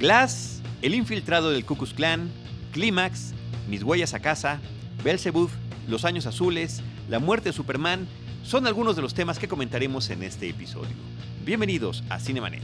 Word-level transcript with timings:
Glass, 0.00 0.62
El 0.80 0.94
infiltrado 0.94 1.50
del 1.50 1.66
Ku 1.66 1.76
Klux 1.76 1.92
Klan, 1.92 2.30
Clímax, 2.72 3.34
Mis 3.68 3.82
huellas 3.82 4.14
a 4.14 4.20
casa, 4.20 4.58
Belzebuth, 5.04 5.50
Los 5.88 6.06
años 6.06 6.24
azules, 6.24 6.80
La 7.10 7.18
muerte 7.18 7.50
de 7.50 7.52
Superman, 7.52 8.08
son 8.42 8.66
algunos 8.66 8.96
de 8.96 9.02
los 9.02 9.12
temas 9.12 9.38
que 9.38 9.46
comentaremos 9.46 10.08
en 10.08 10.22
este 10.22 10.48
episodio. 10.48 10.96
Bienvenidos 11.44 12.02
a 12.08 12.18
Cinemanet. 12.18 12.62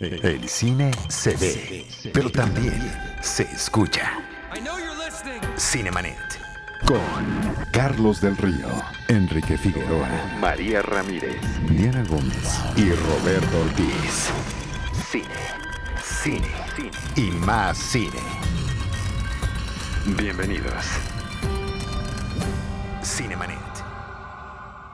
El 0.00 0.48
cine 0.48 0.90
se 1.08 1.36
ve, 1.36 1.86
pero 2.12 2.30
también 2.30 2.92
se 3.22 3.44
escucha. 3.44 4.10
Cinemanet. 5.56 6.49
Con 6.86 7.00
Carlos 7.70 8.20
del 8.20 8.36
Río, 8.36 8.68
Enrique 9.08 9.56
Figueroa, 9.56 10.08
María 10.40 10.82
Ramírez, 10.82 11.40
Diana 11.68 12.02
Gómez 12.08 12.60
y 12.76 12.90
Roberto 12.92 13.60
Ortiz. 13.60 14.30
Cine, 15.10 15.26
cine, 16.02 16.48
cine 16.76 16.90
y 17.16 17.30
más 17.30 17.78
cine. 17.78 18.20
Bienvenidos. 20.16 20.84
Cinemanet. 23.02 23.69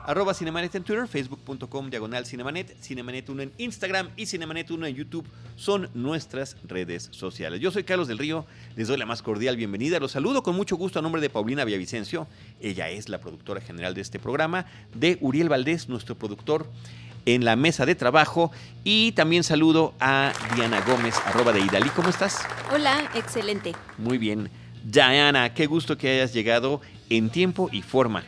Arroba 0.07 0.33
Cinemanet 0.33 0.73
en 0.73 0.83
Twitter, 0.83 1.05
facebook.com 1.05 1.89
diagonal 1.89 2.25
Cinemanet, 2.25 2.81
Cinemanet 2.81 3.27
1 3.27 3.41
en 3.41 3.51
Instagram 3.57 4.09
y 4.15 4.25
Cinemanet 4.25 4.71
1 4.71 4.85
en 4.85 4.95
YouTube 4.95 5.27
son 5.57 5.89
nuestras 5.93 6.55
redes 6.63 7.09
sociales. 7.11 7.59
Yo 7.59 7.71
soy 7.71 7.83
Carlos 7.83 8.07
del 8.07 8.17
Río, 8.17 8.45
les 8.77 8.87
doy 8.87 8.95
la 8.95 9.05
más 9.05 9.21
cordial 9.21 9.57
bienvenida. 9.57 9.99
Los 9.99 10.13
saludo 10.13 10.43
con 10.43 10.55
mucho 10.55 10.77
gusto 10.77 10.99
a 10.99 11.01
nombre 11.01 11.21
de 11.21 11.29
Paulina 11.29 11.65
Villavicencio, 11.65 12.25
ella 12.61 12.89
es 12.89 13.09
la 13.09 13.19
productora 13.19 13.59
general 13.59 13.95
de 13.95 13.99
este 13.99 14.17
programa, 14.17 14.65
de 14.95 15.17
Uriel 15.19 15.49
Valdés, 15.49 15.89
nuestro 15.89 16.15
productor 16.15 16.65
en 17.25 17.43
la 17.43 17.57
mesa 17.57 17.85
de 17.85 17.93
trabajo 17.95 18.53
y 18.85 19.11
también 19.11 19.43
saludo 19.43 19.93
a 19.99 20.31
Diana 20.55 20.79
Gómez, 20.87 21.15
arroba 21.25 21.51
de 21.51 21.59
Idalí. 21.59 21.89
¿Cómo 21.89 22.07
estás? 22.07 22.47
Hola, 22.73 23.11
excelente. 23.13 23.73
Muy 23.97 24.17
bien. 24.17 24.49
Diana, 24.85 25.53
qué 25.53 25.65
gusto 25.65 25.97
que 25.97 26.09
hayas 26.09 26.31
llegado 26.31 26.79
en 27.09 27.29
tiempo 27.29 27.67
y 27.73 27.81
forma 27.81 28.23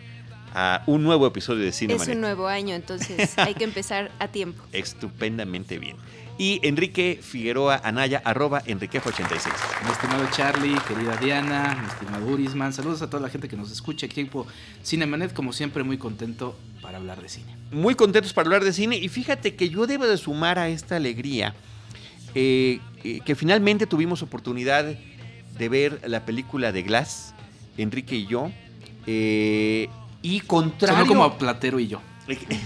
a 0.59 0.83
un 0.88 1.03
nuevo 1.03 1.25
episodio 1.25 1.63
de 1.63 1.71
Cine 1.71 1.93
Es 1.93 2.07
un 2.09 2.19
nuevo 2.19 2.49
año, 2.49 2.75
entonces 2.75 3.33
hay 3.38 3.53
que 3.53 3.63
empezar 3.63 4.11
a 4.19 4.27
tiempo. 4.27 4.61
Estupendamente 4.73 5.79
bien. 5.79 5.95
Y 6.38 6.59
Enrique 6.63 7.19
Figueroa 7.21 7.79
Anaya, 7.81 8.21
arroba 8.25 8.61
Enriquejo86. 8.66 9.53
Mi 9.85 9.91
estimado 9.91 10.27
Charlie, 10.31 10.77
querida 10.85 11.16
Diana, 11.16 11.77
mi 11.81 11.88
estimado 11.88 12.25
Urisman, 12.25 12.73
saludos 12.73 13.01
a 13.01 13.09
toda 13.09 13.23
la 13.23 13.29
gente 13.29 13.47
que 13.47 13.55
nos 13.55 13.71
escucha 13.71 14.05
aquí 14.05 14.25
por 14.25 14.47
Cinemanet, 14.83 15.33
como 15.33 15.53
siempre 15.53 15.83
muy 15.83 15.97
contento 15.97 16.57
para 16.81 16.97
hablar 16.97 17.21
de 17.21 17.29
cine. 17.29 17.55
Muy 17.71 17.95
contentos 17.95 18.33
para 18.33 18.47
hablar 18.47 18.66
de 18.66 18.73
cine 18.73 18.97
y 18.97 19.07
fíjate 19.07 19.55
que 19.55 19.69
yo 19.69 19.88
debo 19.88 20.07
de 20.07 20.17
sumar 20.17 20.59
a 20.59 20.67
esta 20.67 20.97
alegría 20.97 21.55
eh, 22.35 22.79
eh, 23.05 23.21
que 23.25 23.35
finalmente 23.35 23.88
tuvimos 23.88 24.21
oportunidad 24.23 24.85
de 25.57 25.69
ver 25.69 26.01
la 26.05 26.25
película 26.25 26.73
de 26.73 26.83
Glass, 26.83 27.33
Enrique 27.77 28.17
y 28.17 28.27
yo. 28.27 28.51
Eh, 29.07 29.89
y 30.22 30.42
contrario. 30.42 30.98
Sonó 30.98 31.08
como 31.08 31.23
a 31.23 31.38
Platero 31.38 31.80
y 31.80 31.88
yo. 31.88 32.02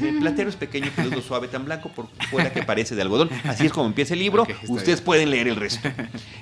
El 0.02 0.20
platero 0.20 0.50
es 0.50 0.56
pequeño, 0.56 0.92
peludo, 0.96 1.22
suave, 1.22 1.48
tan 1.48 1.64
blanco 1.66 1.90
por 1.90 2.08
fuera 2.30 2.52
que 2.52 2.64
parece 2.64 2.96
de 2.96 3.02
algodón. 3.02 3.30
Así 3.46 3.66
es 3.66 3.72
como 3.72 3.88
empieza 3.88 4.14
el 4.14 4.20
libro. 4.20 4.46
Ustedes 4.68 5.00
bien. 5.00 5.06
pueden 5.06 5.30
leer 5.32 5.48
el 5.48 5.56
resto. 5.56 5.90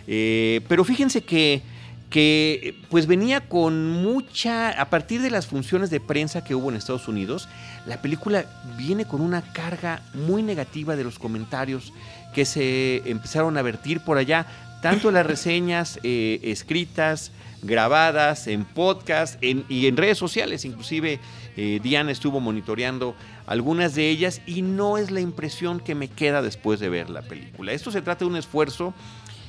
Eh, 0.07 0.61
pero 0.67 0.83
fíjense 0.83 1.21
que, 1.21 1.61
que 2.09 2.75
pues 2.89 3.05
venía 3.05 3.41
con 3.41 3.89
mucha, 3.89 4.69
a 4.69 4.89
partir 4.89 5.21
de 5.21 5.29
las 5.29 5.45
funciones 5.45 5.89
de 5.89 5.99
prensa 5.99 6.43
que 6.43 6.55
hubo 6.55 6.69
en 6.69 6.75
Estados 6.75 7.07
Unidos, 7.07 7.47
la 7.85 8.01
película 8.01 8.45
viene 8.77 9.05
con 9.05 9.21
una 9.21 9.41
carga 9.53 10.01
muy 10.13 10.43
negativa 10.43 10.95
de 10.95 11.03
los 11.03 11.19
comentarios 11.19 11.93
que 12.33 12.45
se 12.45 13.03
empezaron 13.09 13.57
a 13.57 13.61
vertir 13.61 14.01
por 14.01 14.17
allá, 14.17 14.47
tanto 14.81 15.11
las 15.11 15.25
reseñas 15.25 15.99
eh, 16.03 16.39
escritas, 16.43 17.31
grabadas, 17.63 18.47
en 18.47 18.65
podcast 18.65 19.41
y 19.43 19.87
en 19.87 19.97
redes 19.97 20.17
sociales. 20.17 20.65
Inclusive 20.65 21.19
eh, 21.57 21.79
Diana 21.83 22.11
estuvo 22.11 22.39
monitoreando 22.39 23.15
algunas 23.45 23.95
de 23.95 24.09
ellas 24.09 24.41
y 24.45 24.61
no 24.61 24.97
es 24.97 25.11
la 25.11 25.19
impresión 25.19 25.79
que 25.79 25.95
me 25.95 26.07
queda 26.07 26.41
después 26.41 26.79
de 26.79 26.89
ver 26.89 27.09
la 27.09 27.21
película. 27.21 27.73
Esto 27.73 27.91
se 27.91 28.01
trata 28.01 28.25
de 28.25 28.31
un 28.31 28.37
esfuerzo 28.37 28.93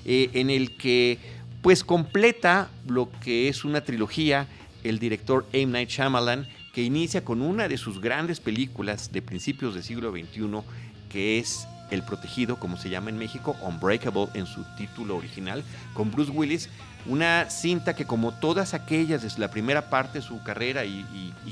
eh, 0.05 0.31
en 0.35 0.51
el 0.51 0.77
que 0.77 1.19
pues 1.63 1.85
completa 1.85 2.71
lo 2.89 3.09
que 3.21 3.49
es 3.49 3.65
una 3.65 3.83
trilogía 3.83 4.49
el 4.83 4.99
director 4.99 5.47
M. 5.53 5.73
Night 5.73 5.91
Shyamalan 5.91 6.49
que 6.75 6.83
inicia 6.83 7.25
con 7.25 7.41
una 7.41 7.69
de 7.69 7.79
sus 7.79 8.01
grandes 8.01 8.41
películas 8.41 9.13
de 9.13 9.23
principios 9.23 9.75
del 9.75 9.85
siglo 9.85 10.11
XXI 10.11 10.63
que 11.09 11.39
es 11.39 11.69
El 11.91 12.03
Protegido, 12.03 12.59
como 12.59 12.77
se 12.77 12.89
llama 12.89 13.11
en 13.11 13.19
México, 13.19 13.55
Unbreakable 13.63 14.29
en 14.35 14.47
su 14.47 14.65
título 14.77 15.17
original, 15.17 15.63
con 15.93 16.11
Bruce 16.11 16.31
Willis, 16.31 16.71
una 17.07 17.51
cinta 17.51 17.95
que 17.95 18.05
como 18.05 18.33
todas 18.33 18.75
aquellas 18.75 19.23
desde 19.23 19.41
la 19.41 19.51
primera 19.51 19.91
parte 19.91 20.19
de 20.21 20.25
su 20.25 20.43
carrera 20.43 20.85
y, 20.85 21.05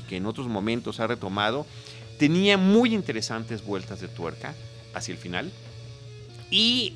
que 0.07 0.17
en 0.17 0.25
otros 0.25 0.47
momentos 0.47 0.99
ha 0.99 1.07
retomado, 1.07 1.65
tenía 2.17 2.57
muy 2.57 2.93
interesantes 2.93 3.63
vueltas 3.65 4.01
de 4.01 4.07
tuerca 4.07 4.53
hacia 4.93 5.13
el 5.13 5.17
final. 5.17 5.51
Y 6.49 6.93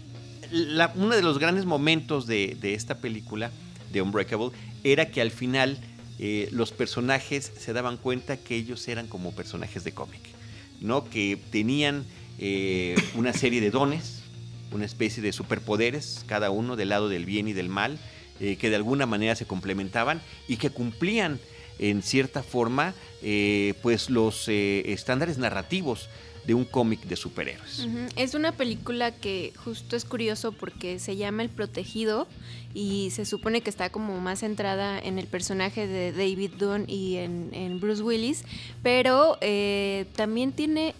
la- 0.51 0.91
uno 0.95 1.15
de 1.15 1.21
los 1.21 1.39
grandes 1.39 1.65
momentos 1.65 2.27
de, 2.27 2.57
de 2.59 2.73
esta 2.73 2.95
película, 2.99 3.51
de 3.91 4.01
Unbreakable, 4.01 4.51
era 4.83 5.09
que 5.09 5.21
al 5.21 5.31
final 5.31 5.77
eh, 6.19 6.49
los 6.51 6.71
personajes 6.71 7.51
se 7.57 7.73
daban 7.73 7.97
cuenta 7.97 8.37
que 8.37 8.55
ellos 8.55 8.87
eran 8.87 9.07
como 9.07 9.31
personajes 9.31 9.83
de 9.83 9.93
cómic, 9.93 10.21
¿no? 10.81 11.05
Que 11.09 11.37
tenían 11.51 12.05
eh, 12.39 12.95
una 13.15 13.33
serie 13.33 13.61
de 13.61 13.71
dones, 13.71 14.21
una 14.71 14.85
especie 14.85 15.23
de 15.23 15.31
superpoderes, 15.31 16.23
cada 16.27 16.49
uno 16.51 16.75
del 16.75 16.89
lado 16.89 17.07
del 17.09 17.25
bien 17.25 17.47
y 17.47 17.53
del 17.53 17.69
mal, 17.69 17.97
eh, 18.41 18.57
que 18.57 18.69
de 18.69 18.75
alguna 18.75 19.05
manera 19.05 19.33
se 19.35 19.45
complementaban 19.45 20.21
y 20.47 20.57
que 20.57 20.69
cumplían 20.69 21.39
en 21.79 22.01
cierta 22.01 22.43
forma 22.43 22.93
eh, 23.21 23.73
pues 23.81 24.09
los 24.09 24.49
eh, 24.49 24.91
estándares 24.91 25.37
narrativos 25.37 26.09
de 26.45 26.53
un 26.53 26.65
cómic 26.65 27.01
de 27.03 27.15
superhéroes. 27.15 27.87
Es 28.17 28.33
una 28.33 28.51
película 28.51 29.11
que 29.11 29.53
justo 29.55 29.95
es 29.95 30.03
curioso 30.03 30.51
porque 30.51 30.99
se 30.99 31.15
llama 31.15 31.43
El 31.43 31.49
Protegido 31.49 32.27
y 32.73 33.09
se 33.11 33.25
supone 33.25 33.61
que 33.61 33.69
está 33.69 33.89
como 33.89 34.19
más 34.19 34.39
centrada 34.39 34.99
en 34.99 35.17
el 35.17 35.27
personaje 35.27 35.87
de 35.87 36.11
David 36.11 36.51
Dunn 36.59 36.83
y 36.87 37.15
en, 37.15 37.79
Bruce 37.79 38.03
Willis, 38.03 38.43
pero 38.83 39.39
también 40.15 40.51
tiene, 40.51 40.93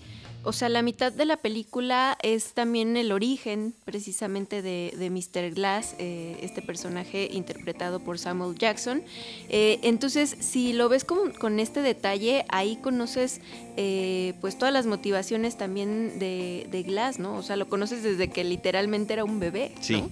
o 0.46 0.54
sea, 0.54 0.70
la 0.70 0.82
mitad 0.82 1.12
de 1.12 1.26
la 1.26 1.38
película 1.38 2.18
es 2.22 2.54
también 2.54 2.96
el 2.98 3.12
origen 3.12 3.74
precisamente 3.84 4.62
de, 4.62 5.10
Mr. 5.10 5.54
Glass, 5.54 5.96
eh, 5.98 6.38
este 6.42 6.62
personaje 6.62 7.28
interpretado 7.32 8.00
por 8.00 8.20
Samuel 8.20 8.58
Jackson. 8.58 9.02
Eh, 9.50 9.80
entonces, 9.84 10.36
si 10.40 10.74
lo 10.74 10.88
ves 10.88 11.04
con, 11.04 11.32
con 11.32 11.60
este 11.60 11.82
detalle, 11.82 12.46
ahí 12.50 12.78
conoces 12.78 13.42
eh, 13.76 14.34
pues 14.40 14.58
todas 14.58 14.74
las 14.74 14.86
motivaciones 14.86 15.58
también 15.58 16.20
de, 16.20 16.84
Glass, 16.86 17.20
¿no? 17.20 17.36
O 17.36 17.44
sea, 17.44 17.56
lo 17.56 17.68
conoces 17.68 18.04
desde 18.04 18.30
que 18.30 18.44
literalmente 18.44 19.14
era 19.14 19.24
un 19.24 19.40
bebé. 19.40 19.74
Sí, 19.82 20.04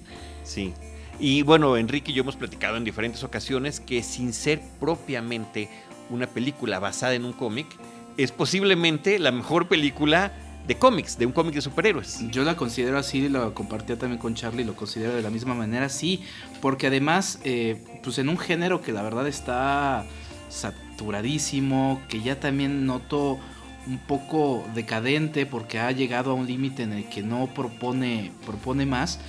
sí. 0.42 0.74
Y 1.20 1.42
bueno, 1.42 1.76
Enrique 1.76 2.10
y 2.10 2.14
yo 2.14 2.22
hemos 2.22 2.36
platicado 2.36 2.76
en 2.76 2.84
diferentes 2.84 3.22
ocasiones 3.22 3.78
que 3.78 4.02
sin 4.02 4.32
ser 4.32 4.60
propiamente 4.80 5.68
una 6.10 6.26
película 6.26 6.80
basada 6.80 7.14
en 7.14 7.24
un 7.24 7.32
cómic, 7.32 7.66
es 8.16 8.32
posiblemente 8.32 9.18
la 9.18 9.32
mejor 9.32 9.68
película 9.68 10.32
de 10.66 10.76
cómics, 10.76 11.18
de 11.18 11.26
un 11.26 11.32
cómic 11.32 11.54
de 11.54 11.60
superhéroes. 11.60 12.20
Yo 12.30 12.42
la 12.44 12.56
considero 12.56 12.98
así, 12.98 13.28
lo 13.28 13.52
compartía 13.54 13.98
también 13.98 14.18
con 14.18 14.34
Charlie, 14.34 14.64
lo 14.64 14.74
considero 14.74 15.14
de 15.14 15.22
la 15.22 15.30
misma 15.30 15.54
manera, 15.54 15.88
sí, 15.88 16.22
porque 16.60 16.86
además, 16.86 17.40
eh, 17.44 17.82
pues 18.02 18.18
en 18.18 18.28
un 18.28 18.38
género 18.38 18.80
que 18.80 18.92
la 18.92 19.02
verdad 19.02 19.28
está 19.28 20.06
saturadísimo, 20.48 22.00
que 22.08 22.22
ya 22.22 22.40
también 22.40 22.86
noto 22.86 23.38
un 23.86 23.98
poco 23.98 24.64
decadente 24.74 25.44
porque 25.44 25.78
ha 25.78 25.90
llegado 25.90 26.30
a 26.30 26.34
un 26.34 26.46
límite 26.46 26.84
en 26.84 26.92
el 26.92 27.08
que 27.08 27.22
no 27.22 27.48
propone, 27.48 28.32
propone 28.46 28.86
más. 28.86 29.20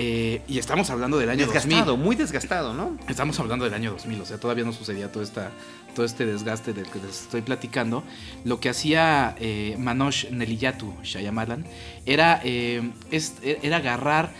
Eh, 0.00 0.42
y 0.48 0.58
estamos 0.58 0.88
hablando 0.90 1.18
del 1.18 1.28
año 1.28 1.44
Desgastado, 1.44 1.84
2000. 1.86 2.04
muy 2.04 2.14
desgastado, 2.16 2.72
¿no? 2.72 2.96
Estamos 3.08 3.38
hablando 3.40 3.64
del 3.64 3.74
año 3.74 3.90
2000, 3.90 4.20
o 4.20 4.24
sea, 4.24 4.38
todavía 4.38 4.64
no 4.64 4.72
sucedía 4.72 5.10
todo, 5.10 5.22
esta, 5.24 5.50
todo 5.94 6.06
este 6.06 6.24
desgaste 6.24 6.72
del 6.72 6.86
que 6.88 7.00
les 7.00 7.22
estoy 7.22 7.42
platicando. 7.42 8.04
Lo 8.44 8.60
que 8.60 8.68
hacía 8.68 9.34
eh, 9.40 9.74
Manoj 9.78 10.30
Neliyatu 10.30 10.94
Shyamalan 11.02 11.66
era, 12.06 12.40
eh, 12.44 12.90
es- 13.10 13.34
era 13.42 13.78
agarrar 13.78 14.32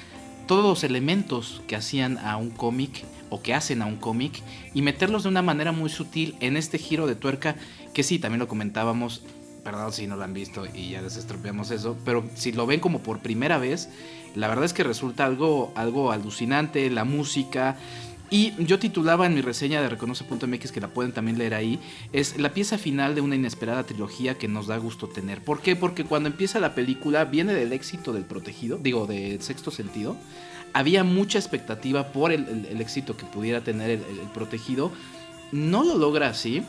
todos 0.47 0.65
los 0.65 0.85
elementos 0.85 1.61
que 1.67 1.77
hacían 1.77 2.19
a 2.19 2.37
un 2.37 2.51
cómic 2.51 3.05
o 3.31 3.43
que 3.43 3.53
hacen 3.53 3.83
a 3.83 3.87
un 3.87 3.97
cómic 3.97 4.41
y 4.75 4.81
meterlos 4.83 5.25
de 5.25 5.29
una 5.29 5.43
manera 5.43 5.73
muy 5.73 5.91
sutil 5.91 6.37
en 6.41 6.57
este 6.57 6.79
giro 6.79 7.07
de 7.07 7.17
tuerca 7.17 7.57
que 7.93 8.03
sí, 8.05 8.19
también 8.19 8.39
lo 8.39 8.49
comentábamos, 8.49 9.23
perdón 9.65 9.93
si 9.93 10.07
no 10.07 10.17
lo 10.17 10.25
han 10.25 10.35
visto 10.35 10.65
y 10.67 10.91
ya 10.91 11.03
desestropeamos 11.03 11.71
eso, 11.71 11.97
pero 12.05 12.25
si 12.35 12.53
lo 12.53 12.67
ven 12.67 12.81
como 12.81 13.01
por 13.01 13.21
primera 13.21 13.59
vez, 13.59 13.89
la 14.35 14.49
verdad 14.49 14.65
es 14.65 14.73
que 14.73 14.85
resulta 14.85 15.25
algo, 15.25 15.73
algo 15.75 16.13
alucinante, 16.13 16.91
la 16.91 17.05
música, 17.05 17.77
Y 18.31 18.53
yo 18.63 18.79
titulaba 18.79 19.25
en 19.25 19.35
mi 19.35 19.41
reseña 19.41 19.81
de 19.81 19.89
Reconoce.mx, 19.89 20.71
que 20.71 20.83
la 20.83 20.89
pueden 20.89 21.13
también 21.13 21.39
leer 21.39 21.55
ahí, 21.55 21.81
es 22.13 22.39
la 22.39 22.53
pieza 22.53 22.77
final 22.77 23.15
de 23.15 23.23
una 23.23 23.37
inesperada 23.37 23.85
trilogía 23.85 24.37
que 24.37 24.49
nos 24.49 24.67
da 24.67 24.77
gusto 24.77 25.09
tener. 25.09 25.43
¿Por 25.43 25.63
qué? 25.63 25.77
Porque 25.77 26.05
cuando 26.05 26.29
empieza 26.29 26.61
la 26.61 26.75
película 26.75 27.25
viene 27.25 27.55
del 27.55 27.73
éxito 27.73 28.13
del 28.13 28.25
protegido, 28.25 28.77
digo, 28.77 29.07
del 29.07 29.41
sexto 29.41 29.71
sentido. 29.71 30.17
Había 30.75 31.05
mucha 31.05 31.39
expectativa 31.39 32.13
por 32.13 32.31
el, 32.31 32.67
éxito 32.81 33.17
que 33.17 33.25
pudiera 33.25 33.63
tener 33.65 33.91
el, 33.91 34.03
protegido. 34.35 34.93
No 35.51 35.83
lo 35.83 35.97
logra 35.97 36.29
así. 36.29 36.63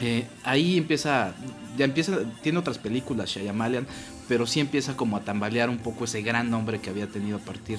Eh, 0.00 0.26
ahí 0.44 0.76
empieza, 0.76 1.34
ya 1.76 1.86
empieza, 1.86 2.18
tiene 2.42 2.58
otras 2.58 2.78
películas, 2.78 3.30
Shyamalan, 3.30 3.86
pero 4.28 4.46
sí 4.46 4.60
empieza 4.60 4.96
como 4.96 5.16
a 5.16 5.20
tambalear 5.20 5.70
un 5.70 5.78
poco 5.78 6.04
ese 6.04 6.22
gran 6.22 6.50
nombre 6.50 6.80
que 6.80 6.90
había 6.90 7.06
tenido 7.06 7.38
a 7.38 7.40
partir 7.40 7.78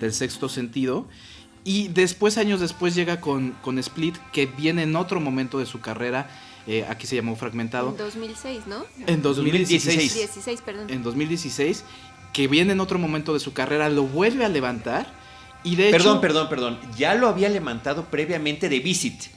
del 0.00 0.12
sexto 0.12 0.48
sentido. 0.48 1.06
Y 1.64 1.88
después, 1.88 2.38
años 2.38 2.60
después, 2.60 2.94
llega 2.94 3.20
con, 3.20 3.50
con 3.62 3.78
Split, 3.80 4.16
que 4.32 4.46
viene 4.46 4.84
en 4.84 4.94
otro 4.94 5.20
momento 5.20 5.58
de 5.58 5.66
su 5.66 5.80
carrera. 5.80 6.30
Eh, 6.68 6.86
aquí 6.88 7.08
se 7.08 7.16
llamó 7.16 7.34
Fragmentado. 7.34 7.90
En 7.90 7.96
2006, 7.96 8.66
¿no? 8.68 8.84
En 9.06 9.20
2016. 9.20 10.14
16, 10.14 10.60
perdón. 10.60 10.90
En 10.90 11.02
2016, 11.02 11.84
que 12.32 12.46
viene 12.46 12.72
en 12.72 12.80
otro 12.80 13.00
momento 13.00 13.34
de 13.34 13.40
su 13.40 13.52
carrera, 13.52 13.88
lo 13.88 14.04
vuelve 14.04 14.44
a 14.44 14.48
levantar. 14.48 15.12
Y 15.64 15.74
de 15.74 15.90
perdón, 15.90 16.20
perdón, 16.20 16.48
perdón. 16.48 16.78
Ya 16.96 17.16
lo 17.16 17.26
había 17.26 17.48
levantado 17.48 18.04
previamente 18.04 18.68
de 18.68 18.78
Visit. 18.78 19.35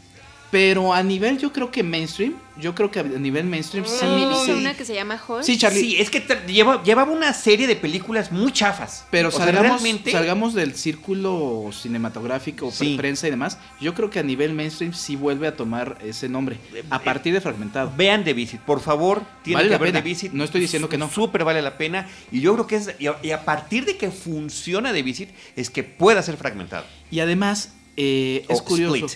Pero 0.52 0.94
a 0.94 1.04
nivel, 1.04 1.38
yo 1.38 1.54
creo 1.54 1.70
que 1.70 1.84
mainstream, 1.84 2.34
yo 2.58 2.74
creo 2.74 2.90
que 2.90 3.00
a 3.00 3.04
nivel 3.04 3.46
mainstream 3.46 3.86
sí. 3.86 4.00
También 4.00 4.32
hizo 4.32 4.58
una 4.58 4.74
que 4.74 4.84
se 4.84 4.96
llama 4.96 5.22
Hulk. 5.28 5.44
Sí, 5.44 5.60
Charlie. 5.60 5.80
Sí, 5.80 5.96
es 6.00 6.10
que 6.10 6.26
llevaba 6.48 7.12
una 7.12 7.34
serie 7.34 7.68
de 7.68 7.76
películas 7.76 8.32
muy 8.32 8.52
chafas. 8.52 9.06
Pero 9.12 9.30
salgamos, 9.30 9.82
salgamos 10.12 10.54
del 10.56 10.74
círculo 10.76 11.70
cinematográfico, 11.72 12.74
prensa 12.98 13.28
y 13.28 13.30
demás. 13.30 13.60
Yo 13.80 13.94
creo 13.94 14.10
que 14.10 14.18
a 14.18 14.24
nivel 14.24 14.54
mainstream 14.54 14.94
sí 14.94 15.16
vuelve 15.16 15.48
a 15.48 15.56
tomar 15.56 16.00
ese 16.04 16.28
nombre. 16.28 16.58
A 16.90 16.98
eh, 16.98 17.00
partir 17.04 17.34
de 17.34 17.42
Fragmentado. 17.42 17.94
Vean 17.96 18.24
The 18.24 18.34
Visit, 18.34 18.62
por 18.62 18.80
favor. 18.80 19.22
Tienen 19.44 19.68
vale 19.68 19.78
que 19.78 19.84
ver 19.84 19.94
The 19.94 20.02
Visit. 20.02 20.32
No 20.32 20.44
estoy 20.44 20.62
diciendo 20.62 20.90
que 20.90 20.98
no. 20.98 21.12
Súper 21.12 21.44
vale 21.44 21.62
la 21.62 21.78
pena. 21.78 22.08
Y 22.32 22.42
yo 22.42 22.54
creo 22.54 22.66
que 22.66 22.76
es. 22.78 22.96
Y 23.00 23.32
a, 23.32 23.46
partir 23.46 23.86
de 23.86 23.98
que 23.98 24.10
funciona 24.10 24.92
The 24.94 25.04
Visit, 25.04 25.30
es 25.56 25.70
que 25.70 25.84
pueda 25.84 26.24
ser 26.24 26.38
fragmentado. 26.38 26.86
Y 27.12 27.20
además, 27.20 27.74
eh, 27.98 28.46
es 28.50 28.62
curioso 28.64 29.08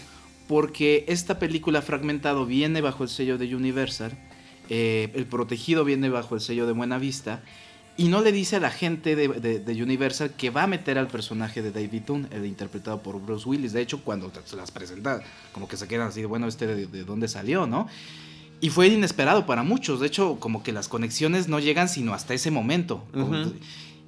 porque 0.53 1.03
esta 1.07 1.39
película 1.39 1.81
Fragmentado 1.81 2.45
viene 2.45 2.79
bajo 2.79 3.01
el 3.01 3.09
sello 3.09 3.39
de 3.39 3.55
Universal, 3.55 4.11
eh, 4.69 5.09
El 5.15 5.25
Protegido 5.25 5.83
viene 5.83 6.09
bajo 6.09 6.35
el 6.35 6.41
sello 6.41 6.67
de 6.67 6.73
Buena 6.73 6.99
Vista, 6.99 7.41
y 7.97 8.07
no 8.07 8.21
le 8.21 8.31
dice 8.31 8.57
a 8.57 8.59
la 8.59 8.69
gente 8.69 9.15
de, 9.15 9.81
Universal 9.81 10.29
que 10.37 10.51
va 10.51 10.61
a 10.61 10.67
meter 10.67 10.99
al 10.99 11.07
personaje 11.07 11.63
de 11.63 11.71
David 11.71 12.03
Dunn, 12.05 12.27
el 12.29 12.45
interpretado 12.45 13.01
por 13.01 13.19
Bruce 13.19 13.49
Willis. 13.49 13.73
De 13.73 13.81
hecho, 13.81 14.03
cuando 14.03 14.31
se 14.45 14.55
las 14.55 14.69
presenta, 14.69 15.23
como 15.53 15.67
que 15.67 15.75
se 15.75 15.87
quedan 15.87 16.09
así, 16.09 16.23
bueno, 16.23 16.45
este 16.45 16.67
de, 16.67 17.03
dónde 17.03 17.27
salió, 17.27 17.65
¿no? 17.65 17.87
Y 18.61 18.69
fue 18.69 18.89
inesperado 18.89 19.47
para 19.47 19.63
muchos. 19.63 20.01
De 20.01 20.05
hecho, 20.05 20.37
como 20.39 20.61
que 20.61 20.71
las 20.71 20.87
conexiones 20.87 21.47
no 21.47 21.57
llegan 21.61 21.89
sino 21.89 22.13
hasta 22.13 22.35
ese 22.35 22.51
momento. 22.51 23.03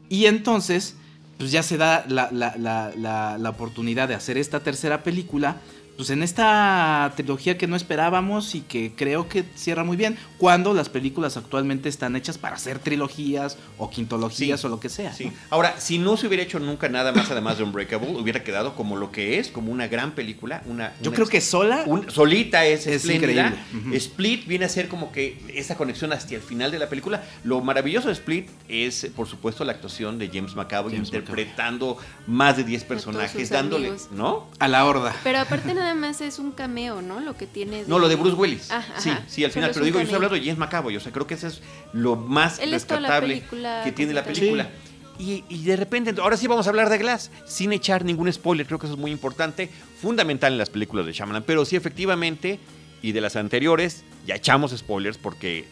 Y 0.09 0.27
entonces, 0.27 0.95
pues 1.39 1.51
ya 1.51 1.63
se 1.63 1.77
da 1.77 2.05
la, 2.07 2.29
la, 2.31 3.49
oportunidad 3.49 4.07
de 4.07 4.13
hacer 4.13 4.37
esta 4.37 4.59
tercera 4.59 5.01
película 5.01 5.59
pues 5.95 6.09
en 6.09 6.23
esta 6.23 7.11
trilogía 7.15 7.57
que 7.57 7.67
no 7.67 7.75
esperábamos 7.75 8.55
y 8.55 8.61
que 8.61 8.93
creo 8.95 9.29
que 9.29 9.43
cierra 9.55 9.83
muy 9.83 9.97
bien, 9.97 10.17
cuando 10.37 10.73
las 10.73 10.89
películas 10.89 11.37
actualmente 11.37 11.89
están 11.89 12.15
hechas 12.15 12.37
para 12.37 12.55
hacer 12.55 12.79
trilogías 12.79 13.57
o 13.77 13.89
quintologías 13.89 14.63
o 14.65 14.69
lo 14.69 14.79
que 14.79 14.89
sea. 14.89 15.13
Sí. 15.13 15.31
Ahora, 15.49 15.79
si 15.79 15.97
no 15.97 16.17
se 16.17 16.27
hubiera 16.27 16.43
hecho 16.43 16.59
nunca 16.59 16.89
nada 16.89 17.11
más 17.11 17.31
además 17.31 17.57
de 17.57 17.63
Unbreakable, 17.63 18.09
hubiera 18.11 18.43
quedado 18.43 18.75
como 18.75 18.97
lo 18.97 19.11
que 19.11 19.39
es, 19.39 19.49
como 19.49 19.71
una 19.71 19.87
gran 19.87 20.11
película, 20.11 20.63
una 20.65 20.93
Yo 21.01 21.13
creo 21.13 21.27
que 21.27 21.41
sola 21.41 21.85
solita 22.07 22.65
es, 22.65 22.87
es 22.87 23.05
increíble. 23.05 23.53
Split 23.93 24.47
viene 24.47 24.65
a 24.65 24.69
ser 24.69 24.87
como 24.87 25.11
que 25.11 25.37
esa 25.53 25.75
conexión 25.75 26.11
hasta 26.13 26.35
el 26.35 26.41
final 26.41 26.71
de 26.71 26.79
la 26.79 26.89
película. 26.89 27.23
Lo 27.43 27.61
maravilloso 27.61 28.07
de 28.07 28.13
Split 28.13 28.49
es, 28.67 29.07
por 29.15 29.27
supuesto, 29.27 29.63
la 29.63 29.73
actuación 29.73 30.19
de 30.19 30.29
James 30.33 30.55
McAvoy 30.55 30.95
interpretando 30.95 31.97
más 32.27 32.57
de 32.57 32.63
10 32.63 32.83
personajes, 32.85 33.49
dándole, 33.49 33.93
¿no? 34.11 34.47
A 34.59 34.67
la 34.67 34.85
horda. 34.85 35.15
Pero 35.23 35.39
aparte 35.39 35.73
nada 35.85 35.95
más 35.95 36.19
es 36.21 36.39
un 36.39 36.51
cameo, 36.51 37.01
¿no? 37.01 37.19
Lo 37.19 37.37
que 37.37 37.45
tiene. 37.45 37.83
No, 37.87 37.99
lo 37.99 38.09
de 38.09 38.15
Bruce 38.15 38.35
Willis. 38.35 38.69
sí, 38.97 39.11
sí, 39.27 39.45
al 39.45 39.51
final. 39.51 39.71
Pero, 39.73 39.85
digo, 39.85 39.99
yo 39.99 40.03
estoy 40.03 40.15
hablando 40.15 40.35
de 40.35 40.41
James 40.41 40.57
McAvoy. 40.57 40.97
O 40.97 40.99
sea, 40.99 41.11
creo 41.11 41.27
que 41.27 41.35
eso 41.35 41.47
es 41.47 41.61
lo 41.93 42.15
más 42.15 42.59
rescatable 42.59 43.43
que 43.83 43.91
tiene 43.91 44.13
la 44.13 44.23
película. 44.23 44.69
Y, 45.17 45.63
de 45.63 45.75
repente, 45.77 46.13
ahora 46.19 46.35
sí 46.35 46.47
vamos 46.47 46.67
a 46.67 46.71
hablar 46.71 46.89
de 46.89 46.97
Glass, 46.97 47.31
sin 47.45 47.71
echar 47.71 48.03
ningún 48.03 48.31
spoiler, 48.33 48.65
creo 48.65 48.79
que 48.79 48.87
eso 48.87 48.95
es 48.95 48.99
muy 48.99 49.11
importante, 49.11 49.69
fundamental 50.01 50.51
en 50.51 50.57
las 50.57 50.69
películas 50.69 51.05
de 51.05 51.13
Shyamalan, 51.13 51.43
pero 51.43 51.63
sí 51.63 51.77
efectivamente, 51.77 52.59
y 53.01 53.13
de 53.13 53.21
las 53.21 53.37
anteriores, 53.37 54.03
ya 54.27 54.35
echamos 54.35 54.75
spoilers 54.75 55.17
porque 55.17 55.67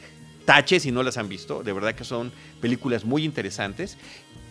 tache 0.45 0.79
si 0.79 0.93
no 0.93 1.03
las 1.03 1.17
han 1.17 1.27
visto, 1.27 1.61
de 1.61 1.73
verdad 1.73 1.93
que 1.93 2.05
son 2.05 2.31
películas 2.61 3.03
muy 3.03 3.25
interesantes 3.25 3.97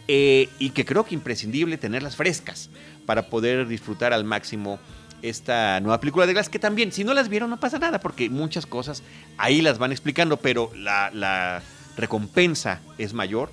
eh, 0.08 0.50
y 0.58 0.70
que 0.70 0.84
creo 0.84 1.04
que 1.04 1.14
imprescindible 1.14 1.78
tenerlas 1.78 2.16
frescas 2.16 2.68
para 3.06 3.30
poder 3.30 3.66
disfrutar 3.68 4.12
al 4.12 4.24
máximo 4.24 4.78
esta 5.22 5.80
nueva 5.80 6.00
película 6.00 6.26
de 6.26 6.32
Glass, 6.32 6.48
que 6.48 6.58
también, 6.58 6.92
si 6.92 7.04
no 7.04 7.14
las 7.14 7.28
vieron, 7.28 7.48
no 7.48 7.58
pasa 7.58 7.78
nada, 7.78 8.00
porque 8.00 8.28
muchas 8.28 8.66
cosas 8.66 9.02
ahí 9.38 9.62
las 9.62 9.78
van 9.78 9.92
explicando, 9.92 10.36
pero 10.36 10.70
la, 10.74 11.62
recompensa 11.96 12.80
es 12.96 13.12
mayor 13.12 13.50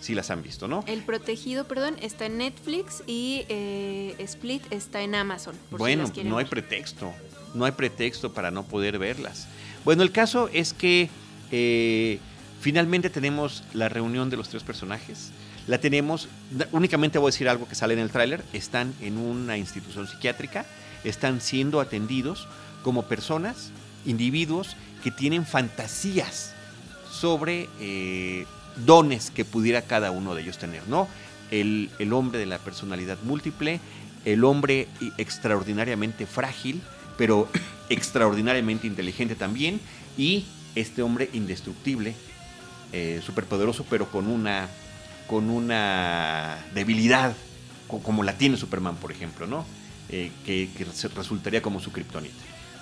si 0.00 0.14
las 0.14 0.30
han 0.30 0.42
visto, 0.42 0.66
¿no? 0.66 0.82
El 0.86 1.02
Protegido, 1.02 1.64
perdón, 1.64 1.96
está 2.00 2.26
en 2.26 2.38
Netflix 2.38 3.02
y 3.06 3.44
eh, 3.48 4.14
Split 4.18 4.62
está 4.70 5.02
en 5.02 5.14
Amazon. 5.14 5.54
bueno, 5.70 6.10
no 6.24 6.38
hay 6.38 6.46
pretexto, 6.46 7.12
no 7.54 7.66
hay 7.66 7.72
pretexto 7.72 8.32
para 8.32 8.50
no 8.50 8.64
poder 8.64 8.98
verlas. 8.98 9.46
Bueno, 9.84 10.02
el 10.02 10.10
caso 10.10 10.48
es 10.52 10.72
que 10.72 11.10
eh, 11.52 12.18
finalmente 12.60 13.10
tenemos 13.10 13.62
la 13.74 13.88
reunión 13.88 14.30
de 14.30 14.38
los 14.38 14.48
tres 14.48 14.64
personajes. 14.64 15.30
La 15.68 15.78
tenemos, 15.78 16.28
únicamente 16.72 17.18
voy 17.18 17.28
a 17.28 17.30
decir 17.32 17.48
algo 17.48 17.68
que 17.68 17.76
sale 17.76 17.94
en 17.94 18.00
el 18.00 18.10
tráiler, 18.10 18.42
están 18.52 18.94
en 19.00 19.18
una 19.18 19.56
institución 19.58 20.08
psiquiátrica 20.08 20.66
están 21.04 21.40
siendo 21.40 21.80
atendidos 21.80 22.48
como 22.82 23.04
personas, 23.04 23.70
individuos 24.04 24.76
que 25.02 25.10
tienen 25.10 25.46
fantasías 25.46 26.54
sobre 27.10 27.68
eh, 27.80 28.46
dones 28.84 29.30
que 29.30 29.44
pudiera 29.44 29.82
cada 29.82 30.10
uno 30.10 30.34
de 30.34 30.42
ellos 30.42 30.58
tener, 30.58 30.86
¿no? 30.88 31.08
El, 31.50 31.90
hombre 32.12 32.38
de 32.38 32.46
la 32.46 32.58
personalidad 32.58 33.18
múltiple, 33.24 33.80
el 34.24 34.44
hombre 34.44 34.88
extraordinariamente 35.18 36.26
frágil, 36.26 36.80
pero 37.18 37.48
extraordinariamente 37.90 38.86
inteligente 38.86 39.34
también, 39.34 39.80
y 40.16 40.46
este 40.74 41.02
hombre 41.02 41.28
indestructible, 41.34 42.14
eh, 42.92 43.20
superpoderoso, 43.24 43.84
pero 43.90 44.10
con 44.10 44.28
una, 44.28 44.68
con 45.26 45.50
una 45.50 46.56
debilidad, 46.74 47.34
como 47.86 48.22
la 48.22 48.38
tiene 48.38 48.56
Superman, 48.56 48.96
por 48.96 49.12
ejemplo, 49.12 49.46
¿no? 49.46 49.66
Eh, 50.12 50.30
que, 50.44 50.68
resultaría 51.16 51.62
como 51.62 51.80
su 51.80 51.90
kriptonita. 51.90 52.34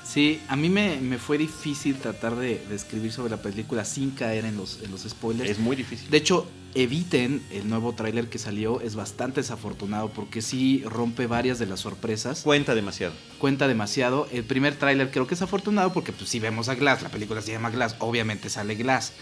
Sí, 0.04 0.40
a 0.49 0.56
mí 0.56 0.68
me, 0.68 1.18
fue 1.18 1.38
difícil 1.38 1.94
tratar 1.96 2.34
de, 2.34 2.60
escribir 2.75 3.12
sobre 3.12 3.30
la 3.30 3.37
película 3.37 3.84
sin 3.84 4.10
caer 4.10 4.44
en 4.44 4.56
los, 4.56 4.80
en 4.82 4.90
los 4.90 5.02
spoilers. 5.02 5.49
Es 5.49 5.60
muy 5.60 5.76
difícil. 5.76 6.10
De 6.10 6.16
hecho, 6.16 6.49
eviten 6.75 7.40
el 7.52 7.68
nuevo 7.68 7.94
tráiler 7.94 8.28
que 8.28 8.38
salió, 8.38 8.80
es 8.80 8.96
bastante 8.96 9.42
desafortunado 9.42 10.08
porque 10.08 10.42
sí 10.42 10.82
rompe 10.84 11.28
varias 11.28 11.60
de 11.60 11.66
las 11.66 11.78
sorpresas. 11.78 12.42
Cuenta 12.42 12.75
demasiado. 12.75 13.12
Cuenta 13.38 13.68
demasiado. 13.68 14.26
El 14.32 14.42
primer 14.42 14.75
tráiler 14.75 15.12
creo 15.12 15.28
que 15.28 15.34
es 15.34 15.42
afortunado 15.42 15.92
porque 15.92 16.10
pues 16.10 16.28
si 16.28 16.40
vemos 16.40 16.68
a 16.68 16.75
Glass, 16.75 17.02
la 17.02 17.10
película 17.10 17.40
se 17.42 17.52
llama 17.52 17.70
Glass, 17.70 17.94
obviamente 18.00 18.50
sale 18.50 18.75
Glass, 18.75 19.12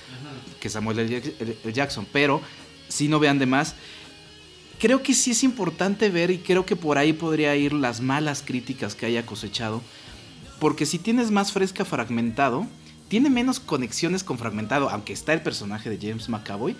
que 0.60 0.70
Samuel 0.70 1.00
L. 1.00 1.72
Jackson, 1.74 2.06
pero 2.10 2.40
si 2.88 3.08
no 3.08 3.18
vean 3.18 3.38
de 3.38 3.44
más 3.44 3.74
creo 4.78 5.02
que 5.02 5.14
sí 5.14 5.32
es 5.32 5.44
importante 5.44 6.08
ver 6.08 6.30
y 6.30 6.38
creo 6.38 6.64
que 6.64 6.76
por 6.76 6.98
ahí 6.98 7.12
podría 7.12 7.54
ir 7.56 7.72
las 7.72 8.00
malas 8.00 8.42
críticas 8.44 8.94
que 8.94 9.06
haya 9.06 9.26
cosechado. 9.26 9.82
Porque 10.58 10.86
si 10.86 10.98
tienes 10.98 11.30
más 11.30 11.52
fresca 11.52 11.84
fragmentado, 11.84 12.66
tiene 13.08 13.30
menos 13.30 13.60
conexiones 13.60 14.24
con 14.24 14.38
fragmentado, 14.38 14.90
aunque 14.90 15.12
está 15.12 15.32
el 15.32 15.42
personaje 15.42 15.90
de 15.90 15.98
James 15.98 16.28
McAvoy, 16.28 16.76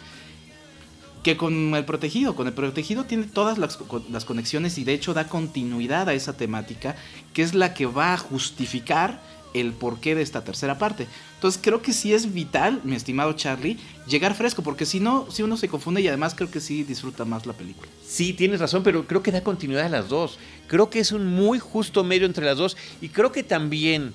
que 1.23 1.37
con 1.37 1.75
el 1.75 1.85
protegido. 1.85 2.35
Con 2.35 2.47
el 2.47 2.53
protegido 2.53 3.05
tiene 3.05 3.25
todas 3.25 3.59
las, 3.59 3.79
las 4.11 4.25
conexiones 4.25 4.79
y 4.79 4.85
de 4.85 4.95
hecho 4.95 5.15
da 5.15 5.29
continuidad 5.29 6.09
a 6.09 6.15
esa 6.15 6.37
temática, 6.37 6.97
que 7.33 7.43
es 7.43 7.55
la 7.55 7.75
que 7.75 7.87
va 7.87 8.15
a 8.15 8.19
justificar 8.19 9.21
el 9.55 9.73
porqué 9.73 10.15
de 10.15 10.23
esta 10.23 10.45
tercera 10.45 10.79
parte. 10.79 11.07
Entonces 11.35 11.61
creo 11.63 11.83
que 11.83 11.93
sí 11.93 12.13
es 12.13 12.33
vital, 12.33 12.81
mi 12.85 12.97
estimado 12.97 13.33
Charlie, 13.33 13.79
llegar 14.07 14.35
fresco, 14.35 14.63
porque 14.63 14.87
si 14.87 15.01
no, 15.01 15.31
si 15.31 15.43
uno 15.43 15.57
se 15.57 15.69
confunde 15.69 16.01
y 16.01 16.09
además 16.09 16.35
creo 16.35 16.51
que 16.51 16.61
sí 16.61 16.85
disfruta 16.85 17.25
más 17.25 17.47
la 17.47 17.53
película. 17.53 17.89
Sí, 18.07 18.33
tienes 18.33 18.61
razón, 18.61 18.83
pero 18.83 19.07
creo 19.07 19.23
que 19.23 19.33
da 19.33 19.43
continuidad 19.43 19.87
a 19.87 19.89
las 19.89 20.09
dos. 20.09 20.39
Creo 20.67 20.91
que 20.91 21.01
es 21.01 21.13
un 21.13 21.27
muy 21.27 21.59
justo 21.59 22.05
medio 22.05 22.27
entre 22.27 22.45
las 22.45 22.59
dos 22.59 22.77
y 23.01 23.09
creo 23.09 23.33
que 23.33 23.43
también 23.43 24.13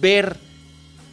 ver 0.00 0.38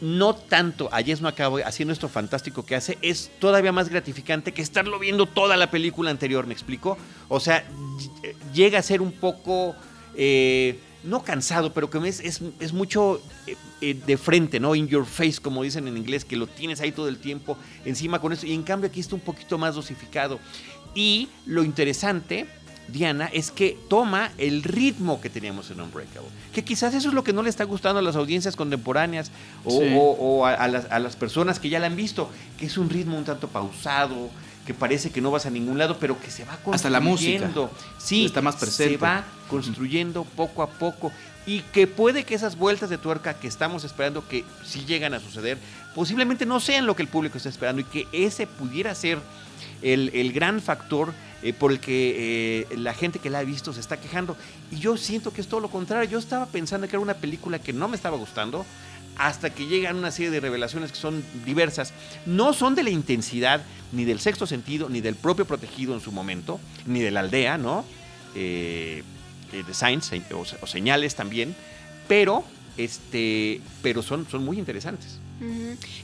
no 0.00 0.34
tanto 0.34 0.88
a 0.90 1.00
James 1.00 1.20
McAvoy 1.20 1.62
haciendo 1.62 1.92
esto 1.92 2.08
fantástico 2.08 2.66
que 2.66 2.74
hace 2.74 2.98
es 3.02 3.30
todavía 3.38 3.70
más 3.70 3.88
gratificante 3.88 4.52
que 4.52 4.60
estarlo 4.60 4.98
viendo 4.98 5.26
toda 5.26 5.56
la 5.56 5.70
película 5.70 6.10
anterior, 6.10 6.46
¿me 6.46 6.54
explico? 6.54 6.98
O 7.28 7.38
sea, 7.38 7.64
llega 8.52 8.78
a 8.78 8.82
ser 8.82 9.00
un 9.00 9.12
poco... 9.12 9.76
Eh, 10.16 10.78
no 11.04 11.22
cansado, 11.22 11.72
pero 11.72 11.90
que 11.90 11.98
es, 12.08 12.20
es, 12.20 12.72
mucho 12.72 13.20
eh, 13.46 13.56
eh, 13.80 13.94
de 13.94 14.16
frente, 14.16 14.60
¿no? 14.60 14.74
In 14.74 14.88
your 14.88 15.06
face, 15.06 15.40
como 15.40 15.62
dicen 15.62 15.88
en 15.88 15.96
inglés, 15.96 16.24
que 16.24 16.36
lo 16.36 16.46
tienes 16.46 16.80
ahí 16.80 16.92
todo 16.92 17.08
el 17.08 17.18
tiempo 17.18 17.56
encima 17.84 18.20
con 18.20 18.32
eso. 18.32 18.46
Y 18.46 18.52
en 18.52 18.62
cambio 18.62 18.88
aquí 18.88 19.00
está 19.00 19.14
un 19.14 19.20
poquito 19.20 19.58
más 19.58 19.74
dosificado. 19.74 20.38
Y 20.94 21.28
lo 21.46 21.64
interesante, 21.64 22.46
Diana, 22.88 23.30
es 23.32 23.50
que 23.50 23.78
toma 23.88 24.32
el 24.38 24.62
ritmo 24.62 25.20
que 25.20 25.30
teníamos 25.30 25.70
en 25.70 25.80
Unbreakable. 25.80 26.30
Que 26.52 26.62
quizás 26.62 26.94
eso 26.94 27.08
es 27.08 27.14
lo 27.14 27.24
que 27.24 27.32
no 27.32 27.42
le 27.42 27.50
está 27.50 27.64
gustando 27.64 27.98
a 27.98 28.02
las 28.02 28.16
audiencias 28.16 28.56
contemporáneas 28.56 29.30
o, 29.64 30.44
a, 30.46 30.68
las, 30.68 30.90
a 30.90 30.98
las 30.98 31.16
personas 31.16 31.58
que 31.58 31.68
ya 31.68 31.78
la 31.78 31.86
han 31.86 31.96
visto, 31.96 32.30
que 32.58 32.66
es 32.66 32.76
un 32.76 32.90
ritmo 32.90 33.16
un 33.16 33.24
tanto 33.24 33.48
pausado, 33.48 34.30
que 34.66 34.74
parece 34.74 35.10
que 35.10 35.20
no 35.20 35.30
vas 35.30 35.46
a 35.46 35.50
ningún 35.50 35.78
lado, 35.78 35.98
pero 35.98 36.18
que 36.20 36.30
se 36.30 36.44
va 36.44 36.52
construyendo. 36.52 36.76
Hasta 36.76 36.90
la 36.90 37.00
música. 37.00 37.50
Sí, 37.98 38.26
está 38.26 38.42
más 38.42 38.56
presente. 38.56 38.94
Se 38.94 38.98
va 38.98 39.24
construyendo 39.48 40.24
poco 40.24 40.62
a 40.62 40.68
poco 40.68 41.12
y 41.46 41.60
que 41.60 41.86
puede 41.86 42.24
que 42.24 42.34
esas 42.34 42.56
vueltas 42.56 42.88
de 42.88 42.98
tuerca 42.98 43.34
que 43.34 43.48
estamos 43.48 43.84
esperando 43.84 44.26
que 44.28 44.44
si 44.64 44.84
llegan 44.84 45.14
a 45.14 45.20
suceder, 45.20 45.58
posiblemente 45.94 46.46
no 46.46 46.60
sean 46.60 46.86
lo 46.86 46.94
que 46.94 47.02
el 47.02 47.08
público 47.08 47.36
está 47.36 47.48
esperando 47.48 47.80
y 47.80 47.84
que 47.84 48.06
ese 48.12 48.46
pudiera 48.46 48.94
ser 48.94 49.18
el, 49.82 50.32
gran 50.32 50.60
factor 50.60 51.12
eh, 51.42 51.52
por 51.52 51.72
el 51.72 51.80
que 51.80 52.66
eh, 52.70 52.76
la 52.76 52.94
gente 52.94 53.18
que 53.18 53.30
la 53.30 53.40
ha 53.40 53.44
visto 53.44 53.72
se 53.72 53.80
está 53.80 53.96
quejando. 53.96 54.36
Y 54.70 54.76
yo 54.76 54.96
siento 54.96 55.32
que 55.32 55.40
es 55.40 55.48
todo 55.48 55.60
lo 55.60 55.70
contrario. 55.70 56.08
Yo 56.08 56.18
estaba 56.18 56.46
pensando 56.46 56.86
que 56.86 56.94
era 56.94 57.00
una 57.00 57.14
película 57.14 57.58
que 57.58 57.72
no 57.72 57.88
me 57.88 57.96
estaba 57.96 58.16
gustando 58.16 58.64
hasta 59.16 59.50
que 59.50 59.66
llegan 59.66 59.96
una 59.96 60.10
serie 60.10 60.30
de 60.30 60.40
revelaciones 60.40 60.92
que 60.92 60.98
son 60.98 61.24
diversas. 61.44 61.92
No 62.26 62.52
son 62.52 62.74
de 62.74 62.82
la 62.82 62.90
intensidad 62.90 63.62
ni 63.92 64.04
del 64.04 64.20
sexto 64.20 64.46
sentido, 64.46 64.88
ni 64.88 65.00
del 65.00 65.14
propio 65.14 65.44
protegido 65.44 65.94
en 65.94 66.00
su 66.00 66.12
momento, 66.12 66.60
ni 66.86 67.00
de 67.00 67.10
la 67.10 67.20
aldea, 67.20 67.58
¿no? 67.58 67.84
Eh, 68.34 69.02
eh 69.52 69.62
de 69.66 69.74
signs 69.74 70.10
o, 70.32 70.66
señales 70.66 71.14
también, 71.14 71.54
pero, 72.08 72.44
este, 72.76 73.60
pero 73.82 74.02
son, 74.02 74.26
son 74.30 74.44
muy 74.44 74.58
interesantes. 74.58 75.21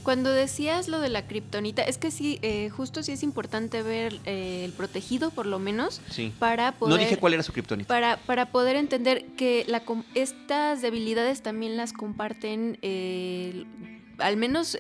Cuando 0.03 0.31
decías 0.33 0.89
lo 0.89 1.01
de 1.01 1.09
la 1.09 1.27
kriptonita, 1.27 1.83
es 1.83 1.99
que 1.99 2.11
sí, 2.11 2.39
eh, 2.43 2.71
justo 2.71 3.03
sí 3.03 3.13
es 3.13 3.23
importante 3.23 3.83
ver 3.83 4.19
eh, 4.25 4.63
el 4.65 4.73
protegido, 4.73 5.31
por 5.31 5.47
lo 5.47 5.59
menos, 5.59 6.01
para 6.39 6.73
poder... 6.73 6.95
No 6.95 7.01
dije 7.01 7.17
cuál 7.17 7.35
era 7.35 7.43
su 7.43 7.53
kriptonita. 7.53 7.89
Para, 7.89 8.17
para 8.19 8.47
poder 8.47 8.77
entender 8.77 9.25
que 9.37 9.65
la, 9.69 9.83
estas 10.15 10.83
debilidades 10.83 11.43
también 11.43 11.77
las 11.77 11.93
comparten, 11.93 12.79
al 14.19 14.37
menos 14.37 14.79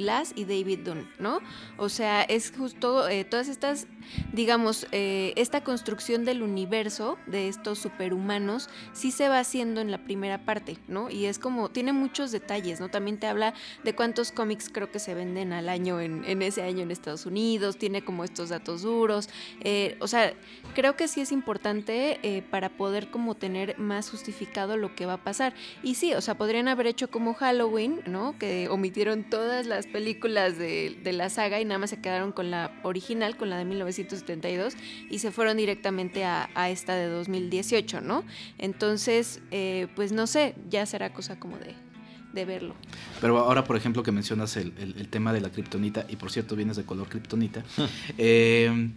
Glass 0.00 0.32
y 0.34 0.44
David 0.44 0.80
Dunn, 0.84 1.08
¿no? 1.18 1.40
O 1.76 1.88
sea, 1.88 2.22
es 2.22 2.52
justo 2.56 3.08
eh, 3.08 3.24
todas 3.24 3.48
estas, 3.48 3.86
digamos, 4.32 4.86
eh, 4.92 5.32
esta 5.36 5.62
construcción 5.62 6.24
del 6.24 6.42
universo 6.42 7.18
de 7.26 7.48
estos 7.48 7.78
superhumanos 7.78 8.68
sí 8.92 9.10
se 9.10 9.28
va 9.28 9.38
haciendo 9.38 9.80
en 9.80 9.90
la 9.90 10.04
primera 10.04 10.44
parte, 10.44 10.78
¿no? 10.88 11.10
Y 11.10 11.26
es 11.26 11.38
como, 11.38 11.70
tiene 11.70 11.92
muchos 11.92 12.32
detalles, 12.32 12.80
¿no? 12.80 12.88
También 12.88 13.18
te 13.18 13.26
habla 13.26 13.54
de 13.84 13.94
cuántos 13.94 14.32
cómics 14.32 14.70
creo 14.72 14.90
que 14.90 14.98
se 14.98 15.14
venden 15.14 15.52
al 15.52 15.68
año 15.68 16.00
en, 16.00 16.42
ese 16.42 16.62
año 16.62 16.82
en 16.82 16.90
Estados 16.90 17.26
Unidos, 17.26 17.76
tiene 17.76 18.02
como 18.02 18.24
estos 18.24 18.48
datos 18.48 18.82
duros, 18.82 19.28
eh, 19.60 19.96
o 20.00 20.08
sea, 20.08 20.34
creo 20.74 20.96
que 20.96 21.08
sí 21.08 21.20
es 21.20 21.32
importante 21.32 22.44
para 22.50 22.70
poder 22.70 23.10
como 23.10 23.34
tener 23.34 23.78
más 23.78 24.10
justificado 24.10 24.76
lo 24.76 24.94
que 24.94 25.06
va 25.06 25.14
a 25.14 25.24
pasar. 25.24 25.54
Y 25.82 25.94
sí, 25.94 26.14
o 26.14 26.20
sea, 26.20 26.36
podrían 26.36 26.68
haber 26.68 26.86
hecho 26.86 27.10
como 27.10 27.34
Halloween, 27.34 28.00
¿no? 28.06 28.38
Que 28.38 28.68
omitieron 28.68 29.24
todas 29.24 29.66
las 29.66 29.86
películas 29.92 30.58
de, 30.58 30.98
la 31.12 31.28
saga 31.28 31.60
y 31.60 31.64
nada 31.64 31.78
más 31.78 31.90
se 31.90 32.00
quedaron 32.00 32.32
con 32.32 32.50
la 32.50 32.72
original, 32.82 33.36
con 33.36 33.50
la 33.50 33.58
de 33.58 33.64
1972, 33.64 34.74
y 35.10 35.18
se 35.18 35.30
fueron 35.30 35.56
directamente 35.56 36.24
a, 36.24 36.48
esta 36.70 36.94
de 36.94 37.06
2018, 37.06 38.00
¿no? 38.00 38.24
Entonces, 38.58 39.40
eh, 39.50 39.88
pues 39.96 40.12
no 40.12 40.26
sé, 40.26 40.54
ya 40.68 40.86
será 40.86 41.12
cosa 41.12 41.38
como 41.38 41.56
de, 41.58 41.74
verlo. 42.44 42.74
Pero 43.20 43.38
ahora, 43.38 43.64
por 43.64 43.76
ejemplo, 43.76 44.02
que 44.02 44.12
mencionas 44.12 44.56
el, 44.56 45.08
tema 45.10 45.32
de 45.32 45.40
la 45.40 45.50
kriptonita, 45.50 46.06
y 46.08 46.16
por 46.16 46.30
cierto, 46.30 46.56
vienes 46.56 46.76
de 46.76 46.84
color 46.84 47.08
kriptonita, 47.08 47.64
eh, 48.18 48.90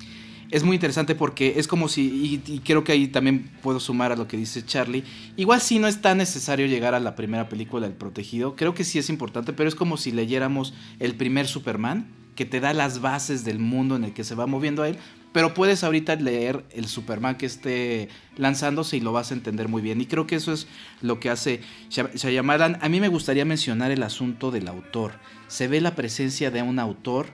es 0.53 0.63
muy 0.63 0.75
interesante 0.75 1.15
porque 1.15 1.55
es 1.57 1.67
como 1.67 1.89
si, 1.89 2.39
y, 2.45 2.59
creo 2.59 2.83
que 2.83 2.91
ahí 2.91 3.07
también 3.07 3.49
puedo 3.63 3.79
sumar 3.79 4.11
a 4.11 4.15
lo 4.15 4.27
que 4.27 4.37
dice 4.37 4.63
Charlie, 4.63 5.03
igual 5.35 5.59
sí 5.59 5.79
no 5.79 5.87
es 5.87 5.99
tan 5.99 6.19
necesario 6.19 6.67
llegar 6.67 6.93
a 6.93 6.99
la 6.99 7.15
primera 7.15 7.49
película 7.49 7.87
del 7.87 7.97
protegido, 7.97 8.55
creo 8.55 8.75
que 8.75 8.83
sí 8.83 8.99
es 8.99 9.09
importante, 9.09 9.51
pero 9.51 9.67
es 9.67 9.73
como 9.73 9.97
si 9.97 10.11
leyéramos 10.11 10.75
el 10.99 11.15
primer 11.15 11.47
Superman, 11.47 12.05
que 12.35 12.45
te 12.45 12.59
da 12.59 12.71
las 12.73 13.01
bases 13.01 13.43
del 13.43 13.57
mundo 13.57 13.95
en 13.95 14.03
el 14.03 14.13
que 14.13 14.23
se 14.23 14.35
va 14.35 14.45
moviendo 14.45 14.83
a 14.83 14.89
él, 14.89 14.97
pero 15.31 15.55
puedes 15.55 15.83
ahorita 15.83 16.15
leer 16.17 16.63
el 16.69 16.85
Superman 16.85 17.35
que 17.35 17.47
esté 17.47 18.09
lanzándose 18.37 18.97
y 18.97 18.99
lo 18.99 19.11
vas 19.11 19.31
a 19.31 19.33
entender 19.33 19.67
muy 19.67 19.81
bien. 19.81 20.01
Y 20.01 20.05
creo 20.05 20.27
que 20.27 20.35
eso 20.35 20.53
es 20.53 20.67
lo 21.01 21.19
que 21.19 21.31
hace 21.31 21.61
Shyamalan. 21.89 22.77
A 22.81 22.89
mí 22.89 22.99
me 22.99 23.07
gustaría 23.07 23.43
mencionar 23.43 23.89
el 23.89 24.03
asunto 24.03 24.51
del 24.51 24.67
autor. 24.67 25.13
Se 25.47 25.67
ve 25.67 25.81
la 25.81 25.95
presencia 25.95 26.51
de 26.51 26.61
un 26.61 26.77
autor 26.77 27.27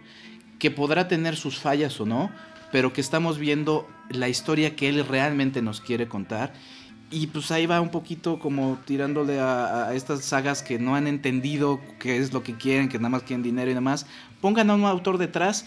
que 0.59 0.71
podrá 0.71 1.09
tener 1.09 1.35
sus 1.35 1.59
fallas 1.59 1.99
o 1.99 2.05
no, 2.05 2.31
pero 2.71 2.93
que 2.93 3.01
estamos 3.01 3.37
viendo 3.37 3.87
la 4.09 4.29
historia 4.29 4.75
que 4.75 4.89
él 4.89 5.05
realmente 5.05 5.61
nos 5.61 5.81
quiere 5.81 6.07
contar. 6.07 6.53
Y 7.11 7.27
pues 7.27 7.49
ahí 7.51 7.65
va 7.65 7.81
un 7.81 7.89
poquito 7.89 8.37
como 8.37 8.77
tirándole 8.85 9.39
a, 9.39 9.93
estas 9.95 10.23
sagas 10.23 10.61
que 10.61 10.77
no 10.77 10.95
han 10.95 11.07
entendido 11.07 11.79
qué 11.97 12.17
es 12.17 12.33
lo 12.33 12.43
que 12.43 12.55
quieren, 12.55 12.87
que 12.87 12.97
nada 12.97 13.09
más 13.09 13.23
quieren 13.23 13.41
dinero 13.41 13.71
y 13.71 13.73
demás. 13.73 14.05
Pongan 14.41 14.69
a 14.69 14.75
un 14.75 14.85
autor 14.85 15.17
detrás 15.17 15.65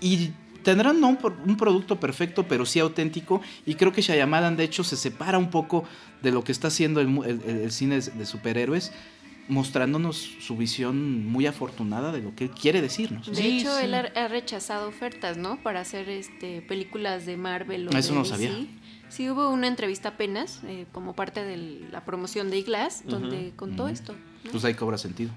y 0.00 0.32
tendrán 0.62 1.02
un, 1.02 1.56
producto 1.56 1.98
perfecto, 1.98 2.46
pero 2.46 2.66
sí 2.66 2.80
auténtico. 2.80 3.40
Y 3.64 3.76
creo 3.76 3.92
que 3.92 4.02
Shyamalan, 4.02 4.56
de 4.56 4.64
hecho, 4.64 4.84
se 4.84 4.96
separa 4.96 5.38
un 5.38 5.50
poco 5.50 5.84
de 6.22 6.32
lo 6.32 6.44
que 6.44 6.52
está 6.52 6.68
haciendo 6.68 7.00
el 7.00 7.72
cine 7.72 8.00
de 8.00 8.26
superhéroes 8.26 8.92
mostrándonos 9.48 10.16
su 10.16 10.56
visión 10.56 11.26
muy 11.26 11.46
afortunada 11.46 12.12
de 12.12 12.22
lo 12.22 12.34
que 12.34 12.44
él 12.44 12.50
quiere 12.50 12.80
decirnos. 12.80 13.30
De 13.30 13.46
hecho, 13.46 13.78
él 13.78 13.94
ha, 13.94 14.28
rechazado 14.28 14.88
ofertas, 14.88 15.36
¿no? 15.36 15.62
Para 15.62 15.80
hacer 15.80 16.08
este 16.08 16.62
películas 16.62 17.26
de 17.26 17.36
Marvel 17.36 17.88
o 17.88 17.90
Eso 17.96 18.14
no 18.14 18.24
sabía. 18.24 18.52
Sí, 19.08 19.28
hubo 19.30 19.50
una 19.50 19.68
entrevista 19.68 20.10
apenas 20.10 20.60
eh, 20.64 20.86
como 20.92 21.14
parte 21.14 21.44
de 21.44 21.86
la 21.92 22.04
promoción 22.04 22.50
de 22.50 22.58
Iglass 22.58 23.04
donde 23.06 23.52
contó 23.54 23.88
esto. 23.88 24.14
Pues 24.50 24.64
ahí 24.64 24.74
cobra 24.74 24.98
sentido. 24.98 25.30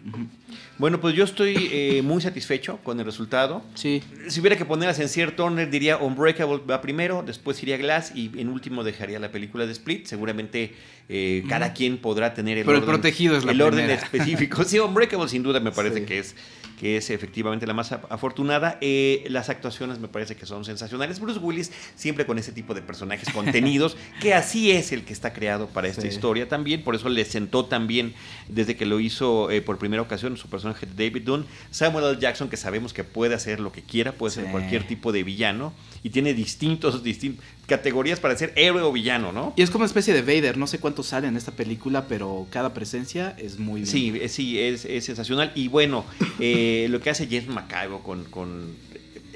Bueno, 0.77 0.99
pues 0.99 1.15
yo 1.15 1.23
estoy 1.23 1.69
eh, 1.71 2.01
muy 2.03 2.21
satisfecho 2.21 2.79
con 2.83 2.99
el 2.99 3.05
resultado. 3.05 3.63
Sí. 3.73 4.03
Si 4.27 4.39
hubiera 4.39 4.57
que 4.57 4.65
ponerlas 4.65 4.99
en 4.99 5.09
cierto 5.09 5.45
orden, 5.45 5.71
diría 5.71 5.97
Unbreakable 5.97 6.59
va 6.69 6.81
primero, 6.81 7.23
después 7.25 7.61
iría 7.63 7.77
Glass 7.77 8.11
y 8.13 8.31
en 8.39 8.49
último 8.49 8.83
dejaría 8.83 9.19
la 9.19 9.31
película 9.31 9.65
de 9.65 9.71
Split. 9.71 10.05
Seguramente 10.05 10.75
eh, 11.09 11.43
cada 11.49 11.73
quien 11.73 11.97
podrá 11.97 12.33
tener 12.33 12.57
el 12.57 12.67
orden, 12.67 12.83
protegido 12.83 13.37
es 13.37 13.45
el 13.45 13.61
orden 13.61 13.89
específico. 13.89 14.63
Sí, 14.63 14.79
Unbreakable 14.79 15.29
sin 15.29 15.43
duda 15.43 15.59
me 15.59 15.71
parece 15.71 16.05
que 16.05 16.19
es 16.19 16.35
que 16.77 16.97
es 16.97 17.09
efectivamente 17.09 17.67
la 17.67 17.73
más 17.73 17.91
afortunada. 17.91 18.77
Eh, 18.81 19.25
las 19.29 19.49
actuaciones 19.49 19.99
me 19.99 20.07
parece 20.07 20.35
que 20.35 20.45
son 20.45 20.63
sensacionales. 20.63 21.19
Bruce 21.19 21.39
Willis 21.39 21.71
siempre 21.95 22.25
con 22.25 22.37
ese 22.37 22.51
tipo 22.51 22.73
de 22.73 22.81
personajes 22.81 23.29
contenidos, 23.33 23.97
que 24.21 24.33
así 24.33 24.71
es 24.71 24.91
el 24.91 25.03
que 25.03 25.13
está 25.13 25.33
creado 25.33 25.67
para 25.67 25.87
esta 25.87 26.07
historia 26.07 26.47
también, 26.47 26.83
por 26.83 26.95
eso 26.95 27.09
le 27.09 27.25
sentó 27.25 27.65
también 27.65 28.13
desde 28.47 28.77
que 28.77 28.85
lo 28.85 28.99
hizo 28.99 29.49
eh, 29.51 29.61
por 29.61 29.77
primera 29.77 30.01
ocasión 30.01 30.37
su 30.37 30.49
personaje 30.49 30.85
de 30.85 31.09
David 31.09 31.23
Dunn. 31.23 31.45
Samuel 31.71 32.05
L. 32.05 32.17
Jackson, 32.19 32.49
que 32.49 32.57
sabemos 32.57 32.93
que 32.93 33.03
puede 33.03 33.33
hacer 33.33 33.59
lo 33.59 33.71
que 33.71 33.81
quiera, 33.81 34.11
puede 34.11 34.35
ser 34.35 34.45
cualquier 34.51 34.85
tipo 34.85 35.11
de 35.11 35.23
villano 35.23 35.73
y 36.03 36.11
tiene 36.11 36.33
distintos, 36.33 37.03
distintos 37.03 37.43
categorías 37.67 38.19
para 38.19 38.35
ser 38.35 38.53
héroe 38.55 38.81
o 38.81 38.91
villano, 38.91 39.31
¿no? 39.31 39.53
Y 39.55 39.61
es 39.61 39.69
como 39.69 39.83
una 39.83 39.87
especie 39.87 40.13
de 40.13 40.21
Vader, 40.21 40.57
no 40.57 40.67
sé 40.67 40.79
cuánto 40.79 41.03
sale 41.03 41.27
en 41.27 41.35
esta 41.37 41.51
película, 41.51 42.07
pero 42.07 42.47
cada 42.49 42.73
presencia 42.73 43.35
es 43.37 43.59
muy 43.59 43.81
bien. 43.81 43.87
Sí, 43.87 44.13
eh, 44.19 44.29
sí, 44.29 44.59
es, 44.59 44.81
sensacional. 45.03 45.51
Y 45.53 45.67
bueno, 45.67 46.05
eh, 46.39 46.87
lo 46.89 47.01
que 47.01 47.09
hace 47.09 47.27
James 47.27 47.49
McAvoy 47.49 47.99
con, 48.01 48.23
con 48.25 48.75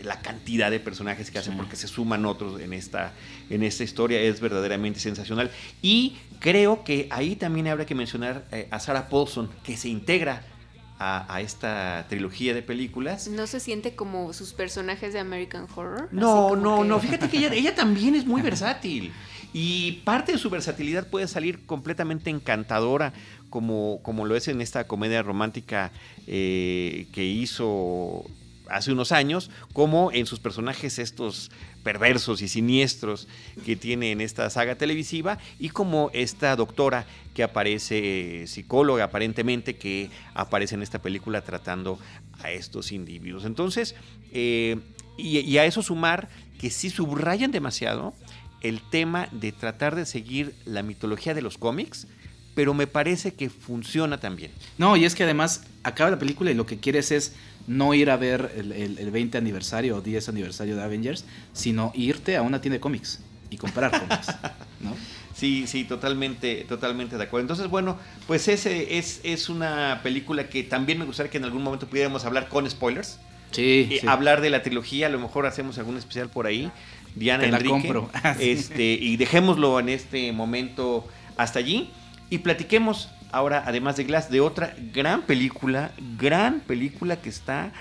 la 0.03 0.21
cantidad 0.21 0.71
de 0.71 0.79
personajes 0.79 1.29
que 1.29 1.39
hace, 1.39 1.51
porque 1.51 1.75
se 1.75 1.87
suman 1.87 2.25
otros 2.25 2.59
en 2.61 2.73
esta, 2.73 3.13
en 3.49 3.63
esta 3.63 3.83
historia, 3.83 4.19
es 4.21 4.39
verdaderamente 4.39 4.99
sensacional. 4.99 5.51
Y 5.81 6.17
creo 6.39 6.83
que 6.83 7.07
ahí 7.11 7.35
también 7.35 7.67
habrá 7.67 7.85
que 7.85 7.95
mencionar 7.95 8.45
eh, 8.51 8.67
a 8.71 8.79
Sarah 8.79 9.09
Paulson, 9.09 9.49
que 9.63 9.77
se 9.77 9.89
integra 9.89 10.43
a, 11.03 11.41
esta 11.41 12.05
trilogía 12.09 12.53
de 12.53 12.61
películas. 12.61 13.27
¿No 13.27 13.47
se 13.47 13.59
siente 13.59 13.95
como 13.95 14.33
sus 14.33 14.53
personajes 14.53 15.13
de 15.13 15.19
American 15.19 15.65
Horror? 15.75 16.09
No, 16.11 16.55
no, 16.55 16.83
no. 16.83 16.99
Fíjate 17.01 17.27
que 17.27 17.37
ella, 17.37 17.73
también 17.73 18.13
es 18.13 18.25
muy 18.25 18.41
versátil. 18.43 19.11
Y 19.51 20.03
parte 20.05 20.33
de 20.33 20.37
su 20.37 20.49
versatilidad 20.51 21.07
puede 21.07 21.27
salir 21.27 21.65
completamente 21.65 22.29
encantadora, 22.29 23.13
como, 23.49 23.99
como 24.03 24.25
lo 24.25 24.35
es 24.35 24.47
en 24.47 24.61
esta 24.61 24.85
comedia 24.85 25.23
romántica 25.23 25.91
eh, 26.27 27.07
que 27.11 27.25
hizo 27.25 28.23
hace 28.69 28.91
unos 28.91 29.11
años, 29.11 29.49
como 29.73 30.11
en 30.11 30.27
sus 30.27 30.39
personajes 30.39 30.99
estos 30.99 31.51
perversos 31.83 32.41
y 32.41 32.47
siniestros 32.47 33.27
que 33.65 33.75
tiene 33.75 34.11
en 34.11 34.21
esta 34.21 34.49
saga 34.49 34.75
televisiva, 34.75 35.37
y 35.59 35.69
como 35.69 36.09
esta 36.13 36.55
doctora 36.55 37.05
que 37.33 37.43
aparece, 37.43 38.45
psicóloga 38.47 39.05
aparentemente, 39.05 39.75
que 39.75 40.09
aparece 40.33 40.75
en 40.75 40.83
esta 40.83 40.99
película 40.99 41.41
tratando 41.41 41.99
a 42.43 42.51
estos 42.51 42.91
individuos. 42.91 43.45
Entonces, 43.45 43.95
eh, 44.31 44.77
y, 45.17 45.57
a 45.57 45.65
eso 45.65 45.81
sumar 45.81 46.29
que 46.59 46.69
sí 46.69 46.89
subrayan 46.89 47.51
demasiado 47.51 48.13
el 48.61 48.81
tema 48.81 49.27
de 49.31 49.51
tratar 49.51 49.95
de 49.95 50.05
seguir 50.05 50.55
la 50.65 50.83
mitología 50.83 51.33
de 51.33 51.41
los 51.41 51.57
cómics, 51.57 52.07
pero 52.53 52.73
me 52.73 52.87
parece 52.87 53.33
que 53.33 53.49
funciona 53.49 54.19
también. 54.19 54.51
No, 54.77 54.97
y 54.97 55.05
es 55.05 55.15
que 55.15 55.23
además 55.23 55.63
acaba 55.83 56.11
la 56.11 56.19
película 56.19 56.51
y 56.51 56.53
lo 56.53 56.65
que 56.65 56.79
quieres 56.79 57.11
es 57.11 57.33
no 57.67 57.93
ir 57.93 58.09
a 58.09 58.17
ver 58.17 58.51
el, 58.55 59.11
20 59.11 59.37
aniversario 59.37 59.97
o 59.97 60.01
10 60.01 60.29
aniversario 60.29 60.75
de 60.75 60.83
Avengers, 60.83 61.25
sino 61.53 61.91
irte 61.95 62.37
a 62.37 62.41
una 62.41 62.61
tienda 62.61 62.75
de 62.75 62.81
cómics 62.81 63.19
y 63.49 63.57
comprar 63.57 63.91
cómics, 63.91 64.27
¿no? 64.79 64.95
Sí, 65.35 65.65
sí, 65.65 65.85
totalmente, 65.85 66.65
totalmente 66.67 67.17
de 67.17 67.23
acuerdo. 67.23 67.45
Entonces, 67.45 67.67
bueno, 67.67 67.97
pues 68.27 68.47
ese 68.47 68.97
es, 68.97 69.21
es 69.23 69.49
una 69.49 70.01
película 70.03 70.49
que 70.49 70.63
también 70.63 70.99
me 70.99 71.05
gustaría 71.05 71.31
que 71.31 71.37
en 71.37 71.45
algún 71.45 71.63
momento 71.63 71.87
pudiéramos 71.87 72.25
hablar 72.25 72.47
con 72.47 72.69
spoilers. 72.69 73.19
Sí, 73.51 73.89
eh, 73.91 74.01
Hablar 74.07 74.41
de 74.41 74.49
la 74.49 74.63
trilogía, 74.63 75.07
a 75.07 75.09
lo 75.09 75.19
mejor 75.19 75.45
hacemos 75.45 75.77
algún 75.77 75.97
especial 75.97 76.29
por 76.29 76.45
ahí. 76.45 76.71
Diana 77.15 77.43
Te 77.43 77.49
Enrique. 77.49 77.69
compro. 77.69 78.09
este, 78.39 78.93
y 78.93 79.17
dejémoslo 79.17 79.79
en 79.79 79.89
este 79.89 80.31
momento 80.31 81.07
hasta 81.37 81.59
allí. 81.59 81.89
Y 82.31 82.37
platiquemos 82.37 83.09
ahora, 83.33 83.61
además 83.67 83.97
de 83.97 84.05
Glass, 84.05 84.31
de 84.31 84.39
otra 84.39 84.73
gran 84.93 85.23
película, 85.23 85.91
gran 86.17 86.61
película 86.61 87.21
que 87.21 87.27
está 87.27 87.73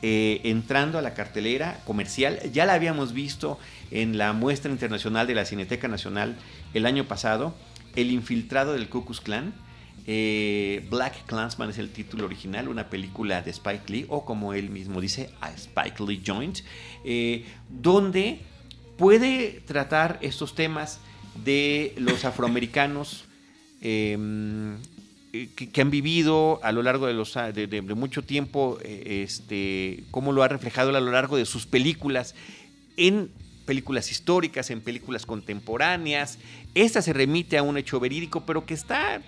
eh, 0.00 0.40
entrando 0.44 0.96
a 0.96 1.02
la 1.02 1.12
cartelera 1.12 1.78
comercial. 1.84 2.40
Ya 2.50 2.64
la 2.64 2.72
habíamos 2.72 3.12
visto 3.12 3.58
en 3.90 4.16
la 4.16 4.32
muestra 4.32 4.72
internacional 4.72 5.26
de 5.26 5.34
la 5.34 5.44
Cineteca 5.44 5.88
Nacional 5.88 6.36
el 6.72 6.86
año 6.86 7.04
pasado, 7.04 7.54
El 7.96 8.10
infiltrado 8.10 8.72
del 8.72 8.88
Ku 8.88 9.04
Klan. 9.04 9.52
Eh, 10.06 10.86
Black 10.88 11.26
Clansman 11.26 11.68
es 11.68 11.76
el 11.76 11.90
título 11.90 12.24
original, 12.24 12.68
una 12.68 12.88
película 12.88 13.42
de 13.42 13.50
Spike 13.50 13.92
Lee, 13.92 14.06
o 14.08 14.24
como 14.24 14.54
él 14.54 14.70
mismo 14.70 15.02
dice, 15.02 15.28
a 15.42 15.50
Spike 15.50 16.02
Lee 16.02 16.22
Joint, 16.26 16.60
eh, 17.04 17.44
donde 17.68 18.40
puede 18.96 19.60
tratar 19.66 20.18
estos 20.22 20.54
temas 20.54 21.00
de 21.44 21.92
los 21.98 22.24
afroamericanos 22.24 23.27
eh, 23.80 24.76
que, 25.32 25.80
han 25.80 25.90
vivido 25.90 26.60
a 26.62 26.72
lo 26.72 26.82
largo 26.82 27.06
de, 27.06 27.14
los, 27.14 27.34
de, 27.34 27.82
mucho 27.94 28.22
tiempo, 28.22 28.78
este, 28.82 30.04
cómo 30.10 30.32
lo 30.32 30.42
ha 30.42 30.48
reflejado 30.48 30.96
a 30.96 31.00
lo 31.00 31.12
largo 31.12 31.36
de 31.36 31.44
sus 31.44 31.66
películas 31.66 32.34
en 32.96 33.30
películas 33.68 34.10
históricas, 34.10 34.70
en 34.70 34.80
películas 34.80 35.26
contemporáneas. 35.26 36.38
Esta 36.74 37.02
se 37.02 37.12
remite 37.12 37.58
a 37.58 37.62
un 37.62 37.76
hecho 37.76 38.00
verídico, 38.00 38.44
pero 38.46 38.64
que 38.64 38.72
está 38.72 39.20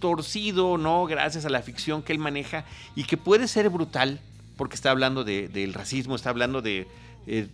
torcido, 0.00 0.78
¿no? 0.78 1.06
Gracias 1.06 1.44
a 1.46 1.48
la 1.48 1.62
ficción 1.62 2.02
que 2.02 2.12
él 2.12 2.18
maneja 2.18 2.64
y 2.96 3.04
que 3.04 3.16
puede 3.16 3.46
ser 3.46 3.70
brutal, 3.70 4.18
porque 4.56 4.74
está 4.74 4.90
hablando 4.90 5.22
del 5.22 5.74
racismo, 5.74 6.16
está 6.16 6.30
hablando 6.30 6.60
de, 6.60 6.88
eh, 7.28 7.46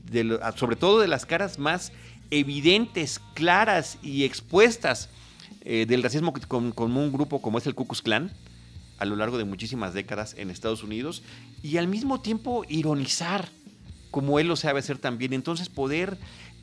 sobre 0.56 0.76
todo 0.76 1.00
de 1.00 1.08
las 1.08 1.26
caras 1.26 1.58
más 1.58 1.92
evidentes, 2.30 3.20
claras 3.34 3.98
y 4.02 4.25
expuestas 4.25 5.10
eh, 5.70 5.84
del 5.84 6.02
racismo 6.02 6.32
con, 6.48 6.72
un 6.78 7.12
grupo 7.12 7.42
como 7.42 7.58
es 7.58 7.66
el 7.66 7.75
Ku 7.75 7.84
Klux 7.84 8.00
Klan 8.00 8.30
a 8.98 9.04
lo 9.04 9.16
largo 9.16 9.37
de 9.37 9.44
muchísimas 9.44 9.92
décadas 9.92 10.34
en 10.38 10.48
Estados 10.48 10.82
Unidos 10.82 11.22
y 11.62 11.76
al 11.76 11.88
mismo 11.88 12.22
tiempo 12.22 12.64
ironizar 12.70 13.50
como 14.10 14.38
él 14.38 14.48
lo 14.48 14.56
sabe 14.56 14.78
hacer 14.78 14.96
también. 14.96 15.34
Entonces 15.34 15.68
poder 15.68 16.16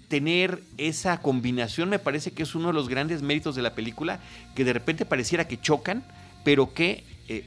tener 0.07 0.63
esa 0.79 1.21
combinación 1.21 1.87
me 1.87 1.99
parece 1.99 2.31
que 2.31 2.41
es 2.41 2.55
uno 2.55 2.69
de 2.69 2.73
los 2.73 2.89
grandes 2.89 3.21
méritos 3.21 3.55
de 3.55 3.61
la 3.61 3.75
película, 3.75 4.21
que 4.55 4.63
de 4.63 4.73
repente 4.73 5.05
pareciera 5.05 5.47
que 5.47 5.61
chocan, 5.61 6.03
pero 6.43 6.73
que 6.73 7.03
eh, 7.27 7.43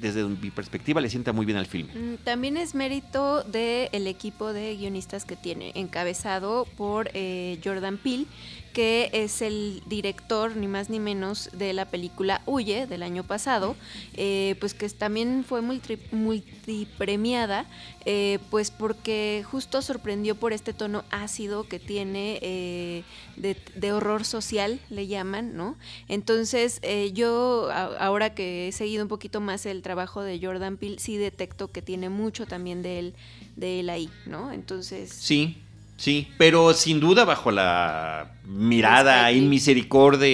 desde 0.00 0.24
mi 0.24 0.50
perspectiva 0.50 1.00
le 1.00 1.10
sienta 1.10 1.32
muy 1.32 1.46
bien 1.46 1.58
al 1.58 1.66
film. 1.66 1.88
Mm, 1.88 2.16
también 2.24 2.56
es 2.56 2.74
mérito 2.74 3.42
del 3.42 4.06
equipo 4.06 4.52
de 4.52 4.76
guionistas 4.76 5.24
que 5.24 5.36
tiene, 5.36 5.72
encabezado 5.74 6.66
por 6.76 7.10
eh, 7.14 7.60
Jordan 7.64 7.96
Peele, 7.96 8.26
que 8.72 9.10
es 9.12 9.42
el 9.42 9.82
director, 9.86 10.56
ni 10.56 10.68
más 10.68 10.90
ni 10.90 11.00
menos, 11.00 11.50
de 11.52 11.72
la 11.72 11.86
película 11.86 12.42
Huye 12.46 12.86
del 12.86 13.02
año 13.02 13.24
pasado, 13.24 13.76
eh, 14.14 14.56
pues 14.60 14.74
que 14.74 14.88
también 14.88 15.44
fue 15.46 15.60
multipremiada, 15.60 17.66
eh, 18.04 18.38
pues 18.50 18.70
porque 18.70 19.44
justo 19.50 19.82
sorprendió 19.82 20.34
por 20.34 20.52
este 20.52 20.72
tono 20.72 21.04
ácido 21.10 21.64
que 21.64 21.78
tiene 21.78 22.38
eh, 22.42 23.02
de, 23.36 23.92
horror 23.92 24.24
social, 24.24 24.80
le 24.88 25.08
llaman, 25.08 25.56
¿no? 25.56 25.76
Entonces, 26.08 26.80
yo 27.12 27.70
ahora 27.72 28.34
que 28.34 28.68
he 28.68 28.72
seguido 28.72 29.02
un 29.02 29.08
poquito 29.08 29.40
más 29.40 29.66
el 29.66 29.82
trabajo 29.82 30.22
de 30.22 30.38
Jordan 30.40 30.76
Peele, 30.76 30.98
sí 30.98 31.16
detecto 31.16 31.72
que 31.72 31.82
tiene 31.82 32.08
mucho 32.08 32.46
también 32.46 32.82
de 32.82 33.00
él, 33.00 33.14
de 33.56 33.80
él 33.80 33.90
ahí, 33.90 34.08
¿no? 34.26 34.52
Entonces... 34.52 35.12
Sí, 35.12 35.58
Sí, 36.00 36.28
pero 36.38 36.72
sin 36.72 36.98
duda 36.98 37.26
bajo 37.26 37.50
la 37.50 38.32
mirada 38.46 39.30
y 39.32 39.42
misericordia 39.42 40.26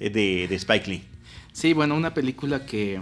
de, 0.00 0.48
de, 0.48 0.54
Spike 0.54 0.88
Lee. 0.88 1.04
Sí, 1.52 1.74
bueno, 1.74 1.94
una 1.94 2.14
película 2.14 2.64
que 2.64 2.98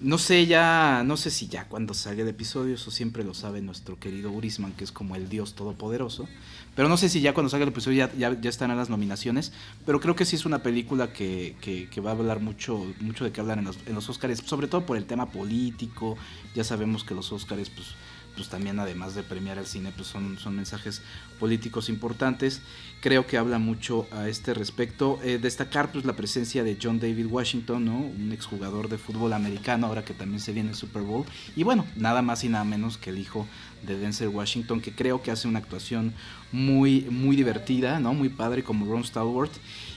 no 0.00 0.16
sé 0.16 0.46
ya, 0.46 1.02
no 1.04 1.18
sé 1.18 1.30
si 1.30 1.48
ya 1.48 1.68
cuando 1.68 1.92
salga 1.92 2.22
el 2.22 2.28
episodio, 2.28 2.76
eso 2.76 2.90
siempre 2.90 3.24
lo 3.24 3.34
sabe 3.34 3.60
nuestro 3.60 3.98
querido 3.98 4.30
Urisman, 4.30 4.72
que 4.72 4.84
es 4.84 4.90
como 4.90 5.16
el 5.16 5.28
dios 5.28 5.54
todopoderoso. 5.54 6.26
Pero 6.74 6.88
no 6.88 6.96
sé 6.96 7.10
si 7.10 7.20
ya 7.20 7.34
cuando 7.34 7.50
salga 7.50 7.64
el 7.64 7.72
episodio 7.72 8.08
ya, 8.16 8.32
ya, 8.32 8.48
están 8.48 8.74
las 8.74 8.88
nominaciones. 8.88 9.52
Pero 9.84 10.00
creo 10.00 10.16
que 10.16 10.24
sí 10.24 10.36
es 10.36 10.46
una 10.46 10.62
película 10.62 11.12
que, 11.12 11.56
que, 11.60 12.00
va 12.00 12.12
a 12.12 12.14
hablar 12.14 12.40
mucho, 12.40 12.86
mucho 13.00 13.26
de 13.26 13.32
qué 13.32 13.42
hablar 13.42 13.58
en 13.58 13.66
los, 13.66 13.76
en 13.84 13.94
los 13.94 14.08
Oscars, 14.08 14.42
sobre 14.46 14.66
todo 14.66 14.86
por 14.86 14.96
el 14.96 15.04
tema 15.04 15.30
político. 15.30 16.16
Ya 16.54 16.64
sabemos 16.64 17.04
que 17.04 17.14
los 17.14 17.30
Oscars, 17.32 17.68
pues 17.68 17.88
pues 18.36 18.48
también 18.48 18.78
además 18.78 19.14
de 19.14 19.22
premiar 19.22 19.58
al 19.58 19.66
cine, 19.66 19.92
pues 19.96 20.06
son, 20.08 20.38
son 20.38 20.54
mensajes 20.54 21.02
políticos 21.40 21.88
importantes. 21.88 22.60
Creo 23.00 23.26
que 23.26 23.38
habla 23.38 23.58
mucho 23.58 24.06
a 24.12 24.28
este 24.28 24.54
respecto. 24.54 25.18
Eh, 25.24 25.38
destacar 25.38 25.90
pues 25.90 26.04
la 26.04 26.14
presencia 26.14 26.62
de 26.62 26.78
John 26.80 27.00
David 27.00 27.26
Washington, 27.26 27.84
¿no? 27.84 27.98
Un 27.98 28.30
exjugador 28.32 28.88
de 28.88 28.98
fútbol 28.98 29.32
americano, 29.32 29.86
ahora 29.86 30.04
que 30.04 30.14
también 30.14 30.40
se 30.40 30.52
viene 30.52 30.70
el 30.70 30.76
Super 30.76 31.02
Bowl. 31.02 31.24
Y 31.56 31.62
bueno, 31.62 31.86
nada 31.96 32.22
más 32.22 32.44
y 32.44 32.48
nada 32.48 32.64
menos 32.64 32.98
que 32.98 33.10
el 33.10 33.18
hijo 33.18 33.46
de 33.86 33.98
Denzel 33.98 34.28
Washington, 34.28 34.80
que 34.80 34.92
creo 34.92 35.22
que 35.22 35.30
hace 35.30 35.48
una 35.48 35.58
actuación 35.58 36.12
muy, 36.52 37.02
muy 37.10 37.36
divertida, 37.36 37.98
¿no? 38.00 38.14
Muy 38.14 38.28
padre 38.28 38.62
como 38.62 38.86
Ron 38.86 39.04
Stallworth. 39.04 39.54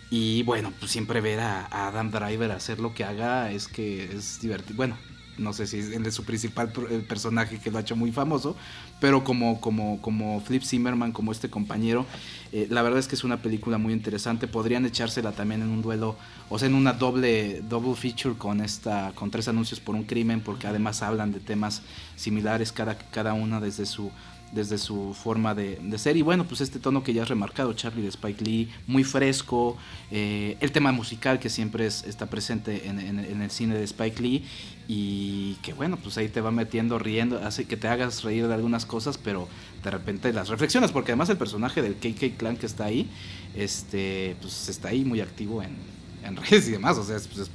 Y 0.10 0.43
bueno, 0.43 0.73
pues 0.80 0.91
siempre 0.91 1.21
ver 1.21 1.39
a, 1.39 1.65
a 1.65 1.88
Adam 1.88 2.10
Driver 2.10 2.52
hacer 2.52 2.80
lo 2.80 2.93
que 2.93 3.04
haga 3.04 3.52
es 3.52 3.67
que 3.67 4.06
es 4.06 4.41
divertido. 4.41 4.75
Bueno, 4.78 4.97
no 5.39 5.54
sé 5.54 5.67
si 5.67 5.80
es 5.80 6.13
su 6.13 6.23
principal 6.23 6.71
personaje 7.08 7.58
que 7.60 7.71
lo 7.71 7.78
ha 7.78 7.82
hecho 7.82 7.95
muy 7.95 8.12
famoso, 8.12 8.56
pero 8.99 9.23
como, 9.23 9.60
como, 9.62 10.02
como 10.02 10.41
Flip 10.41 10.63
Zimmerman, 10.63 11.12
como 11.12 11.32
este 11.32 11.49
compañero, 11.49 12.06
eh, 12.52 12.67
la 12.69 12.82
verdad 12.82 12.99
es 12.99 13.08
que 13.08 13.15
es 13.15 13.23
una 13.23 13.41
película 13.41 13.78
muy 13.78 13.93
interesante. 13.93 14.47
Podrían 14.47 14.86
echársela 14.86 15.32
también 15.32 15.62
en 15.62 15.69
un 15.69 15.82
duelo, 15.82 16.15
o 16.49 16.60
sea, 16.60 16.67
en 16.67 16.75
una 16.75 16.93
doble, 16.93 17.62
double 17.62 17.95
feature 17.95 18.36
con 18.38 18.62
esta, 18.62 19.12
con 19.15 19.32
tres 19.32 19.47
anuncios 19.47 19.80
por 19.80 19.95
un 19.95 20.04
crimen, 20.04 20.41
porque 20.41 20.67
además 20.67 21.02
hablan 21.02 21.32
de 21.32 21.39
temas 21.39 21.82
similares 22.15 22.71
cada, 22.71 22.97
cada 22.97 23.34
una 23.34 23.60
desde 23.60 23.86
su 23.86 24.12
desde 24.51 24.77
su 24.77 25.13
forma 25.13 25.53
de, 25.55 25.79
ser. 25.97 26.17
Y 26.17 26.21
bueno, 26.21 26.45
pues 26.45 26.62
este 26.62 26.79
tono 26.79 27.03
que 27.03 27.13
ya 27.13 27.23
has 27.23 27.29
remarcado, 27.29 27.73
Charlie 27.73 28.01
de 28.01 28.09
Spike 28.09 28.43
Lee, 28.43 28.69
muy 28.88 29.03
fresco, 29.03 29.77
eh, 30.12 30.57
el 30.59 30.71
tema 30.71 30.91
musical 30.91 31.39
que 31.39 31.49
siempre 31.49 31.85
está 31.85 32.27
presente 32.27 32.88
en, 32.88 32.99
el 32.99 33.51
cine 33.51 33.75
de 33.75 33.83
Spike 33.83 34.21
Lee. 34.21 34.45
Y 34.88 35.55
que 35.62 35.73
bueno, 35.73 35.97
pues 35.97 36.17
ahí 36.17 36.29
te 36.29 36.41
va 36.41 36.51
metiendo, 36.51 36.97
riendo, 36.97 37.38
hace 37.43 37.65
que 37.65 37.77
te 37.77 37.88
hagas 37.88 38.23
reír 38.23 38.47
de 38.47 38.53
algunas 38.53 38.85
cosas, 38.85 39.19
pero 39.19 39.47
de 39.83 39.91
repente 39.91 40.33
las 40.33 40.49
reflexionas, 40.49 40.91
porque 40.91 41.12
además 41.12 41.29
el 41.29 41.38
personaje 41.38 41.81
del 41.81 41.95
KK 41.95 42.38
Clan 42.38 42.57
que 42.57 42.65
está 42.65 42.85
ahí, 42.85 43.07
este, 43.55 44.35
pues 44.41 44.67
está 44.67 44.89
ahí 44.89 45.05
muy 45.05 45.21
activo 45.21 45.62
en, 45.62 45.75
en 46.23 46.35
redes 46.35 46.67
y 46.67 46.71
demás, 46.71 46.97
o 46.97 47.03
sea, 47.03 47.17
es, 47.17 47.27
pues, 47.27 47.41
es 47.41 47.51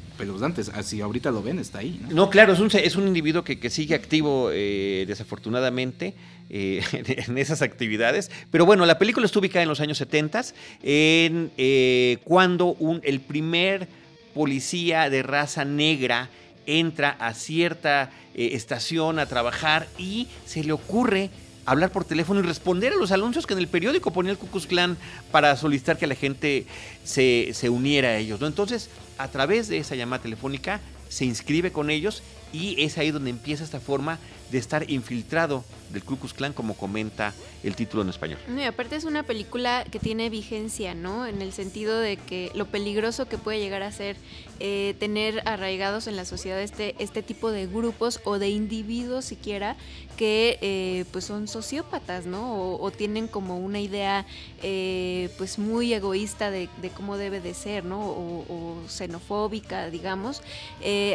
así 0.75 1.01
ahorita 1.01 1.31
lo 1.31 1.43
ven, 1.43 1.59
está 1.59 1.79
ahí. 1.79 2.01
No, 2.11 2.31
claro, 2.31 2.53
es 2.53 2.61
un, 2.61 2.71
es 2.73 2.97
un 2.97 3.07
individuo 3.07 3.45
que, 3.45 3.59
que 3.59 3.71
sigue 3.71 3.95
activo 3.95 4.51
eh, 4.53 5.05
desafortunadamente 5.07 6.15
eh, 6.51 6.83
en 7.27 7.39
esas 7.39 7.63
actividades, 7.63 8.31
pero 8.51 8.67
bueno, 8.67 8.87
la 8.87 8.99
película 8.99 9.27
estuvo 9.27 9.41
ubicada 9.41 9.63
en 9.63 9.69
los 9.69 9.81
años 9.81 9.99
70, 9.99 10.45
en, 10.83 11.51
eh, 11.57 12.19
cuando 12.25 12.75
un, 12.75 13.01
el 13.05 13.21
primer 13.21 13.89
policía 14.35 15.11
de 15.11 15.23
raza 15.23 15.65
negra 15.65 16.29
entra 16.67 17.11
a 17.19 17.35
cierta 17.35 18.11
estación 18.35 19.19
a 19.19 19.27
trabajar 19.27 19.87
y 19.99 20.29
se 20.45 20.65
le 20.65 20.73
ocurre 20.73 21.31
hablar 21.67 21.91
por 21.91 22.05
teléfono 22.05 22.41
y 22.41 22.43
responder 22.43 22.93
a 22.93 22.97
los 22.97 23.13
anuncios 23.13 23.47
que 23.47 23.55
en 23.55 23.59
el 23.59 23.69
periódico 23.69 24.13
ponía 24.13 24.33
el 24.33 24.39
Cucus 24.39 24.67
Clan 24.67 24.97
para 25.31 25.57
solicitar 25.57 25.99
que 25.99 26.07
la 26.07 26.15
gente 26.15 26.67
se, 27.05 27.53
uniera 27.69 28.09
a 28.09 28.17
ellos. 28.17 28.41
Entonces, 28.43 28.91
a 29.19 29.29
través 29.29 29.69
de 29.69 29.79
esa 29.79 29.95
llamada 29.95 30.23
telefónica, 30.23 30.81
se 31.09 31.25
inscribe 31.25 31.73
con 31.73 31.91
ellos 31.91 32.23
y 32.55 32.81
es 32.81 32.99
ahí 32.99 33.11
donde 33.11 33.31
empieza 33.31 33.65
esta 33.65 33.81
forma 33.81 34.21
de 34.53 34.59
estar 34.59 34.89
infiltrado 34.89 35.65
del 35.91 36.05
Ku 36.05 36.17
Klux 36.17 36.35
Klan, 36.35 36.53
como 36.53 36.75
comenta 36.75 37.33
el 37.63 37.75
título 37.75 38.03
en 38.03 38.11
español. 38.11 38.39
No, 38.49 38.61
y 38.61 38.65
aparte 38.65 38.97
es 38.97 39.05
una 39.05 39.23
película 39.23 39.85
que 39.91 39.99
tiene 39.99 40.29
vigencia, 40.31 40.95
¿no? 40.95 41.27
En 41.27 41.41
el 41.41 41.53
sentido 41.53 41.99
de 41.99 42.17
que 42.17 42.53
lo 42.55 42.67
peligroso 42.67 43.27
que 43.27 43.39
puede 43.39 43.59
llegar 43.59 43.83
a 43.83 43.91
ser 43.91 44.17
eh, 44.61 44.95
tener 44.99 45.43
arraigados 45.47 46.07
en 46.07 46.17
la 46.17 46.25
sociedad 46.25 46.61
este, 46.61 46.95
este 46.99 47.23
tipo 47.23 47.51
de 47.51 47.67
grupos 47.67 48.21
o 48.25 48.39
de 48.39 48.51
individuos 48.51 49.25
siquiera 49.25 49.77
que 50.17 50.59
eh, 50.61 51.05
pues 51.11 51.25
son 51.25 51.49
sociópatas, 51.49 52.27
¿no? 52.27 52.77
O, 52.77 52.91
tienen 52.91 53.27
como 53.27 53.59
una 53.59 53.81
idea 53.81 54.27
eh, 54.63 55.31
pues 55.39 55.59
muy 55.59 55.93
egoísta 55.93 56.51
de, 56.51 56.69
cómo 56.95 57.17
debe 57.17 57.41
de 57.41 57.55
ser, 57.55 57.85
¿no? 57.85 58.01
O, 58.01 58.77
xenofóbica, 58.89 59.91
digamos. 59.91 60.43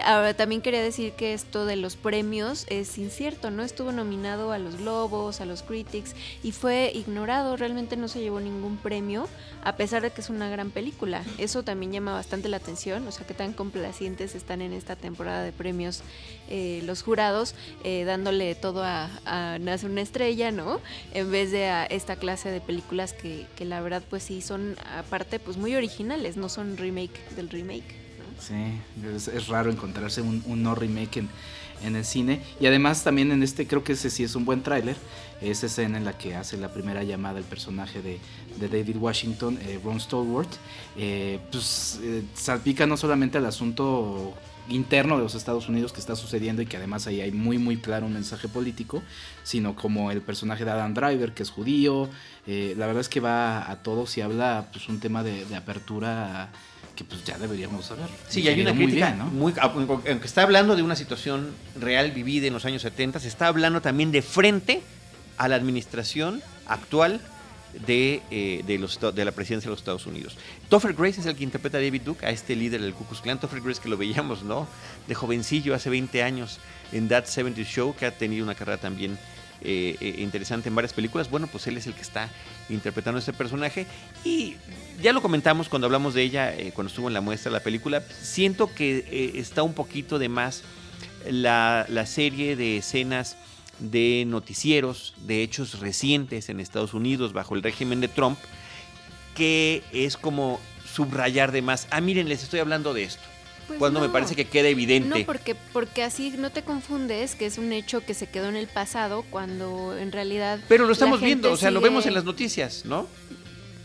ahora 0.03 0.33
también 0.33 0.61
quería 0.61 0.81
decir 0.81 1.13
que 1.13 1.28
esto 1.33 1.65
de 1.65 1.75
los 1.75 1.95
premios 1.95 2.65
es 2.69 2.97
incierto, 2.97 3.51
¿no? 3.51 3.63
Estuvo 3.63 3.91
nominado 3.91 4.51
a 4.51 4.57
los 4.57 4.77
Globos, 4.77 5.41
a 5.41 5.45
los 5.45 5.63
Critics 5.63 6.15
y 6.43 6.51
fue 6.51 6.91
ignorado, 6.93 7.57
realmente 7.57 7.97
no 7.97 8.07
se 8.07 8.19
llevó 8.19 8.39
ningún 8.39 8.77
premio, 8.77 9.27
a 9.63 9.75
pesar 9.75 10.01
de 10.01 10.11
que 10.11 10.21
es 10.21 10.29
una 10.29 10.49
gran 10.49 10.71
película. 10.71 11.23
Eso 11.37 11.63
también 11.63 11.91
llama 11.91 12.13
bastante 12.13 12.49
la 12.49 12.57
atención, 12.57 13.07
o 13.07 13.11
sea, 13.11 13.25
que 13.25 13.33
tan 13.33 13.53
complacientes 13.53 14.35
están 14.35 14.61
en 14.61 14.73
esta 14.73 14.95
temporada 14.95 15.43
de 15.43 15.51
premios 15.51 16.01
eh, 16.49 16.81
los 16.85 17.03
jurados, 17.03 17.55
eh, 17.83 18.03
dándole 18.05 18.55
todo 18.55 18.83
a, 18.83 19.09
Nace 19.59 19.85
una 19.85 20.01
estrella, 20.01 20.51
¿no? 20.51 20.79
En 21.13 21.31
vez 21.31 21.51
de 21.51 21.67
a 21.67 21.85
esta 21.85 22.15
clase 22.15 22.49
de 22.49 22.61
películas 22.61 23.13
que, 23.13 23.45
que 23.55 23.65
la 23.65 23.81
verdad 23.81 24.03
pues 24.09 24.23
sí 24.23 24.41
son 24.41 24.75
aparte 24.97 25.39
pues 25.39 25.57
muy 25.57 25.75
originales, 25.75 26.37
no 26.37 26.49
son 26.49 26.77
remake 26.77 27.19
del 27.35 27.49
remake. 27.49 28.08
Sí, 28.39 28.79
es, 29.15 29.47
raro 29.47 29.69
encontrarse 29.69 30.21
un, 30.21 30.63
no 30.63 30.73
remake 30.73 31.17
en, 31.17 31.95
el 31.95 32.05
cine. 32.05 32.41
Y 32.59 32.65
además 32.65 33.03
también 33.03 33.31
en 33.31 33.43
este, 33.43 33.67
creo 33.67 33.83
que 33.83 33.93
ese 33.93 34.09
sí 34.09 34.23
es 34.23 34.35
un 34.35 34.45
buen 34.45 34.63
tráiler, 34.63 34.95
esa 35.41 35.67
escena 35.67 35.97
en 35.97 36.05
la 36.05 36.17
que 36.17 36.35
hace 36.35 36.57
la 36.57 36.73
primera 36.73 37.03
llamada 37.03 37.39
el 37.39 37.45
personaje 37.45 38.01
de, 38.01 38.19
David 38.59 38.97
Washington, 38.97 39.57
eh, 39.61 39.79
Ron 39.83 39.99
Stallworth, 40.01 40.53
eh, 40.97 41.39
pues 41.49 41.99
eh, 42.03 42.23
salpica 42.33 42.85
no 42.85 42.97
solamente 42.97 43.37
el 43.37 43.45
asunto 43.45 44.33
interno 44.67 45.15
de 45.15 45.23
los 45.23 45.33
Estados 45.33 45.69
Unidos 45.69 45.93
que 45.93 46.01
está 46.01 46.15
sucediendo 46.17 46.61
y 46.61 46.65
que 46.65 46.75
además 46.75 47.07
ahí 47.07 47.21
hay 47.21 47.31
muy 47.31 47.57
muy 47.57 47.77
claro 47.77 48.05
un 48.05 48.13
mensaje 48.13 48.49
político, 48.49 49.01
sino 49.43 49.75
como 49.75 50.11
el 50.11 50.21
personaje 50.21 50.65
de 50.65 50.71
Adam 50.71 50.93
Driver 50.93 51.33
que 51.33 51.43
es 51.43 51.49
judío, 51.49 52.09
la 52.45 52.85
verdad 52.85 52.99
es 52.99 53.07
que 53.09 53.21
va 53.21 53.71
a 53.71 53.81
todos 53.81 54.17
y 54.17 54.21
habla 54.21 54.67
pues 54.73 54.89
un 54.89 54.99
tema 54.99 55.23
de 55.23 55.55
apertura 55.55 56.51
que 56.99 57.05
pues 57.05 57.23
ya 57.23 57.37
deberíamos 57.37 57.85
saber. 57.85 58.09
Sí, 58.27 58.45
hay 58.45 58.59
una 58.59 58.73
crítica, 58.73 59.11
muy 59.31 59.53
aunque 59.57 60.27
está 60.27 60.41
hablando 60.41 60.75
de 60.75 60.83
una 60.83 60.97
situación 60.97 61.55
real 61.79 62.11
vivida 62.11 62.47
en 62.47 62.51
los 62.51 62.65
años 62.65 62.81
70, 62.81 63.21
se 63.21 63.29
está 63.29 63.47
hablando 63.47 63.81
también 63.81 64.11
de 64.11 64.21
frente 64.21 64.81
a 65.37 65.47
la 65.47 65.55
administración 65.55 66.43
actual 66.67 67.21
de, 67.87 68.21
eh, 68.31 68.63
de, 68.67 68.77
los, 68.77 68.99
de 68.99 69.23
la 69.23 69.31
presidencia 69.31 69.69
de 69.69 69.71
los 69.71 69.79
Estados 69.79 70.07
Unidos. 70.07 70.35
Topher 70.67 70.93
Grace 70.93 71.21
es 71.21 71.25
el 71.25 71.37
que 71.37 71.45
interpreta 71.45 71.77
a 71.77 71.81
David 71.81 72.01
Duke, 72.01 72.25
a 72.25 72.31
este 72.31 72.53
líder 72.53 72.81
del 72.81 72.93
Ku 72.93 73.05
Klux 73.05 73.21
Klan. 73.21 73.39
Topher 73.39 73.61
Grace 73.61 73.79
que 73.81 73.87
lo 73.87 73.95
veíamos, 73.95 74.43
¿no? 74.43 74.67
De 75.07 75.15
jovencillo 75.15 75.73
hace 75.73 75.89
20 75.89 76.21
años 76.21 76.59
en 76.91 77.07
That 77.07 77.27
70 77.27 77.61
Show, 77.61 77.95
que 77.95 78.07
ha 78.07 78.11
tenido 78.11 78.43
una 78.43 78.55
carrera 78.55 78.77
también 78.77 79.17
eh, 79.61 79.95
eh, 79.99 80.15
interesante 80.19 80.69
en 80.69 80.75
varias 80.75 80.93
películas. 80.93 81.29
Bueno, 81.29 81.47
pues 81.47 81.67
él 81.67 81.77
es 81.77 81.87
el 81.87 81.93
que 81.93 82.01
está 82.01 82.29
interpretando 82.69 83.19
este 83.19 83.33
personaje. 83.33 83.85
Y 84.23 84.55
ya 85.01 85.13
lo 85.13 85.21
comentamos 85.21 85.69
cuando 85.69 85.85
hablamos 85.85 86.13
de 86.13 86.23
ella, 86.23 86.55
eh, 86.55 86.71
cuando 86.73 86.89
estuvo 86.89 87.07
en 87.07 87.13
la 87.13 87.21
muestra 87.21 87.51
de 87.51 87.57
la 87.57 87.63
película. 87.63 88.01
Siento 88.21 88.73
que 88.73 89.33
está 89.35 89.63
un 89.63 89.73
poquito 89.73 90.19
de 90.19 90.29
más 90.29 90.63
la, 91.29 91.85
la 91.89 92.05
serie 92.05 92.55
de 92.55 92.77
escenas 92.77 93.37
de 93.79 94.25
noticieros, 94.27 95.13
de 95.25 95.43
hechos 95.43 95.79
recientes 95.79 96.49
en 96.49 96.59
Estados 96.59 96.93
Unidos 96.93 97.33
bajo 97.33 97.55
el 97.55 97.63
régimen 97.63 98.01
de 98.01 98.09
Trump, 98.09 98.37
que 99.35 99.83
es 99.93 100.17
como 100.17 100.59
subrayar 100.93 101.51
de 101.51 101.61
más. 101.61 101.87
Ah, 101.91 102.01
miren, 102.01 102.27
les 102.27 102.43
estoy 102.43 102.59
hablando 102.59 102.93
de 102.93 103.03
esto. 103.03 103.23
Pues 103.69 103.77
cuando 103.77 103.99
me 103.99 104.09
parece 104.09 104.35
que 104.35 104.45
queda 104.45 104.67
evidente. 104.67 105.19
No, 105.19 105.25
porque, 105.27 105.53
porque 105.53 106.01
así 106.01 106.33
no 106.35 106.49
te 106.49 106.63
confundes 106.63 107.35
que 107.35 107.45
es 107.45 107.59
un 107.59 107.71
hecho 107.71 108.03
que 108.03 108.15
se 108.15 108.27
quedó 108.27 108.49
en 108.49 108.55
el 108.55 108.65
pasado 108.65 109.23
cuando 109.29 109.95
en 109.95 110.11
realidad... 110.11 110.59
Pero 110.67 110.87
lo 110.87 110.93
estamos 110.93 111.21
viendo, 111.21 111.51
o 111.51 111.55
sea, 111.55 111.69
lo 111.69 111.79
vemos 111.79 112.07
en 112.07 112.15
las 112.15 112.23
noticias, 112.23 112.83
¿no? 112.85 113.07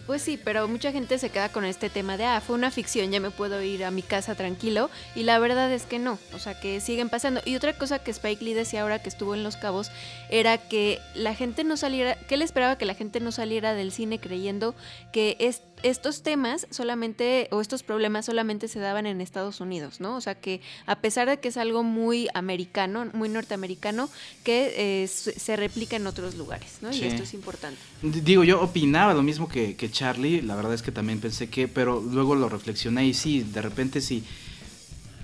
Pues 0.06 0.22
sí, 0.22 0.38
pero 0.42 0.68
mucha 0.68 0.90
gente 0.90 1.18
se 1.18 1.30
queda 1.30 1.50
con 1.50 1.66
este 1.66 1.88
tema 1.90 2.16
de, 2.16 2.24
ah, 2.24 2.40
fue 2.40 2.56
una 2.56 2.70
ficción, 2.70 3.10
ya 3.10 3.20
me 3.20 3.30
puedo 3.30 3.62
ir 3.62 3.84
a 3.84 3.90
mi 3.90 4.00
casa 4.02 4.34
tranquilo. 4.34 4.90
Y 5.14 5.22
la 5.22 5.38
verdad 5.38 5.70
es 5.70 5.84
que 5.84 5.98
no, 5.98 6.18
o 6.34 6.38
sea, 6.38 6.58
que 6.58 6.80
siguen 6.80 7.10
pasando. 7.10 7.42
Y 7.44 7.56
otra 7.56 7.74
cosa 7.74 7.98
que 7.98 8.10
Spike 8.10 8.42
Lee 8.42 8.54
decía 8.54 8.82
ahora 8.82 9.02
que 9.02 9.10
estuvo 9.10 9.34
en 9.34 9.42
Los 9.42 9.56
Cabos 9.56 9.90
era 10.30 10.58
que 10.58 10.98
la 11.14 11.34
gente 11.34 11.64
no 11.64 11.76
saliera, 11.76 12.16
que 12.16 12.34
él 12.34 12.42
esperaba 12.42 12.76
que 12.76 12.84
la 12.84 12.94
gente 12.94 13.20
no 13.20 13.32
saliera 13.32 13.74
del 13.74 13.92
cine 13.92 14.18
creyendo 14.18 14.74
que 15.12 15.36
estos 15.84 16.22
temas 16.22 16.66
solamente, 16.70 17.46
o 17.50 17.60
estos 17.60 17.82
problemas 17.82 18.24
solamente 18.24 18.68
se 18.68 18.80
daban 18.80 19.04
en 19.04 19.20
Estados 19.20 19.60
Unidos, 19.60 20.00
¿no? 20.00 20.16
O 20.16 20.20
sea, 20.22 20.34
que 20.34 20.62
a 20.86 21.00
pesar 21.00 21.28
de 21.28 21.38
que 21.38 21.48
es 21.48 21.58
algo 21.58 21.82
muy 21.82 22.26
americano, 22.32 23.06
muy 23.12 23.28
norteamericano, 23.28 24.08
que 24.44 25.02
eh, 25.04 25.06
se 25.06 25.56
replica 25.56 25.96
en 25.96 26.06
otros 26.06 26.36
lugares, 26.36 26.78
¿no? 26.80 26.90
Y 26.90 27.02
esto 27.04 27.22
es 27.22 27.34
importante. 27.34 27.78
Digo, 28.02 28.44
yo 28.44 28.62
opinaba 28.62 29.12
lo 29.12 29.22
mismo 29.22 29.46
que, 29.46 29.76
que 29.76 29.90
Charlie, 29.90 30.40
la 30.40 30.56
verdad 30.56 30.72
es 30.72 30.80
que 30.80 30.90
también 30.90 31.20
pensé 31.20 31.50
que, 31.50 31.68
pero 31.68 32.00
luego 32.00 32.34
lo 32.34 32.48
reflexioné 32.48 33.04
y 33.04 33.12
sí, 33.12 33.42
de 33.42 33.60
repente 33.60 34.00
sí, 34.00 34.24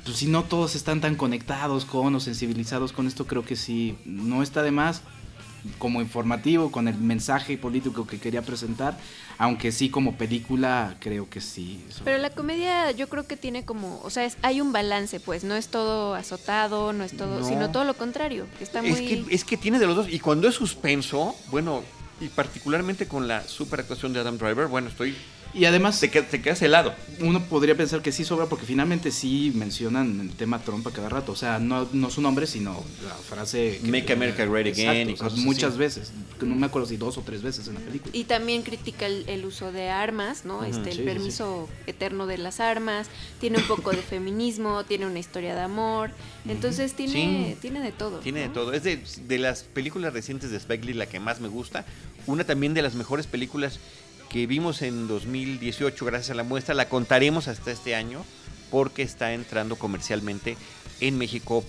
pues 0.05 0.19
si 0.19 0.27
no 0.27 0.45
todos 0.45 0.75
están 0.75 1.01
tan 1.01 1.17
conectados 1.17 1.87
con 1.87 2.15
o 2.15 2.21
sensibilizados 2.21 2.93
con 2.93 3.07
esto, 3.07 3.27
creo 3.27 3.47
que 3.47 3.57
sí, 3.57 3.97
no 4.05 4.43
está 4.43 4.63
de 4.63 4.73
más 4.73 5.03
como 5.79 6.01
informativo, 6.01 6.71
con 6.71 6.89
el 6.89 6.97
mensaje 6.97 7.57
político 7.59 8.07
que 8.07 8.19
quería 8.19 8.43
presentar, 8.43 8.99
aunque 9.39 9.73
sí 9.73 9.91
como 9.91 10.17
película 10.17 10.97
creo 11.01 11.29
que 11.29 11.41
sí. 11.41 11.85
Pero 12.05 12.19
la 12.19 12.31
comedia 12.31 12.91
yo 12.93 13.09
creo 13.09 13.27
que 13.27 13.37
tiene 13.37 13.65
como, 13.65 14.01
o 14.03 14.11
sea, 14.11 14.25
es, 14.25 14.37
hay 14.43 14.61
un 14.61 14.73
balance, 14.73 15.21
pues, 15.21 15.45
no 15.45 15.55
es 15.57 15.69
todo 15.69 16.15
azotado, 16.15 16.93
no 16.93 17.05
es 17.05 17.17
todo, 17.17 17.45
sino 17.47 17.71
todo 17.71 17.85
lo 17.85 17.95
contrario, 17.95 18.47
está 18.61 18.83
muy... 18.83 18.91
Es 18.91 19.01
que, 19.01 19.25
es 19.31 19.45
que 19.45 19.57
tiene 19.57 19.79
de 19.79 19.87
los 19.87 19.97
dos, 19.97 20.09
y 20.09 20.19
cuando 20.19 20.49
es 20.49 20.55
suspenso, 20.55 21.35
bueno, 21.51 21.83
y 22.21 22.29
particularmente 22.29 23.07
con 23.07 23.29
la 23.29 23.47
super 23.47 23.81
actuación 23.81 24.13
de 24.13 24.21
Adam 24.21 24.37
Driver, 24.37 24.67
bueno, 24.67 24.89
estoy 24.89 25.15
y 25.53 25.65
además... 25.65 25.99
Te, 25.99 26.09
te, 26.09 26.43
quedas 26.43 26.63
helado. 26.63 26.95
Uno 27.21 27.43
podría 27.45 27.75
pensar 27.75 28.03
que 28.03 28.13
sí 28.13 28.25
sobra 28.25 28.47
porque 28.47 28.67
finalmente 28.67 29.11
sí 29.11 29.53
mencionan 29.55 30.21
el 30.21 30.31
tema 30.31 30.61
Trump 30.61 30.87
a 30.87 30.93
cada 30.93 31.09
rato. 31.09 31.33
O 31.33 31.37
sea, 31.37 31.59
no, 31.59 31.89
no 31.93 32.11
su 32.11 32.21
nombre, 32.21 32.47
sino 32.47 32.85
la 33.05 33.15
frase... 33.15 33.81
Make 33.83 34.13
America 34.13 34.45
Great 34.45 34.69
Again. 34.69 35.17
muchas 35.39 35.77
veces. 35.77 36.13
No 36.41 36.55
me 36.55 36.67
acuerdo 36.67 36.89
si 36.89 36.97
dos 36.97 37.19
o 37.19 37.23
tres 37.23 37.43
veces 37.43 37.67
en 37.69 37.75
la 37.75 37.81
película. 37.81 38.17
Y 38.17 38.25
también 38.25 38.63
critica 38.63 39.07
el, 39.07 39.45
uso 39.45 39.73
de 39.73 39.89
armas, 39.89 40.45
¿no? 40.45 40.65
este, 40.65 40.91
el 40.91 41.05
permiso 41.05 41.69
eterno 41.87 42.27
de 42.27 42.39
las 42.39 42.61
armas. 42.61 43.09
Tiene 43.41 43.59
un 43.59 43.67
poco 43.67 43.91
de 43.91 43.99
feminismo, 43.99 44.85
tiene 44.89 45.07
una 45.07 45.19
historia 45.19 45.55
de 45.55 45.63
amor. 45.63 46.11
Entonces 46.49 46.95
tiene, 46.95 47.57
tiene 47.61 47.81
de 47.81 47.93
todo. 47.93 48.21
Tiene 48.21 48.41
de 48.41 48.49
todo. 48.49 48.73
Es 48.73 48.85
de, 48.85 49.03
de 49.27 49.39
las 49.39 49.65
películas 49.65 50.13
recientes 50.13 50.51
de 50.51 50.57
Spike 50.59 50.87
Lee 50.87 50.95
la 50.95 51.07
que 51.07 51.19
más 51.19 51.41
me 51.41 51.49
gusta. 51.49 51.85
Una 52.27 52.45
también 52.45 52.75
de 52.75 52.83
las 52.83 52.95
mejores 52.95 53.27
películas 53.27 53.81
que 54.31 54.47
vimos 54.47 54.81
en 54.81 55.09
2018 55.09 56.07
gracias 56.07 56.31
a 56.31 56.35
la 56.35 56.45
muestra, 56.45 56.75
la 56.75 56.89
contaremos 56.89 57.49
hasta 57.49 57.73
este 57.73 57.97
año 57.97 58.25
porque 58.71 59.03
está 59.03 59.35
entrando 59.35 59.77
comercialmente 59.77 60.57
en 61.01 61.19
México 61.19 61.65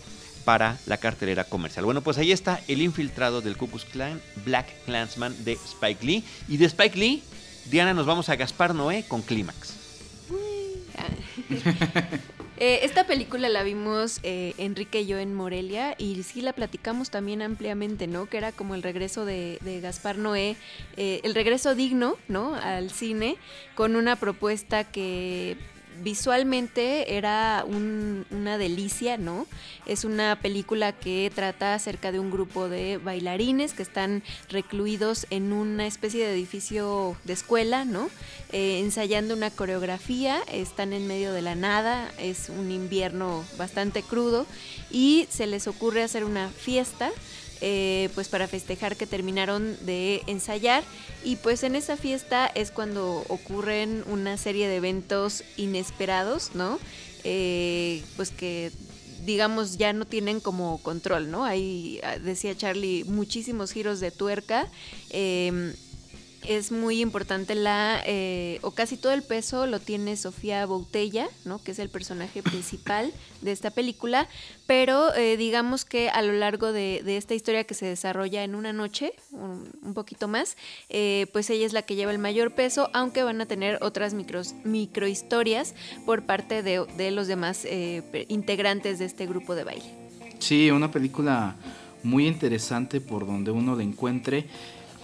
para 0.46 0.78
la 0.86 0.98
cartelera 0.98 1.44
comercial. 1.44 1.86
Bueno, 1.86 2.02
pues 2.02 2.20
ahí 2.20 2.32
está 2.32 2.62
el 2.68 2.82
infiltrado 2.82 3.42
del 3.42 3.58
Ku 3.58 3.68
Klux 3.68 3.86
Klan, 3.86 4.22
Black 4.46 4.68
Clansman 4.86 5.44
de 5.44 5.54
Spike 5.54 6.06
Lee. 6.06 6.24
Y 6.48 6.58
de 6.58 6.66
Spike 6.66 6.98
Lee, 6.98 7.24
Diana, 7.66 7.94
nos 7.94 8.06
vamos 8.06 8.30
a 8.30 8.36
Gaspar 8.36 8.76
Noé 8.76 9.06
con 9.08 9.24
Clímax. 9.24 9.81
Eh, 12.64 12.86
esta 12.86 13.08
película 13.08 13.50
la 13.50 13.64
vimos 13.64 14.20
eh, 14.22 14.54
Enrique 14.60 15.02
y 15.02 15.08
yo 15.08 15.18
en 15.18 15.34
Morelia 15.34 15.96
y 15.98 16.22
sí 16.22 16.42
la 16.42 16.54
platicamos 16.54 17.10
también 17.10 17.42
ampliamente, 17.42 18.06
¿no? 18.06 18.28
Que 18.28 18.38
era 18.38 18.52
como 18.52 18.76
el 18.76 18.84
regreso 18.84 19.26
de, 19.26 19.58
Gaspar 19.82 20.20
Noé, 20.20 20.56
eh, 20.96 21.22
el 21.24 21.34
regreso 21.34 21.74
digno, 21.74 22.18
¿no? 22.28 22.54
Al 22.54 22.92
cine, 22.92 23.38
con 23.74 23.96
una 23.96 24.16
propuesta 24.16 24.84
que 24.84 25.58
visualmente 26.04 27.18
era 27.18 27.66
una 27.68 28.58
delicia, 28.58 29.18
¿no? 29.18 29.48
Es 29.86 30.06
una 30.06 30.40
película 30.42 30.92
que 30.92 31.32
trata 31.34 31.74
acerca 31.74 32.12
de 32.12 32.20
un 32.20 32.32
grupo 32.32 32.70
de 32.70 32.98
bailarines 32.98 33.74
que 33.74 33.84
están 33.84 34.24
recluidos 34.50 35.28
en 35.30 35.54
una 35.54 35.88
especie 35.88 36.26
de 36.26 36.34
edificio 36.34 37.16
de 37.24 37.34
escuela, 37.34 37.86
¿no? 37.86 38.10
Eh, 38.52 38.80
ensayando 38.80 39.34
una 39.34 39.50
coreografía, 39.50 40.40
están 40.52 40.94
en 40.94 41.08
medio 41.08 41.34
de 41.34 41.42
la 41.42 41.56
nada, 41.56 42.12
es 42.18 42.50
un 42.50 42.72
invierno 42.72 43.44
bastante 43.58 44.04
crudo 44.04 44.46
y 44.90 45.28
se 45.30 45.48
les 45.48 45.68
ocurre 45.68 46.04
hacer 46.04 46.26
una 46.26 46.50
fiesta 46.50 47.12
eh, 47.62 48.10
pues 48.16 48.28
para 48.28 48.48
festejar 48.48 48.98
que 48.98 49.08
terminaron 49.08 49.78
de 49.86 50.24
ensayar 50.28 50.84
y 51.24 51.36
pues 51.38 51.64
en 51.64 51.76
esa 51.76 51.96
fiesta 51.96 52.48
es 52.48 52.72
cuando 52.72 53.24
ocurren 53.30 54.04
una 54.08 54.38
serie 54.38 54.68
de 54.68 54.78
eventos 54.78 55.44
inesperados, 55.58 56.52
¿no? 56.56 56.80
Eh, 57.24 58.04
pues 58.16 58.32
que 58.32 58.72
digamos, 59.26 59.78
ya 59.78 59.94
no 59.94 60.06
tienen 60.06 60.40
como 60.40 60.80
control, 60.80 61.30
¿no? 61.30 61.46
Hay, 61.46 62.00
ah, 62.04 62.18
decía 62.18 62.58
Charlie, 62.58 63.04
muchísimos 63.04 63.72
giros 63.72 64.00
de 64.00 64.12
tuerca. 64.12 64.68
Em, 65.10 65.74
es 66.48 66.72
muy 66.72 67.02
importante 67.02 67.56
la, 67.56 68.02
eh, 68.06 68.60
o 68.62 68.72
casi 68.72 68.98
todo 68.98 69.12
el 69.14 69.24
peso 69.24 69.66
lo 69.68 69.80
tiene 69.80 70.16
Sofía 70.18 70.66
Boutella, 70.66 71.28
¿no? 71.46 71.64
que 71.64 71.72
es 71.72 71.80
el 71.80 71.90
personaje 71.90 72.44
principal 72.44 73.14
de 73.42 73.52
esta 73.52 73.72
película, 73.72 74.28
pero 74.68 75.14
eh, 75.16 75.38
digamos 75.38 75.86
que 75.86 76.10
a 76.10 76.22
lo 76.22 76.34
largo 76.34 76.72
de, 76.72 77.02
esta 77.18 77.34
historia 77.34 77.64
que 77.64 77.74
se 77.74 77.86
desarrolla 77.86 78.44
en 78.44 78.56
una 78.56 78.74
noche, 78.74 79.14
un, 79.32 79.94
poquito 79.94 80.28
más, 80.28 80.58
eh, 80.90 81.28
pues 81.34 81.50
ella 81.50 81.66
es 81.66 81.74
la 81.74 81.82
que 81.82 81.96
lleva 81.96 82.12
el 82.12 82.20
mayor 82.20 82.54
peso, 82.54 82.90
aunque 82.94 83.24
van 83.24 83.42
a 83.42 83.46
tener 83.46 83.80
otras 83.82 84.14
micros, 84.14 84.54
microhistorias 84.64 85.76
por 86.06 86.26
parte 86.26 86.64
de, 86.64 86.86
de 86.98 87.12
los 87.12 87.28
demás 87.28 87.66
integrantes 88.28 89.00
de 89.00 89.06
este 89.06 89.26
grupo 89.26 89.56
de 89.56 89.64
baile. 89.64 89.96
Sí, 90.40 90.72
una 90.72 90.92
película 90.92 91.56
muy 92.04 92.28
interesante 92.28 93.02
por 93.02 93.26
donde 93.26 93.52
uno 93.52 93.76
la 93.76 93.84
encuentre. 93.84 94.48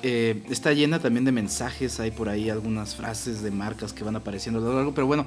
Eh, 0.03 0.43
está 0.49 0.73
llena 0.73 0.99
también 0.99 1.25
de 1.25 1.31
mensajes, 1.31 1.99
hay 1.99 2.11
por 2.11 2.29
ahí 2.29 2.51
algunas 2.51 2.95
frases 2.95 3.41
de 3.41 3.49
marcas 3.49 3.93
que 3.93 4.03
van 4.03 4.15
apareciendo 4.15 4.59
a 4.59 4.63
lo 4.63 4.75
largo, 4.75 4.93
pero 4.93 5.07
bueno, 5.07 5.25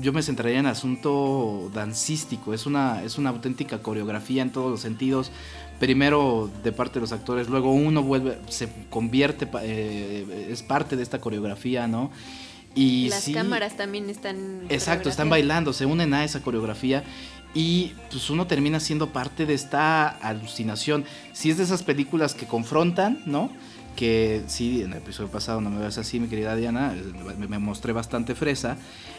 yo 0.00 0.12
me 0.12 0.22
centraría 0.24 0.58
en 0.58 0.66
asunto 0.66 1.70
dancístico, 1.72 2.52
es 2.52 2.66
una, 2.66 3.04
es 3.04 3.16
una 3.16 3.30
auténtica 3.30 3.78
coreografía 3.80 4.42
en 4.42 4.50
todos 4.50 4.72
los 4.72 4.80
sentidos, 4.80 5.30
primero 5.78 6.50
de 6.64 6.72
parte 6.72 6.94
de 6.94 7.02
los 7.02 7.12
actores, 7.12 7.48
luego 7.48 7.72
uno 7.72 8.02
vuelve, 8.02 8.38
se 8.48 8.68
convierte, 8.90 9.48
eh, 9.62 10.48
es 10.50 10.64
parte 10.64 10.96
de 10.96 11.04
esta 11.04 11.20
coreografía, 11.20 11.86
¿no? 11.86 12.10
Y 12.74 13.08
las 13.08 13.28
cámaras 13.28 13.76
también 13.76 14.10
están... 14.10 14.62
Exacto, 14.68 15.10
están 15.10 15.28
bailando, 15.28 15.72
se 15.72 15.86
unen 15.86 16.12
a 16.14 16.24
esa 16.24 16.42
coreografía 16.42 17.04
y 17.54 17.92
pues 18.10 18.30
uno 18.30 18.46
termina 18.46 18.80
siendo 18.80 19.10
parte 19.10 19.46
de 19.46 19.54
esta 19.54 20.08
alucinación. 20.08 21.04
Si 21.32 21.50
es 21.50 21.58
de 21.58 21.64
esas 21.64 21.82
películas 21.82 22.34
que 22.34 22.46
confrontan, 22.46 23.22
¿no? 23.26 23.50
Que 23.96 24.42
sí, 24.46 24.82
en 24.82 24.92
el 24.92 24.98
episodio 24.98 25.30
pasado 25.30 25.60
no 25.60 25.70
me 25.70 25.80
veas 25.80 25.98
así, 25.98 26.20
mi 26.20 26.28
querida 26.28 26.56
Diana, 26.56 26.94
me, 27.38 27.58
mostré 27.58 27.92
bastante 27.92 28.34
fresa, 28.34 28.76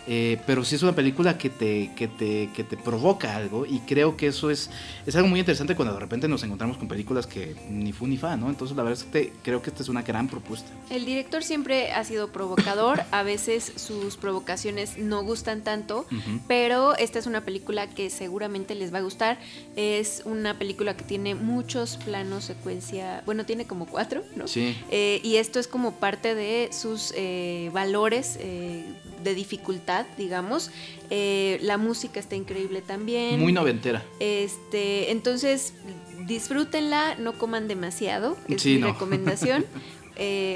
eh, 0.07 0.39
pero 0.45 0.63
sí 0.63 0.75
es 0.75 0.83
una 0.83 0.93
película 0.93 1.37
que 1.37 1.49
te, 1.49 1.91
que, 1.95 2.07
te, 2.07 2.49
que 2.53 2.63
te 2.63 2.77
provoca 2.77 3.35
algo 3.35 3.65
y 3.65 3.79
creo 3.79 4.17
que 4.17 4.27
eso 4.27 4.51
es, 4.51 4.69
es 5.05 5.15
algo 5.15 5.27
muy 5.27 5.39
interesante 5.39 5.75
cuando 5.75 5.93
de 5.93 5.99
repente 5.99 6.27
nos 6.27 6.43
encontramos 6.43 6.77
con 6.77 6.87
películas 6.87 7.27
que 7.27 7.55
ni 7.69 7.93
fu 7.93 8.07
ni 8.07 8.17
fa, 8.17 8.35
¿no? 8.35 8.49
Entonces 8.49 8.75
la 8.75 8.83
verdad 8.83 8.99
es 8.99 9.05
que 9.05 9.33
creo 9.43 9.61
que 9.61 9.69
esta 9.69 9.83
es 9.83 9.89
una 9.89 10.01
gran 10.01 10.27
propuesta. 10.27 10.69
El 10.89 11.05
director 11.05 11.43
siempre 11.43 11.91
ha 11.91 12.03
sido 12.03 12.31
provocador, 12.31 13.03
a 13.11 13.23
veces 13.23 13.71
sus 13.75 14.17
provocaciones 14.17 14.97
no 14.97 15.23
gustan 15.23 15.61
tanto, 15.61 16.05
pero 16.47 16.95
esta 16.97 17.19
es 17.19 17.25
una 17.25 17.41
película 17.41 17.87
que 17.87 18.09
seguramente 18.09 18.75
les 18.75 18.93
va 18.93 18.99
a 18.99 19.01
gustar, 19.01 19.39
es 19.75 20.21
una 20.25 20.57
película 20.57 20.95
que 20.97 21.03
tiene 21.03 21.35
muchos 21.35 21.97
planos, 21.97 22.45
secuencia, 22.45 23.23
bueno, 23.25 23.45
tiene 23.45 23.65
como 23.65 23.85
cuatro, 23.85 24.23
¿no? 24.35 24.47
Sí. 24.47 24.75
Eh, 24.91 25.21
y 25.23 25.37
esto 25.37 25.59
es 25.59 25.67
como 25.67 25.93
parte 25.93 26.35
de 26.35 26.69
sus 26.71 27.13
eh, 27.15 27.69
valores 27.73 28.37
eh, 28.39 28.83
de 29.23 29.35
dificultad, 29.35 30.05
digamos. 30.17 30.71
la 31.09 31.77
música 31.77 32.19
está 32.19 32.35
increíble 32.35 32.81
también. 32.81 33.39
Muy 33.39 33.53
noventera. 33.53 34.03
Este, 34.19 35.11
entonces, 35.11 35.73
disfrútenla, 36.25 37.15
no 37.15 37.33
coman 37.33 37.67
demasiado, 37.67 38.37
es 38.47 38.65
mi 38.65 38.81
recomendación. 38.81 39.65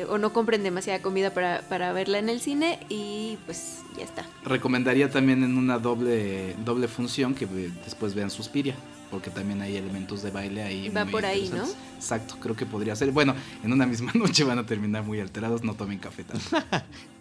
o 0.09 0.17
no 0.19 0.33
compren 0.33 0.61
demasiada 0.61 1.01
comida 1.01 1.33
para, 1.33 1.61
para, 1.67 1.91
verla 1.91 2.19
en 2.19 2.29
el 2.29 2.39
cine 2.41 2.79
y 2.89 3.39
pues 3.45 3.79
ya 3.97 4.03
está. 4.03 4.25
Recomendaría 4.43 5.09
también 5.09 5.43
en 5.43 5.57
una 5.57 5.79
doble, 5.79 6.55
doble 6.63 6.87
función 6.87 7.33
que 7.33 7.47
después 7.47 8.13
vean 8.13 8.29
Suspiria 8.29 8.75
porque 9.09 9.29
también 9.29 9.61
hay 9.61 9.77
elementos 9.77 10.21
de 10.21 10.31
baile 10.31 10.63
ahí. 10.63 10.89
Va 10.89 11.05
por 11.05 11.25
ahí, 11.25 11.49
¿no? 11.53 11.65
Exacto, 11.95 12.37
creo 12.39 12.55
que 12.55 12.65
podría 12.65 12.95
ser. 12.95 13.11
Bueno, 13.11 13.35
en 13.63 13.71
una 13.71 13.85
misma 13.85 14.11
noche 14.15 14.43
van 14.43 14.59
a 14.59 14.65
terminar 14.65 15.03
muy 15.03 15.19
alterados, 15.19 15.63
no 15.63 15.75
tomen 15.75 15.99
café 15.99 16.25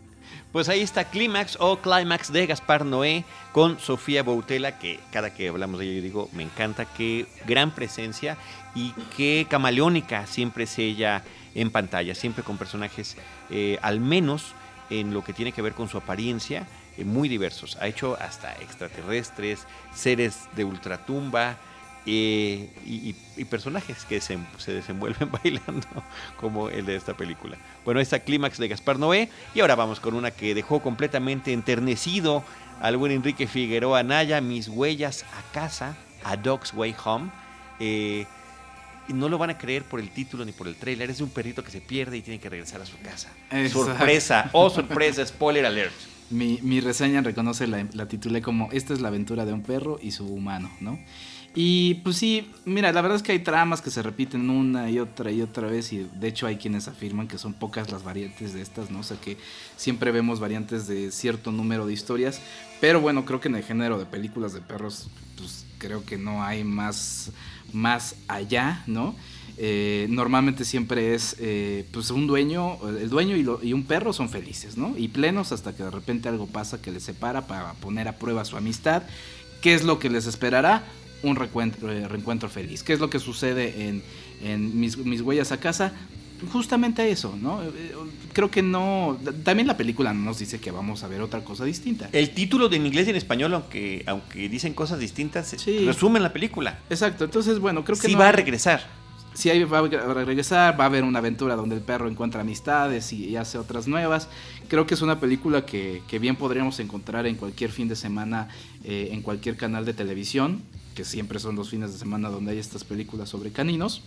Pues 0.57 0.71
ahí 0.71 0.81
está 0.81 1.05
Clímax 1.05 1.59
o 1.61 1.83
Climax 1.83 2.33
de 2.33 2.47
Gaspar 2.47 2.87
Noé 2.87 3.27
con 3.53 3.79
Sofía 3.79 4.23
Boutela, 4.23 4.79
que 4.79 5.01
cada 5.13 5.35
que 5.35 5.51
hablamos 5.51 5.79
de 5.79 5.85
ella 5.85 5.97
yo 5.97 6.03
digo, 6.03 6.31
me 6.33 6.45
encanta, 6.45 6.87
qué 6.87 7.27
gran 7.47 7.73
presencia 7.73 8.39
y 8.75 8.93
qué 9.19 9.47
camaleónica 9.51 10.27
siempre 10.27 10.65
es 10.65 10.79
ella 10.79 11.23
en 11.55 11.71
pantalla, 11.71 12.15
siempre 12.15 12.43
con 12.43 12.57
personajes 12.57 13.19
eh, 13.51 13.79
al 13.83 14.01
menos 14.01 14.55
en 14.89 15.13
lo 15.13 15.23
que 15.23 15.35
tiene 15.35 15.53
que 15.53 15.61
ver 15.61 15.75
con 15.75 15.91
su 15.91 15.99
apariencia, 15.99 16.67
eh, 16.97 17.05
muy 17.05 17.29
diversos. 17.29 17.77
Ha 17.83 17.87
hecho 17.89 18.17
hasta 18.19 18.55
extraterrestres, 18.55 19.67
seres 19.95 20.49
de 20.57 20.65
ultratumba, 20.65 21.59
eh, 22.09 22.69
y, 22.87 23.15
personajes 23.47 24.05
que 24.05 24.21
se, 24.21 24.39
desenvuelven 24.67 25.31
bailando 25.43 25.87
como 26.37 26.69
el 26.69 26.87
de 26.87 26.95
esta 26.95 27.15
película. 27.15 27.57
Bueno, 27.85 28.01
esta 28.01 28.21
clímax 28.21 28.59
de 28.59 28.69
Gaspar 28.69 28.99
Noé 28.99 29.29
y 29.55 29.61
ahora 29.61 29.75
vamos 29.75 29.99
con 29.99 30.15
una 30.15 30.31
que 30.31 30.55
dejó 30.55 30.81
completamente 30.81 31.53
enternecido 31.53 32.45
al 32.81 32.97
buen 32.97 33.11
Enrique 33.11 33.49
Figueroa 33.49 34.05
Naya, 34.05 34.41
Mis 34.41 34.69
huellas 34.69 35.25
a 35.25 35.53
casa, 35.53 35.97
A 36.23 36.37
Dog's 36.37 36.73
Way 36.75 36.95
Home. 37.05 37.31
Eh, 37.81 38.27
no 39.09 39.29
lo 39.29 39.39
van 39.39 39.51
a 39.51 39.59
creer 39.59 39.83
por 39.83 39.99
el 39.99 40.11
título 40.11 40.45
ni 40.45 40.53
por 40.53 40.69
el 40.69 40.77
trailer. 40.77 41.11
Es 41.11 41.19
de 41.19 41.25
un 41.25 41.31
perrito 41.31 41.65
que 41.65 41.73
se 41.73 41.81
pierde 41.81 42.17
y 42.17 42.23
tiene 42.23 42.39
que 42.39 42.49
regresar 42.49 42.81
a 42.81 42.87
su 42.87 42.99
casa. 43.01 43.33
Sorpresa, 43.69 44.49
oh 44.53 44.71
sorpresa, 44.71 45.27
spoiler 45.27 45.67
alert. 45.67 45.95
Mi, 46.31 46.59
mi 46.63 46.81
reseña 46.81 47.21
reconoce 47.21 47.67
la, 47.67 47.87
la 47.93 48.07
titulé 48.07 48.43
como 48.43 48.69
Esta 48.73 48.95
es 48.95 49.01
la 49.01 49.09
aventura 49.09 49.45
de 49.45 49.53
un 49.53 49.63
perro 49.63 49.99
y 50.01 50.13
su 50.13 50.27
humano, 50.27 50.71
¿no? 50.81 50.99
Y 51.59 51.95
pues 52.05 52.19
sí, 52.19 52.53
mira, 52.67 52.93
la 52.93 53.01
verdad 53.01 53.17
es 53.17 53.23
que 53.23 53.33
hay 53.33 53.39
tramas 53.39 53.81
que 53.81 53.91
se 53.91 54.03
repiten 54.03 54.51
una 54.51 54.91
y 54.91 54.99
otra 54.99 55.31
y 55.33 55.41
otra 55.41 55.67
vez 55.69 55.91
y 55.91 56.07
de 56.15 56.29
hecho 56.29 56.47
hay 56.47 56.57
quienes 56.57 56.87
afirman 56.87 57.29
que 57.29 57.39
son 57.39 57.55
pocas 57.55 57.91
las 57.91 58.05
variantes 58.05 58.53
de 58.53 58.61
estas, 58.61 58.91
¿no? 58.91 58.99
O 58.99 59.03
sea 59.03 59.19
que 59.19 59.39
siempre 59.75 60.13
vemos 60.13 60.39
variantes 60.39 60.87
de 60.87 61.11
cierto 61.11 61.53
número 61.53 61.87
de 61.87 61.95
historias, 61.95 62.43
pero 62.79 63.01
bueno, 63.01 63.25
creo 63.25 63.41
que 63.41 63.49
en 63.49 63.55
el 63.55 63.63
género 63.63 63.99
de 63.99 64.05
películas 64.05 64.53
de 64.53 64.61
perros, 64.61 65.09
pues 65.39 65.65
creo 65.79 66.05
que 66.05 66.19
no 66.19 66.45
hay 66.45 66.63
más, 66.63 67.31
más 67.73 68.17
allá, 68.29 68.83
¿no? 68.87 69.17
Eh, 69.57 70.09
normalmente 70.11 70.63
siempre 70.67 71.15
es 71.15 71.37
eh, 71.39 71.87
pues 71.91 72.11
un 72.11 72.27
dueño, 72.27 72.77
el 72.87 73.09
dueño 73.09 73.35
y, 73.35 73.67
y, 73.67 73.73
un 73.73 73.85
perro 73.85 74.13
son 74.13 74.29
felices, 74.29 74.77
¿no? 74.77 74.93
Y 74.99 75.09
plenos 75.09 75.53
hasta 75.53 75.75
que 75.75 75.85
de 75.85 75.91
repente 75.91 76.29
algo 76.29 76.47
pasa 76.47 76.83
que 76.83 76.93
les 76.93 77.05
separa 77.05 77.47
para 77.47 77.73
poner 77.73 78.09
a 78.09 78.19
prueba 78.19 78.45
su 78.45 78.59
amistad. 78.59 79.05
¿Qué 79.63 79.73
es 79.73 79.85
lo 79.85 79.99
que 79.99 80.11
les 80.11 80.27
esperará? 80.27 80.85
Un 81.23 81.37
reencuentro, 81.37 81.91
eh, 81.91 82.07
reencuentro 82.09 82.49
feliz. 82.49 82.83
¿Qué 82.83 82.93
es 82.93 83.01
lo 83.01 83.11
que 83.11 83.19
sucede 83.19 83.89
en, 83.89 84.03
en 84.43 84.79
mis, 84.79 84.97
mis, 84.99 85.21
huellas 85.21 85.53
a 85.53 85.59
casa? 85.59 85.93
Justamente 86.53 87.11
eso, 87.11 87.35
¿no? 87.41 87.63
Eh, 87.63 87.95
creo 88.33 88.51
que 88.51 88.63
no. 88.63 89.19
También 89.43 89.67
la 89.67 89.77
película 89.77 90.13
nos 90.13 90.39
dice 90.39 90.61
que 90.61 90.71
vamos 90.71 91.03
a 91.03 91.09
ver 91.09 91.23
otra 91.23 91.43
cosa 91.43 91.65
distinta. 91.65 92.11
El 92.13 92.31
título 92.31 92.69
de 92.69 92.77
en 92.77 92.87
inglés 92.87 93.07
y 93.07 93.11
en 93.11 93.17
español, 93.17 93.55
aunque, 93.55 94.05
aunque 94.07 94.49
dicen 94.49 94.75
cosas 94.75 94.99
distintas, 94.99 95.57
resumen 95.65 96.23
la 96.23 96.33
película. 96.33 96.81
Exacto, 96.91 97.25
entonces, 97.25 97.59
bueno, 97.59 97.85
creo 97.85 97.99
que. 97.99 98.09
Sí, 98.09 98.15
va 98.15 98.29
a 98.29 98.33
regresar. 98.33 98.87
Sí, 99.33 99.51
va 99.65 99.79
a 99.79 100.15
regresar, 100.15 100.81
va 100.81 100.85
a 100.85 100.87
haber 100.87 101.05
una 101.05 101.19
aventura 101.19 101.57
donde 101.57 101.75
el 101.75 101.83
perro 101.83 102.09
encuentra 102.09 102.41
amistades 102.41 103.13
y, 103.13 103.37
hace 103.37 103.59
otras 103.59 103.87
nuevas. 103.87 104.29
Creo 104.69 104.87
que 104.87 104.95
es 104.95 105.03
una 105.03 105.21
película 105.21 105.67
que, 105.67 106.03
que 106.09 106.19
bien 106.19 106.37
podríamos 106.37 106.81
encontrar 106.81 107.27
en 107.27 107.37
cualquier 107.37 107.71
fin 107.71 107.87
de 107.87 107.97
semana, 107.97 108.49
eh, 108.85 109.11
en 109.13 109.21
cualquier 109.21 109.57
canal 109.57 109.85
de 109.85 109.93
televisión 109.93 110.63
que 110.97 111.05
siempre 111.05 111.39
son 111.39 111.55
los 111.55 111.69
fines 111.69 111.93
de 111.93 111.99
semana 111.99 112.31
donde 112.31 112.53
hay 112.53 112.59
estas 112.59 112.83
películas 112.83 113.29
sobre 113.29 113.53
caninos. 113.53 114.03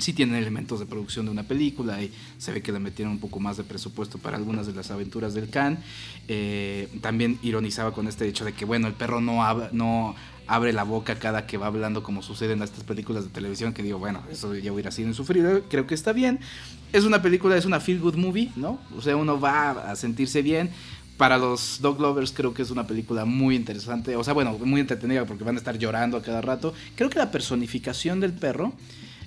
Sí 0.00 0.12
tienen 0.12 0.36
elementos 0.36 0.80
de 0.80 0.86
producción 0.86 1.26
de 1.26 1.32
una 1.32 1.44
película 1.44 2.02
y 2.02 2.10
se 2.38 2.50
ve 2.50 2.60
que 2.60 2.72
le 2.72 2.80
metieron 2.80 3.12
un 3.12 3.20
poco 3.20 3.40
más 3.40 3.56
de 3.56 3.62
presupuesto 3.62 4.18
para 4.18 4.36
algunas 4.36 4.66
de 4.66 4.72
las 4.72 4.90
aventuras 4.90 5.32
del 5.32 5.48
can. 5.48 5.78
Eh, 6.28 6.88
también 7.02 7.38
ironizaba 7.42 7.92
con 7.92 8.08
este 8.08 8.26
hecho 8.26 8.44
de 8.44 8.52
que, 8.52 8.64
bueno, 8.64 8.88
el 8.88 8.94
perro 8.94 9.20
no, 9.20 9.42
no 9.72 10.16
abre 10.46 10.72
la 10.72 10.82
boca 10.82 11.18
cada 11.18 11.46
que 11.46 11.56
va 11.56 11.66
hablando 11.66 12.02
como 12.02 12.22
sucede 12.22 12.54
en 12.54 12.62
estas 12.62 12.84
películas 12.84 13.24
de 13.24 13.30
televisión, 13.30 13.72
que 13.72 13.82
digo, 13.82 13.98
bueno, 13.98 14.22
eso 14.30 14.54
ya 14.56 14.72
hubiera 14.72 14.90
sido 14.90 15.08
insufrible, 15.08 15.62
creo 15.68 15.86
que 15.86 15.94
está 15.94 16.12
bien. 16.12 16.40
Es 16.92 17.04
una 17.04 17.22
película, 17.22 17.56
es 17.56 17.64
una 17.64 17.78
feel 17.78 18.00
good 18.00 18.16
movie, 18.16 18.50
¿no? 18.56 18.80
O 18.96 19.00
sea, 19.02 19.16
uno 19.16 19.38
va 19.38 19.70
a 19.70 19.94
sentirse 19.94 20.42
bien, 20.42 20.70
para 21.16 21.38
los 21.38 21.80
dog 21.80 22.00
lovers 22.00 22.32
creo 22.32 22.54
que 22.54 22.62
es 22.62 22.70
una 22.70 22.86
película 22.86 23.24
muy 23.24 23.54
interesante, 23.54 24.16
o 24.16 24.24
sea, 24.24 24.32
bueno, 24.32 24.58
muy 24.58 24.80
entretenida 24.80 25.24
porque 25.24 25.44
van 25.44 25.56
a 25.56 25.58
estar 25.58 25.78
llorando 25.78 26.16
a 26.16 26.22
cada 26.22 26.40
rato. 26.40 26.74
Creo 26.96 27.10
que 27.10 27.18
la 27.18 27.30
personificación 27.30 28.20
del 28.20 28.32
perro 28.32 28.72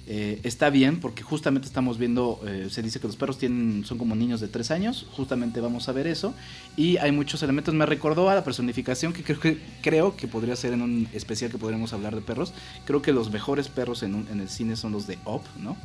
eh, 0.08 0.39
está 0.43 0.69
bien 0.69 1.00
porque 1.00 1.24
justamente 1.24 1.67
estamos 1.67 1.98
viendo, 1.98 2.39
eh, 2.45 2.67
se 2.69 2.84
dice 2.84 3.00
que 3.00 3.08
los 3.08 3.15
perros 3.15 3.39
tienen, 3.39 3.86
son 3.86 3.98
como 3.98 4.15
niños 4.15 4.39
de 4.39 4.48
tres 4.48 4.69
años, 4.69 5.08
justamente 5.12 5.62
vamos 5.62 5.89
a 5.89 5.93
ver 5.93 6.06
eso. 6.06 6.36
Y 6.78 6.98
hay 6.98 7.12
muchos 7.12 7.41
elementos, 7.41 7.74
me 7.74 7.86
recordó 7.86 8.30
a 8.30 8.36
la 8.36 8.43
personificación 8.43 9.13
que 9.13 9.24
creo 9.24 9.39
que, 9.39 9.58
creo 9.82 10.15
que 10.15 10.28
podría 10.28 10.56
ser 10.56 10.74
en 10.74 10.82
un 10.82 11.08
especial 11.13 11.50
que 11.50 11.58
podremos 11.58 11.93
hablar 11.93 12.13
de 12.13 12.21
perros. 12.21 12.54
Creo 12.86 13.02
que 13.02 13.13
los 13.13 13.32
mejores 13.32 13.67
perros 13.67 14.04
en, 14.04 14.28
en 14.32 14.39
el 14.39 14.50
cine 14.50 14.76
son 14.76 14.91
los 14.91 15.08
de 15.08 15.17
Up, 15.26 15.41
¿no? 15.58 15.76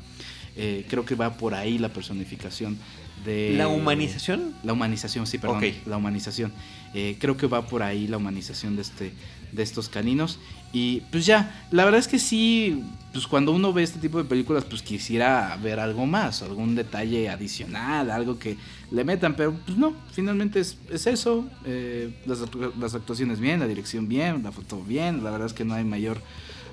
Eh, 0.56 0.84
creo 0.88 1.04
que 1.04 1.14
va 1.14 1.34
por 1.34 1.54
ahí 1.54 1.78
la 1.78 1.90
personificación 1.90 2.78
de... 3.24 3.54
¿La 3.56 3.68
humanización? 3.68 4.54
La 4.62 4.72
humanización, 4.72 5.26
sí, 5.26 5.38
perdón. 5.38 5.62
La 5.86 5.96
humanización. 5.96 6.52
Eh, 6.94 7.16
creo 7.20 7.36
que 7.36 7.46
va 7.46 7.66
por 7.66 7.82
ahí 7.82 8.06
la 8.06 8.16
humanización 8.16 8.76
de, 8.76 8.82
este, 8.82 9.12
de 9.52 9.62
estos 9.62 9.88
caninos. 9.88 10.38
Y 10.72 11.02
pues 11.10 11.26
ya, 11.26 11.66
la 11.70 11.84
verdad 11.84 12.00
es 12.00 12.08
que 12.08 12.18
sí, 12.18 12.84
pues 13.12 13.26
cuando 13.26 13.52
uno 13.52 13.72
ve 13.72 13.82
este 13.82 13.98
tipo 13.98 14.18
de 14.18 14.24
películas, 14.24 14.64
pues 14.64 14.82
quisiera 14.82 15.56
ver 15.62 15.80
algo 15.80 16.06
más, 16.06 16.42
algún 16.42 16.74
detalle 16.74 17.28
adicional, 17.28 18.10
algo 18.10 18.38
que 18.38 18.56
le 18.90 19.04
metan, 19.04 19.34
pero 19.34 19.52
pues 19.52 19.76
no, 19.76 19.94
finalmente 20.12 20.60
es, 20.60 20.78
eso. 21.06 21.48
Eh, 21.64 22.14
las, 22.26 22.40
las 22.78 22.94
actuaciones 22.94 23.40
bien, 23.40 23.60
la 23.60 23.66
dirección 23.66 24.08
bien, 24.08 24.42
la 24.42 24.52
foto 24.52 24.80
bien, 24.82 25.24
la 25.24 25.30
verdad 25.30 25.46
es 25.46 25.54
que 25.54 25.64
no 25.64 25.74
hay 25.74 25.84
mayor 25.84 26.20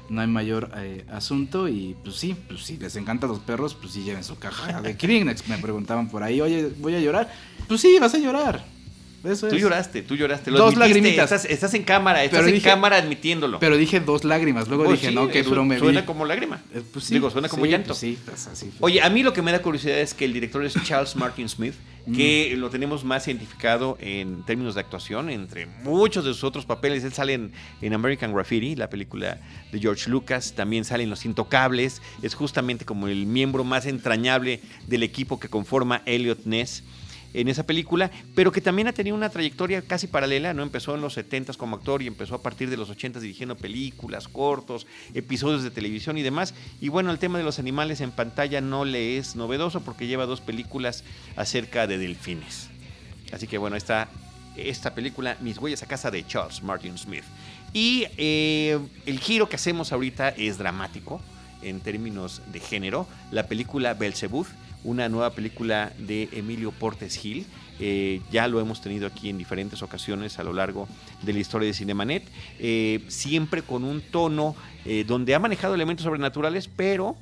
no 0.10 0.22
hay 0.22 0.28
mayor 0.28 0.72
eh, 0.78 1.06
asunto 1.12 1.68
y 1.68 1.96
pues 2.04 2.16
sí, 2.16 2.36
pues 2.48 2.64
si 2.64 2.78
les 2.78 2.96
encantan 2.96 3.30
los 3.30 3.40
perros, 3.40 3.76
pues 3.76 3.94
sí 3.94 4.04
lleven 4.04 4.24
su 4.24 4.38
caja 4.38 4.82
de 4.82 4.96
Kleenex. 4.96 5.48
Me 5.48 5.58
preguntaban 5.58 6.10
por 6.10 6.24
ahí, 6.24 6.42
oye, 6.42 6.72
voy 6.80 6.96
a 6.96 7.00
llorar. 7.00 7.32
Pues 7.68 7.82
sí, 7.82 7.98
vas 8.00 8.14
a 8.14 8.18
llorar. 8.18 8.77
Eso 9.24 9.48
tú 9.48 9.56
lloraste, 9.56 10.02
tú 10.04 10.16
lloraste. 10.16 10.52
dos 10.52 10.76
lagrimitas. 10.76 11.46
Estás, 11.46 11.74
en 11.74 11.84
cámara, 11.84 12.24
estás 12.24 12.48
en 12.48 12.60
cámara 12.60 12.98
admitiéndolo. 12.98 13.60
Pero 13.60 13.78
dije 13.78 14.00
dos 14.00 14.24
lágrimas, 14.24 14.68
luego 14.68 14.86
pues 14.86 15.02
dije, 15.02 15.14
no, 15.14 15.28
que 15.28 15.44
duro 15.44 15.66
me 15.66 15.80
Suena 15.80 16.06
como 16.06 16.26
lágrima. 16.26 16.62
Eh, 16.74 16.82
pues 16.92 17.10
Digo, 17.10 17.30
suena 17.30 17.50
como 17.50 17.66
llanto. 17.66 17.88
Pues 17.88 18.00
sí, 18.00 18.18
así. 18.52 18.72
Oye, 18.80 19.02
a 19.02 19.10
mí 19.10 19.24
lo 19.24 19.34
que 19.34 19.42
me 19.42 19.52
da 19.52 19.62
curiosidad 19.62 20.00
es 20.00 20.14
que 20.14 20.26
el 20.26 20.34
director 20.34 20.64
es 20.64 20.76
Charles 20.84 21.16
Martin 21.16 21.50
Smith, 21.50 21.74
que 22.14 22.54
mm. 22.56 22.60
lo 22.60 22.70
tenemos 22.70 23.04
más 23.04 23.28
identificado 23.28 23.98
en 24.00 24.44
términos 24.46 24.76
de 24.76 24.82
actuación, 24.82 25.30
entre 25.30 25.66
muchos 25.84 26.24
de 26.24 26.34
sus 26.34 26.44
otros 26.44 26.66
papeles. 26.66 27.04
Él 27.04 27.14
sale 27.14 27.34
en, 27.34 27.52
en 27.82 27.94
American 27.94 28.34
Graffiti, 28.34 28.76
la 28.76 28.90
película 28.90 29.40
de 29.72 29.80
George 29.80 30.10
Lucas, 30.10 30.54
también 30.56 30.86
sale 30.86 31.04
en 31.04 31.10
Los 31.10 31.26
Intocables, 31.26 32.02
es 32.22 32.36
justamente 32.36 32.86
como 32.86 33.08
el 33.08 33.26
miembro 33.26 33.64
más 33.64 33.86
entrañable 33.86 34.62
del 34.88 35.04
equipo 35.04 35.40
que 35.40 35.50
conforma 35.50 36.02
Elliot 36.06 36.46
Ness 36.46 36.84
en 37.34 37.48
esa 37.48 37.66
película, 37.66 38.12
pero 38.36 38.52
que 38.52 38.62
también 38.62 38.88
ha 38.88 38.94
tenido 38.94 39.16
una 39.16 39.30
trayectoria 39.30 39.82
casi 39.82 40.08
paralela, 40.08 40.54
¿no? 40.54 40.64
Empezó 40.64 40.96
en 40.96 41.02
los 41.02 41.14
70 41.14 41.54
como 41.54 41.76
actor 41.76 42.02
y 42.02 42.08
empezó 42.08 42.36
a 42.36 42.42
partir 42.42 42.70
de 42.70 42.78
los 42.78 42.90
80 42.90 43.20
dirigiendo 43.20 43.56
películas, 43.56 44.28
cortos, 44.28 44.88
episodios 45.14 45.64
de 45.64 45.72
televisión 45.72 46.18
y 46.18 46.24
demás. 46.24 46.54
Y 46.82 46.90
bueno, 46.90 47.12
el 47.12 47.20
tema 47.20 47.38
de 47.38 47.44
los 47.44 47.60
animales 47.60 48.02
en 48.02 48.12
pantalla 48.12 48.62
no 48.62 48.86
le 48.86 49.18
es 49.18 49.36
novedoso 49.36 49.82
porque 49.82 50.08
lleva 50.08 50.26
dos 50.26 50.42
películas 50.42 51.04
acerca 51.36 51.88
de 51.88 51.98
delfines. 51.98 52.70
Así 53.32 53.48
que 53.48 53.58
bueno, 53.58 53.76
está 53.76 54.10
esta 54.56 54.96
película, 54.96 55.38
Mis 55.42 55.60
huellas 55.60 55.84
a 55.84 55.86
casa 55.86 56.10
de 56.10 56.26
Charles 56.26 56.64
Martin 56.64 56.98
Smith. 56.98 57.24
Y 57.74 58.06
eh, 58.18 58.80
el 59.06 59.20
giro 59.20 59.50
que 59.50 59.56
hacemos 59.56 59.92
ahorita 59.92 60.30
es 60.30 60.58
dramático 60.58 61.22
en 61.62 61.80
términos 61.80 62.42
de 62.52 62.60
género. 62.60 63.08
La 63.32 63.48
película 63.48 63.94
Belzebub 63.94 64.48
una 64.84 65.10
nueva 65.10 65.32
película 65.32 65.92
de 65.98 66.30
Emilio 66.32 66.72
Portes 66.72 67.16
Gil. 67.18 67.46
Eh, 67.80 68.22
ya 68.32 68.48
lo 68.48 68.60
hemos 68.60 68.82
tenido 68.82 69.06
aquí 69.06 69.30
en 69.30 69.38
diferentes 69.38 69.84
ocasiones 69.84 70.40
a 70.40 70.44
lo 70.44 70.54
largo 70.54 70.88
de 71.22 71.34
la 71.34 71.40
historia 71.40 71.68
de 71.68 71.74
Cinemanet, 71.74 72.24
eh, 72.60 73.04
siempre 73.08 73.62
con 73.62 73.84
un 73.84 74.02
tono 74.02 74.56
eh, 74.86 75.04
donde 75.06 75.36
ha 75.36 75.40
manejado 75.40 75.76
elementos 75.76 76.04
sobrenaturales, 76.06 76.70
pero 76.70 77.16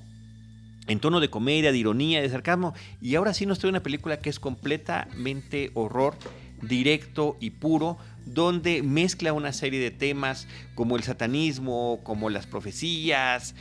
en 0.88 1.00
tono 1.00 1.20
de 1.20 1.30
comedia, 1.30 1.72
de 1.72 1.78
ironía, 1.78 2.22
de 2.22 2.30
sarcasmo. 2.30 2.74
Y 3.02 3.16
ahora 3.16 3.34
sí 3.34 3.46
nos 3.46 3.60
trae 3.60 3.72
una 3.72 3.84
película 3.84 4.20
que 4.20 4.30
es 4.30 4.40
completamente 4.40 5.72
horror, 5.74 6.16
directo 6.62 7.36
y 7.40 7.50
puro, 7.50 7.98
donde 8.26 8.84
mezcla 8.84 9.34
una 9.34 9.54
serie 9.54 9.80
de 9.80 9.92
temas 9.92 10.48
como 10.74 10.96
el 10.98 11.04
satanismo, 11.04 12.00
como 12.04 12.30
las 12.30 12.46
profecías, 12.46 13.56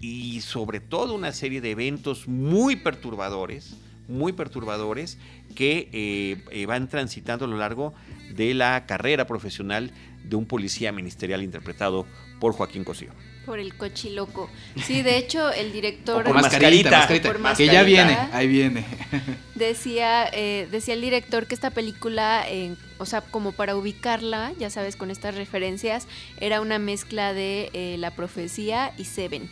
y 0.00 0.40
sobre 0.42 0.80
todo 0.80 1.14
una 1.14 1.32
serie 1.32 1.60
de 1.60 1.70
eventos 1.70 2.28
muy 2.28 2.76
perturbadores, 2.76 3.76
muy 4.08 4.32
perturbadores 4.32 5.18
que 5.54 5.88
eh, 5.92 6.44
eh, 6.50 6.66
van 6.66 6.88
transitando 6.88 7.46
a 7.46 7.48
lo 7.48 7.56
largo 7.56 7.94
de 8.34 8.54
la 8.54 8.86
carrera 8.86 9.26
profesional 9.26 9.90
de 10.24 10.36
un 10.36 10.46
policía 10.46 10.92
ministerial 10.92 11.42
interpretado 11.42 12.06
por 12.40 12.52
Joaquín 12.52 12.84
Cosío. 12.84 13.10
Por 13.46 13.60
el 13.60 13.74
cochiloco. 13.74 14.50
Sí, 14.84 15.02
de 15.02 15.16
hecho, 15.16 15.52
el 15.52 15.72
director. 15.72 16.24
por 16.24 16.34
mascarita, 16.34 17.08
que 17.56 17.66
ya 17.66 17.84
viene, 17.84 18.18
ahí 18.32 18.48
viene. 18.48 18.84
Decía, 19.54 20.28
eh, 20.32 20.68
decía 20.70 20.92
el 20.92 21.00
director 21.00 21.46
que 21.46 21.54
esta 21.54 21.70
película, 21.70 22.44
o 22.98 23.06
sea, 23.06 23.22
como 23.22 23.52
para 23.52 23.74
ubicarla, 23.74 24.52
ya 24.58 24.68
sabes, 24.68 24.96
con 24.96 25.10
estas 25.10 25.34
referencias, 25.34 26.06
era 26.40 26.60
una 26.60 26.78
mezcla 26.78 27.32
de 27.32 27.96
La 27.98 28.10
Profecía 28.10 28.92
y 28.98 29.04
Seven 29.04 29.48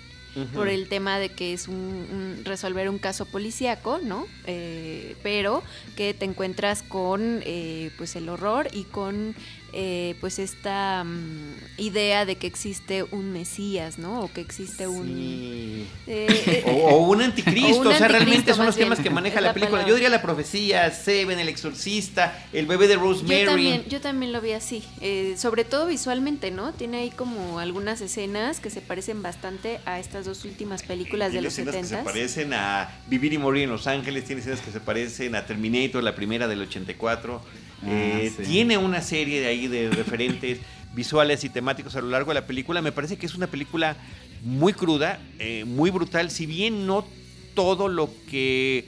por 0.53 0.69
el 0.69 0.89
tema 0.89 1.19
de 1.19 1.29
que 1.31 1.53
es 1.53 1.69
un, 1.69 2.43
resolver 2.45 2.89
un 2.89 2.99
caso 2.99 3.27
policíaco, 3.27 4.01
¿no? 4.03 4.27
Eh, 4.47 5.17
pero 5.23 5.63
que 5.97 6.15
te 6.15 6.25
encuentras 6.25 6.83
con 6.83 7.41
eh, 7.45 7.91
pues 7.97 8.17
el 8.17 8.29
horror 8.29 8.69
y 8.73 8.85
con 8.85 9.35
eh, 9.77 10.15
pues 10.21 10.39
esta 10.39 11.03
mm, 11.03 11.55
idea 11.79 12.25
de 12.25 12.37
que 12.37 12.47
existe 12.47 13.03
un 13.03 13.33
Mesías, 13.33 13.99
¿no? 13.99 14.21
O 14.21 14.33
que 14.33 14.41
existe 14.41 14.87
un... 14.87 15.85
Eh, 16.07 16.63
o, 16.67 17.09
un 17.09 17.23
anticristo, 17.23 17.89
o, 17.89 17.93
sea, 17.93 18.09
realmente 18.09 18.53
son 18.53 18.67
los 18.67 18.77
temas 18.77 19.01
que 19.01 19.11
maneja 19.11 19.41
la, 19.41 19.55
película. 19.55 19.87
Yo 19.87 19.95
diría 19.95 20.11
la 20.11 20.21
profecía, 20.21 20.91
Seven, 20.91 21.39
el 21.39 21.49
exorcista, 21.49 22.47
el 22.53 22.67
bebé 22.67 22.89
de 22.89 22.97
Rosemary. 22.97 23.41
Yo 23.41 23.47
también, 23.47 23.85
yo 23.89 24.01
también 24.01 24.33
lo 24.33 24.41
vi 24.41 24.53
así, 24.53 24.85
eh, 25.01 25.35
sobre 25.39 25.65
todo 25.65 25.87
visualmente, 25.87 26.51
¿no? 26.51 26.73
Tiene 26.73 26.99
ahí 26.99 27.11
como 27.11 27.59
algunas 27.59 28.01
escenas 28.01 28.61
que 28.61 28.71
se 28.71 28.81
parecen 28.81 29.23
bastante 29.23 29.81
a 29.87 29.99
estas 29.99 30.27
dos 30.27 30.45
últimas 30.45 30.83
películas 30.83 31.33
de 31.33 31.41
los 31.41 31.55
70 31.55 31.81
que 31.81 31.87
se 31.87 31.97
parecen 31.97 32.53
a 32.53 32.91
Vivir 33.09 33.33
y 33.33 33.39
Morir 33.39 33.65
en 33.65 33.71
Los 33.71 33.87
Ángeles, 33.87 34.25
tiene 34.25 34.43
escenas 34.43 34.61
que 34.61 34.73
se 34.73 34.81
parecen 34.81 35.35
a 35.35 35.47
Terminator, 35.47 36.03
la 36.03 36.15
primera 36.15 36.49
del 36.49 36.61
84 36.63 37.41
Ah, 37.85 38.21
eh, 38.21 38.33
tiene 38.45 38.79
una 38.79 39.01
serie 39.01 39.41
de 39.41 39.47
ahí 39.47 39.67
de 39.67 39.91
referentes 39.91 40.59
visuales 40.95 41.45
y 41.45 41.49
temáticos 41.49 41.97
a 41.97 42.01
lo 42.01 42.09
largo 42.09 42.31
de 42.31 42.41
la 42.41 42.47
película. 42.47 42.83
Me 42.83 42.93
parece 42.93 43.17
que 43.17 43.27
es 43.27 43.35
una 43.35 43.47
película 43.47 43.97
muy 44.43 44.73
cruda, 44.73 45.19
eh, 45.39 45.65
muy 45.65 45.91
brutal. 45.91 46.31
Si 46.31 46.47
bien 46.47 46.87
no 46.87 47.07
todo 47.55 47.89
lo 47.89 48.11
que 48.31 48.87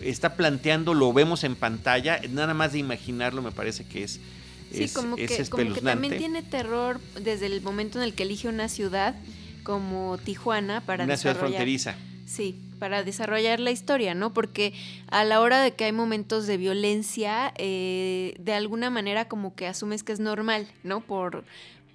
está 0.00 0.34
planteando 0.34 0.94
lo 0.94 1.12
vemos 1.12 1.44
en 1.44 1.56
pantalla, 1.56 2.20
nada 2.30 2.54
más 2.54 2.72
de 2.72 2.78
imaginarlo 2.78 3.42
me 3.42 3.52
parece 3.52 3.84
que 3.84 4.04
es. 4.04 4.20
Sí, 4.72 4.88
como, 4.88 5.16
que, 5.16 5.28
como 5.48 5.74
que 5.74 5.80
también 5.80 6.18
tiene 6.18 6.42
terror 6.42 7.00
desde 7.20 7.46
el 7.46 7.62
momento 7.62 7.98
en 7.98 8.04
el 8.04 8.14
que 8.14 8.24
elige 8.24 8.48
una 8.48 8.68
ciudad 8.68 9.14
como 9.62 10.18
Tijuana 10.18 10.80
para 10.80 11.04
una 11.04 11.16
ciudad 11.16 11.36
fronteriza. 11.36 11.94
Sí, 12.26 12.56
para 12.76 13.02
desarrollar 13.02 13.60
la 13.60 13.70
historia, 13.70 14.14
¿no? 14.14 14.32
Porque 14.32 14.72
a 15.08 15.24
la 15.24 15.40
hora 15.40 15.60
de 15.62 15.72
que 15.72 15.84
hay 15.84 15.92
momentos 15.92 16.46
de 16.46 16.56
violencia, 16.56 17.52
eh, 17.56 18.34
de 18.38 18.52
alguna 18.52 18.90
manera 18.90 19.26
como 19.26 19.54
que 19.54 19.66
asumes 19.66 20.02
que 20.02 20.12
es 20.12 20.20
normal, 20.20 20.66
¿no? 20.82 21.00
Por, 21.00 21.44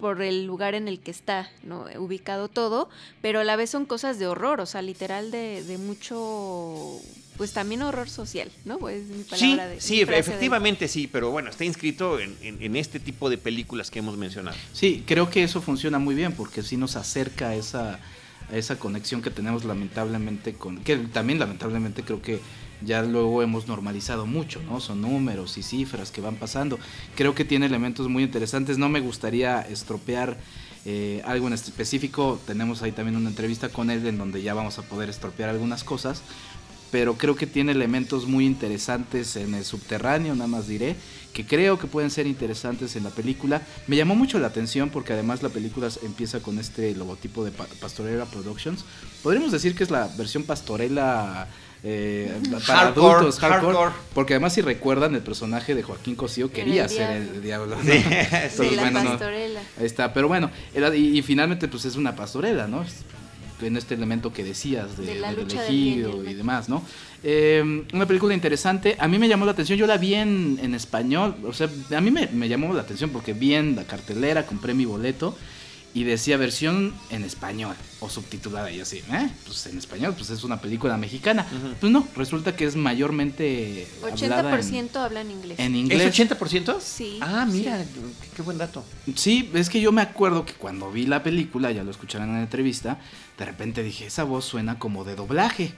por 0.02 0.20
el 0.20 0.46
lugar 0.46 0.74
en 0.74 0.88
el 0.88 0.98
que 0.98 1.12
está 1.12 1.48
¿no? 1.62 1.86
ubicado 1.96 2.48
todo, 2.48 2.90
pero 3.20 3.38
a 3.38 3.44
la 3.44 3.54
vez 3.54 3.70
son 3.70 3.86
cosas 3.86 4.18
de 4.18 4.26
horror, 4.26 4.60
o 4.60 4.66
sea, 4.66 4.82
literal 4.82 5.30
de, 5.30 5.62
de 5.62 5.78
mucho, 5.78 6.98
pues 7.36 7.52
también 7.52 7.82
horror 7.82 8.10
social, 8.10 8.50
¿no? 8.64 8.78
Pues 8.78 9.04
mi 9.04 9.22
palabra 9.22 9.68
sí, 9.68 9.74
de, 9.74 9.80
sí, 9.80 10.00
efectivamente 10.00 10.88
sí, 10.88 11.06
pero 11.06 11.30
bueno, 11.30 11.50
está 11.50 11.64
inscrito 11.64 12.18
en, 12.18 12.36
en, 12.42 12.74
este 12.74 12.98
tipo 12.98 13.30
de 13.30 13.38
películas 13.38 13.92
que 13.92 14.00
hemos 14.00 14.16
mencionado. 14.16 14.56
Sí, 14.72 15.04
creo 15.06 15.30
que 15.30 15.44
eso 15.44 15.62
funciona 15.62 16.00
muy 16.00 16.16
bien 16.16 16.32
porque 16.32 16.64
sí 16.64 16.76
nos 16.76 16.96
acerca 16.96 17.50
a 17.50 17.54
esa 17.54 18.00
esa 18.56 18.78
conexión 18.78 19.22
que 19.22 19.30
tenemos 19.30 19.64
lamentablemente 19.64 20.54
con, 20.54 20.78
que 20.78 20.96
también 20.96 21.38
lamentablemente 21.38 22.02
creo 22.02 22.20
que 22.20 22.40
ya 22.84 23.02
luego 23.02 23.42
hemos 23.42 23.68
normalizado 23.68 24.26
mucho, 24.26 24.60
¿no? 24.62 24.80
Son 24.80 25.00
números 25.00 25.56
y 25.58 25.62
cifras 25.62 26.10
que 26.10 26.20
van 26.20 26.36
pasando. 26.36 26.78
Creo 27.16 27.34
que 27.34 27.44
tiene 27.44 27.66
elementos 27.66 28.08
muy 28.08 28.22
interesantes. 28.22 28.78
No 28.78 28.88
me 28.88 29.00
gustaría 29.00 29.60
estropear 29.60 30.36
eh, 30.84 31.22
algo 31.24 31.46
en 31.46 31.52
específico. 31.52 32.40
Tenemos 32.46 32.82
ahí 32.82 32.92
también 32.92 33.16
una 33.16 33.28
entrevista 33.28 33.68
con 33.68 33.90
él 33.90 34.06
en 34.06 34.18
donde 34.18 34.42
ya 34.42 34.54
vamos 34.54 34.78
a 34.78 34.82
poder 34.82 35.08
estropear 35.08 35.48
algunas 35.48 35.84
cosas. 35.84 36.22
Pero 36.90 37.14
creo 37.14 37.36
que 37.36 37.46
tiene 37.46 37.72
elementos 37.72 38.26
muy 38.26 38.44
interesantes 38.44 39.36
en 39.36 39.54
el 39.54 39.64
subterráneo, 39.64 40.34
nada 40.34 40.48
más 40.48 40.68
diré 40.68 40.96
que 41.32 41.46
creo 41.46 41.78
que 41.78 41.86
pueden 41.86 42.10
ser 42.10 42.26
interesantes 42.26 42.96
en 42.96 43.04
la 43.04 43.10
película. 43.10 43.62
Me 43.86 43.96
llamó 43.96 44.14
mucho 44.14 44.38
la 44.38 44.48
atención 44.48 44.90
porque 44.90 45.12
además 45.12 45.42
la 45.42 45.48
película 45.48 45.88
empieza 46.02 46.40
con 46.40 46.58
este 46.58 46.94
logotipo 46.94 47.44
de 47.44 47.50
Pastorela 47.50 48.24
Productions. 48.26 48.84
Podríamos 49.22 49.52
decir 49.52 49.74
que 49.74 49.84
es 49.84 49.90
la 49.90 50.08
versión 50.16 50.44
pastorela 50.44 51.48
eh, 51.84 52.40
para 52.66 52.88
adultos, 52.88 53.40
hardcore, 53.40 53.92
Porque 54.14 54.34
además, 54.34 54.52
si 54.52 54.60
recuerdan, 54.60 55.14
el 55.14 55.22
personaje 55.22 55.74
de 55.74 55.82
Joaquín 55.82 56.14
Cosío 56.14 56.52
quería 56.52 56.88
ser 56.88 57.10
el 57.10 57.42
diablo. 57.42 57.76
Sí, 57.82 58.70
la 58.76 58.90
pastorela. 58.92 59.60
ahí 59.78 59.86
está, 59.86 60.12
pero 60.12 60.28
bueno, 60.28 60.50
y, 60.74 61.18
y, 61.18 61.22
finalmente, 61.22 61.66
pues 61.66 61.84
es 61.84 61.96
una 61.96 62.14
pastorela, 62.14 62.68
¿no? 62.68 62.84
En 63.66 63.76
este 63.76 63.94
elemento 63.94 64.32
que 64.32 64.44
decías 64.44 64.96
de, 64.96 65.06
del 65.06 65.24
elegido 65.24 66.24
y 66.24 66.34
demás, 66.34 66.68
¿no? 66.68 66.82
Eh, 67.24 67.84
una 67.92 68.06
película 68.06 68.34
interesante, 68.34 68.96
a 68.98 69.06
mí 69.06 69.18
me 69.18 69.28
llamó 69.28 69.44
la 69.44 69.52
atención, 69.52 69.78
yo 69.78 69.86
la 69.86 69.96
vi 69.96 70.14
en, 70.14 70.74
español, 70.74 71.36
o 71.44 71.52
sea, 71.52 71.68
a 71.96 72.00
mí 72.00 72.10
me, 72.10 72.48
llamó 72.48 72.74
la 72.74 72.82
atención 72.82 73.10
porque 73.10 73.32
vi 73.32 73.54
en 73.54 73.76
la 73.76 73.84
cartelera, 73.84 74.44
compré 74.46 74.74
mi 74.74 74.84
boleto 74.84 75.36
y 75.94 76.04
decía 76.04 76.36
versión 76.36 76.94
en 77.10 77.22
español 77.24 77.76
o 78.00 78.08
subtitulada. 78.08 78.70
Y 78.70 78.80
así, 78.80 78.98
¿eh? 79.12 79.30
Pues 79.44 79.66
en 79.66 79.78
español, 79.78 80.14
pues 80.16 80.30
es 80.30 80.42
una 80.44 80.60
película 80.60 80.96
mexicana. 80.96 81.46
Pues 81.80 81.92
no, 81.92 82.06
resulta 82.16 82.56
que 82.56 82.64
es 82.64 82.76
mayormente. 82.76 83.86
80% 84.02 84.96
hablan 84.96 85.30
inglés. 85.30 85.58
En 85.58 85.76
inglés. 85.76 86.18
¿Es 86.18 86.30
80%? 86.30 86.80
Sí. 86.80 87.18
Ah, 87.20 87.46
mira, 87.50 87.84
qué, 88.34 88.42
buen 88.42 88.58
dato. 88.58 88.84
Sí, 89.14 89.50
es 89.54 89.68
que 89.68 89.80
yo 89.80 89.92
me 89.92 90.02
acuerdo 90.02 90.46
que 90.46 90.54
cuando 90.54 90.90
vi 90.90 91.06
la 91.06 91.22
película, 91.22 91.70
ya 91.70 91.84
lo 91.84 91.90
escucharon 91.90 92.28
en 92.28 92.34
la 92.36 92.42
entrevista, 92.42 92.98
de 93.38 93.44
repente 93.44 93.82
dije, 93.82 94.06
esa 94.06 94.24
voz 94.24 94.44
suena 94.44 94.78
como 94.78 95.04
de 95.04 95.14
doblaje. 95.14 95.72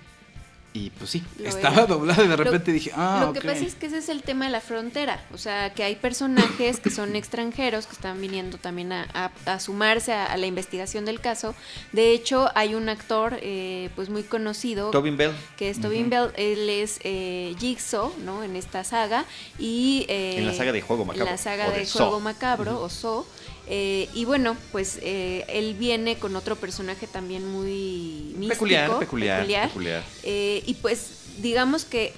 Y 0.77 0.91
pues 0.91 1.11
sí, 1.11 1.23
estaba 1.39 1.87
doblado 1.87 2.25
y 2.25 2.27
de 2.27 2.35
repente 2.35 2.73
dije, 2.73 2.91
ah, 2.97 3.23
Lo 3.25 3.33
que 3.33 3.41
pasa 3.41 3.65
es 3.65 3.77
que 3.77 3.87
ese 3.87 3.99
es 3.99 4.09
el 4.09 4.25
tema 4.25 4.47
de 4.47 4.51
la 4.51 4.61
frontera. 4.61 5.25
O 5.33 5.39
sea, 5.39 5.73
que 5.73 5.85
hay 5.85 5.95
personajes 5.95 6.81
que 6.81 6.91
son 6.91 7.15
extranjeros 7.15 7.87
que 7.87 7.93
están 7.93 8.21
viniendo 8.21 8.59
también 8.59 8.93
a, 8.93 9.31
sumarse 9.61 10.13
a, 10.13 10.37
la 10.37 10.47
investigación 10.47 11.05
del 11.05 11.21
caso. 11.21 11.55
De 11.93 12.11
hecho, 12.11 12.51
hay 12.57 12.75
un 12.75 12.89
actor 12.89 13.39
eh, 13.41 13.91
pues 13.95 14.11
muy 14.11 14.25
conocido. 14.25 14.91
Tobin 14.91 15.17
Bell. 15.17 15.31
Que 15.57 15.71
es 15.71 15.81
Tobin 15.81 16.11
Bell. 16.11 16.33
Él 16.37 16.69
es 16.69 16.99
eh, 17.05 17.55
Jigsaw, 17.61 18.13
¿no? 18.25 18.43
En 18.43 18.57
esta 18.57 18.83
saga. 18.83 19.27
Y, 19.61 20.07
eh, 20.09 20.39
en 20.39 20.47
la 20.49 20.55
saga 20.55 20.73
de 20.73 20.83
Juego 20.83 21.05
Macabro. 21.05 21.27
En 21.27 21.31
la 21.31 21.39
saga 21.39 21.71
de, 21.71 21.87
Juego 21.87 22.19
Macabro, 22.19 22.83
o 22.83 22.89
So. 22.89 23.29
Eh, 23.67 24.09
y 24.15 24.25
bueno, 24.25 24.57
pues 24.73 24.99
eh, 25.03 25.45
él 25.49 25.75
viene 25.75 26.17
con 26.17 26.37
otro 26.37 26.57
personaje 26.57 27.07
también 27.07 27.51
muy 27.51 28.35
místico. 28.37 28.49
Peculiar, 28.49 28.99
peculiar, 28.99 29.69
peculiar. 29.69 30.05
Eh, 30.23 30.63
y 30.67 30.75
pues 30.75 31.09
digamos 31.41 31.85
que 31.85 32.13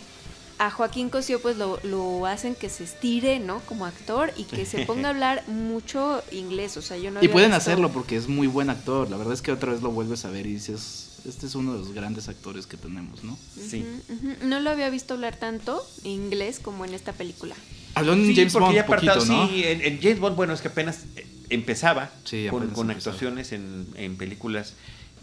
a 0.58 0.70
Joaquín 0.70 1.10
Cosío 1.10 1.40
pues 1.40 1.56
lo, 1.56 2.26
hacen 2.26 2.54
que 2.54 2.68
se 2.68 2.84
estire, 2.84 3.38
¿no? 3.38 3.60
Como 3.60 3.86
actor 3.86 4.32
y 4.36 4.44
que 4.44 4.64
se 4.64 4.86
ponga 4.86 5.08
a 5.08 5.10
hablar 5.12 5.46
mucho 5.48 6.22
inglés, 6.32 6.76
o 6.76 6.82
sea, 6.82 6.96
yo 6.96 7.10
no 7.10 7.22
Y 7.22 7.28
pueden 7.28 7.52
hacerlo 7.52 7.92
porque 7.92 8.16
es 8.16 8.28
muy 8.28 8.46
buen 8.46 8.70
actor, 8.70 9.10
la 9.10 9.16
verdad 9.16 9.34
es 9.34 9.42
que 9.42 9.52
otra 9.52 9.72
vez 9.72 9.82
lo 9.82 9.90
vuelves 9.90 10.24
a 10.24 10.30
ver 10.30 10.46
y 10.46 10.54
dices, 10.54 11.20
este 11.28 11.46
es 11.46 11.54
uno 11.54 11.74
de 11.74 11.80
los 11.80 11.92
grandes 11.92 12.28
actores 12.28 12.66
que 12.66 12.76
tenemos, 12.76 13.22
¿no? 13.22 13.38
Sí. 13.56 13.84
No 14.42 14.60
lo 14.60 14.70
había 14.70 14.88
visto 14.90 15.14
hablar 15.14 15.36
tanto 15.36 15.86
inglés 16.04 16.58
como 16.58 16.84
en 16.84 16.94
esta 16.94 17.12
película. 17.12 17.54
Habló 17.94 18.12
en 18.12 18.34
James 18.34 18.52
Bond 18.52 18.84
poquito, 18.84 19.24
¿no? 19.24 19.48
Sí, 19.48 19.62
en, 19.64 20.00
James 20.00 20.20
Bond, 20.20 20.36
bueno, 20.36 20.52
es 20.52 20.60
que 20.60 20.68
apenas 20.68 21.00
empezaba 21.50 22.10
con, 22.50 22.90
actuaciones 22.90 23.52
en, 23.52 24.16
películas 24.18 24.74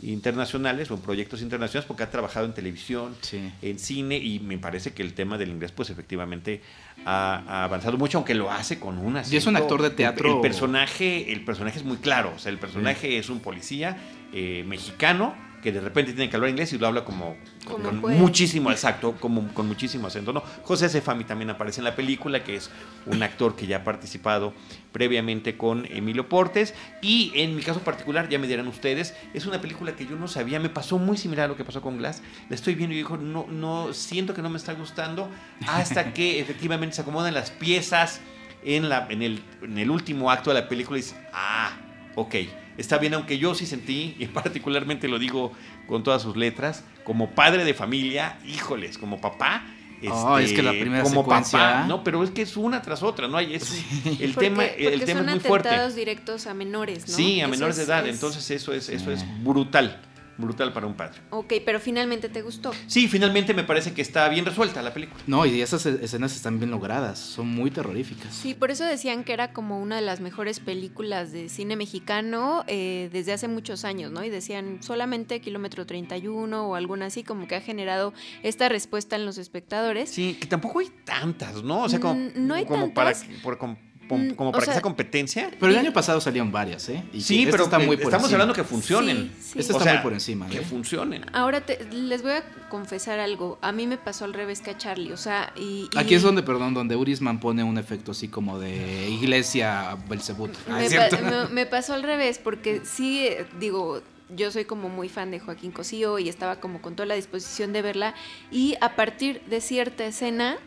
internacionales 0.01 0.89
o 0.91 0.95
en 0.95 1.01
proyectos 1.01 1.41
internacionales 1.41 1.85
porque 1.87 2.03
ha 2.03 2.09
trabajado 2.11 2.45
en 2.45 2.53
televisión, 2.53 3.15
en 3.61 3.79
cine 3.79 4.17
y 4.17 4.39
me 4.39 4.57
parece 4.57 4.91
que 4.93 5.03
el 5.03 5.13
tema 5.13 5.37
del 5.37 5.49
inglés 5.49 5.71
pues 5.71 5.89
efectivamente 5.89 6.61
ha, 7.05 7.63
avanzado 7.63 7.97
mucho 7.97 8.17
aunque 8.17 8.33
lo 8.33 8.51
hace 8.51 8.79
con 8.79 8.97
una 8.97 9.23
y 9.29 9.37
es 9.37 9.45
un 9.45 9.55
actor 9.55 9.81
de 9.81 9.91
teatro 9.91 10.35
el, 10.35 10.41
personaje 10.41 11.31
el 11.31 11.45
personaje 11.45 11.77
es 11.77 11.85
muy 11.85 11.97
claro 11.97 12.33
o 12.35 12.39
sea 12.39 12.51
el 12.51 12.57
personaje 12.57 13.17
es 13.17 13.29
un 13.29 13.39
policía 13.39 13.97
eh, 14.33 14.63
mexicano 14.67 15.35
que 15.63 15.71
de 15.71 15.79
repente 15.79 16.11
tiene 16.11 16.29
que 16.29 16.35
hablar 16.35 16.51
inglés 16.51 16.73
y 16.73 16.77
lo 16.77 16.87
habla 16.87 17.05
como, 17.05 17.37
con 17.65 18.01
muchísimo 18.17 18.69
exacto, 18.69 19.15
como 19.19 19.47
con 19.53 19.65
muchísimo 19.65 20.07
acento. 20.07 20.33
¿no? 20.33 20.43
José 20.63 20.89
Sefami 20.89 21.23
también 21.23 21.49
aparece 21.49 21.79
en 21.79 21.85
la 21.85 21.95
película, 21.95 22.43
que 22.43 22.57
es 22.57 22.69
un 23.05 23.23
actor 23.23 23.55
que 23.55 23.65
ya 23.65 23.77
ha 23.77 23.83
participado 23.85 24.53
previamente 24.91 25.55
con 25.55 25.85
Emilio 25.85 26.27
Portes. 26.27 26.73
Y 27.01 27.31
en 27.35 27.55
mi 27.55 27.63
caso 27.63 27.79
particular, 27.79 28.27
ya 28.27 28.37
me 28.39 28.47
dirán 28.47 28.67
ustedes, 28.67 29.15
es 29.33 29.45
una 29.45 29.61
película 29.61 29.95
que 29.95 30.05
yo 30.05 30.17
no 30.17 30.27
sabía, 30.27 30.59
me 30.59 30.69
pasó 30.69 30.99
muy 30.99 31.15
similar 31.15 31.45
a 31.45 31.47
lo 31.47 31.55
que 31.55 31.63
pasó 31.63 31.81
con 31.81 31.97
Glass. 31.97 32.21
La 32.49 32.55
estoy 32.55 32.75
viendo 32.75 32.93
y 32.93 32.97
digo, 32.97 33.15
no, 33.15 33.47
no, 33.49 33.93
siento 33.93 34.33
que 34.33 34.41
no 34.41 34.49
me 34.49 34.57
está 34.57 34.73
gustando, 34.73 35.29
hasta 35.65 36.13
que 36.13 36.41
efectivamente 36.41 36.97
se 36.97 37.01
acomodan 37.01 37.33
las 37.33 37.51
piezas 37.51 38.19
en, 38.65 38.89
la, 38.89 39.07
en, 39.09 39.21
el, 39.21 39.41
en 39.61 39.77
el 39.77 39.89
último 39.89 40.29
acto 40.29 40.49
de 40.49 40.61
la 40.61 40.67
película 40.67 40.99
y 40.99 41.01
dices, 41.01 41.17
ah, 41.33 41.71
ok 42.15 42.35
está 42.77 42.97
bien, 42.97 43.13
aunque 43.13 43.37
yo 43.37 43.55
sí 43.55 43.65
sentí, 43.65 44.15
y 44.19 44.27
particularmente 44.27 45.07
lo 45.07 45.19
digo 45.19 45.51
con 45.87 46.03
todas 46.03 46.21
sus 46.21 46.35
letras, 46.35 46.83
como 47.03 47.31
padre 47.31 47.65
de 47.65 47.73
familia, 47.73 48.37
híjoles, 48.45 48.97
como 48.97 49.19
papá. 49.19 49.63
Este, 50.01 50.43
es 50.43 50.51
que 50.51 50.61
la 50.61 50.71
este, 50.71 50.81
primera 50.81 51.03
como 51.03 51.25
papá, 51.25 51.85
no, 51.87 52.03
pero 52.03 52.25
es 52.25 52.31
que 52.31 52.41
es 52.41 52.57
una 52.57 52.81
tras 52.81 53.03
otra, 53.03 53.29
¿no? 53.29 53.37
hay 53.37 53.55
es, 53.55 53.71
el 54.19 54.35
tema, 54.35 54.65
el 54.65 55.05
tema 55.05 55.21
es 55.21 55.27
muy 55.27 55.39
fuerte. 55.39 55.93
directos 55.95 56.45
a 56.45 56.53
menores, 56.53 57.07
¿no? 57.07 57.15
Sí, 57.15 57.39
a 57.39 57.47
menores 57.47 57.77
de 57.77 57.83
edad, 57.83 58.05
entonces 58.05 58.51
eso 58.51 58.73
es, 58.73 58.89
eso 58.89 59.11
es 59.11 59.23
brutal 59.41 60.01
brutal 60.37 60.73
para 60.73 60.87
un 60.87 60.95
padre. 60.95 61.19
Ok, 61.29 61.53
pero 61.65 61.79
finalmente 61.79 62.29
te 62.29 62.41
gustó. 62.41 62.71
Sí, 62.87 63.07
finalmente 63.07 63.53
me 63.53 63.63
parece 63.63 63.93
que 63.93 64.01
está 64.01 64.27
bien 64.29 64.45
resuelta 64.45 64.81
la 64.81 64.93
película. 64.93 65.21
No, 65.27 65.45
y 65.45 65.61
esas 65.61 65.85
escenas 65.85 66.35
están 66.35 66.59
bien 66.59 66.71
logradas, 66.71 67.19
son 67.19 67.47
muy 67.47 67.71
terroríficas. 67.71 68.33
Sí, 68.33 68.53
por 68.53 68.71
eso 68.71 68.83
decían 68.83 69.23
que 69.23 69.33
era 69.33 69.53
como 69.53 69.81
una 69.81 69.95
de 69.97 70.01
las 70.01 70.21
mejores 70.21 70.59
películas 70.59 71.31
de 71.31 71.49
cine 71.49 71.75
mexicano 71.75 72.63
eh, 72.67 73.09
desde 73.11 73.33
hace 73.33 73.47
muchos 73.47 73.85
años, 73.85 74.11
¿no? 74.11 74.23
Y 74.23 74.29
decían 74.29 74.81
solamente 74.81 75.41
Kilómetro 75.41 75.85
31 75.85 76.67
o 76.67 76.75
alguna 76.75 77.07
así, 77.07 77.23
como 77.23 77.47
que 77.47 77.55
ha 77.55 77.61
generado 77.61 78.13
esta 78.41 78.69
respuesta 78.69 79.15
en 79.15 79.25
los 79.25 79.37
espectadores. 79.37 80.09
Sí, 80.09 80.37
que 80.39 80.47
tampoco 80.47 80.79
hay 80.79 80.89
tantas, 81.05 81.63
¿no? 81.63 81.83
O 81.83 81.89
sea, 81.89 81.99
como, 81.99 82.29
no 82.35 82.53
hay 82.53 82.65
como 82.65 82.91
tantas. 82.91 83.23
para... 83.23 83.55
Mm, 83.55 83.57
como 83.57 83.92
para 84.07 84.65
que 84.65 84.71
sea 84.71 84.81
competencia. 84.81 85.51
Pero 85.59 85.71
el 85.71 85.77
año 85.77 85.93
pasado 85.93 86.21
salieron 86.21 86.51
varias, 86.51 86.89
¿eh? 86.89 87.03
sí, 87.19 87.47
pero 87.49 87.65
está 87.65 87.79
muy 87.79 87.95
estamos 87.95 88.31
hablando 88.31 88.53
que 88.53 88.63
funcionen. 88.63 89.31
Sí, 89.41 89.59
está 89.59 89.77
muy 89.77 89.97
por 90.03 90.13
encima. 90.13 90.47
Que 90.47 90.59
¿eh? 90.59 90.65
funcionen. 90.65 91.25
Ahora 91.33 91.63
les 91.91 92.21
voy 92.21 92.31
a 92.31 92.43
confesar 92.69 93.19
algo. 93.19 93.57
A 93.61 93.71
mí 93.71 93.87
me 93.87 93.97
pasó 93.97 94.25
al 94.25 94.33
revés 94.33 94.61
que 94.61 94.71
a 94.71 94.77
Charlie. 94.77 95.11
O 95.11 95.17
sea, 95.17 95.53
y, 95.55 95.89
Aquí 95.95 96.15
es 96.15 96.21
donde, 96.21 96.43
perdón, 96.43 96.73
donde 96.73 96.95
Urisman 96.95 97.39
pone 97.39 97.63
un 97.63 97.77
efecto 97.77 98.11
así 98.11 98.27
como 98.27 98.59
de 98.59 99.09
iglesia 99.09 99.97
Belzebut. 100.09 100.51
Ah, 100.69 100.79
me, 100.79 101.53
me, 101.53 101.65
pasó 101.65 101.93
al 101.93 102.03
revés 102.03 102.39
porque 102.43 102.81
sí, 102.83 103.27
digo, 103.59 104.01
yo 104.35 104.51
soy 104.51 104.65
como 104.65 104.89
muy 104.89 105.09
fan 105.09 105.31
de 105.31 105.39
Joaquín 105.39 105.71
Cosío 105.71 106.19
y 106.19 106.29
estaba 106.29 106.59
como 106.59 106.81
con 106.81 106.95
toda 106.95 107.05
la 107.07 107.15
disposición 107.15 107.73
de 107.73 107.81
verla 107.81 108.15
y 108.51 108.75
a 108.81 108.95
partir 108.95 109.41
de 109.45 109.61
cierta 109.61 110.05
escena 110.05 110.57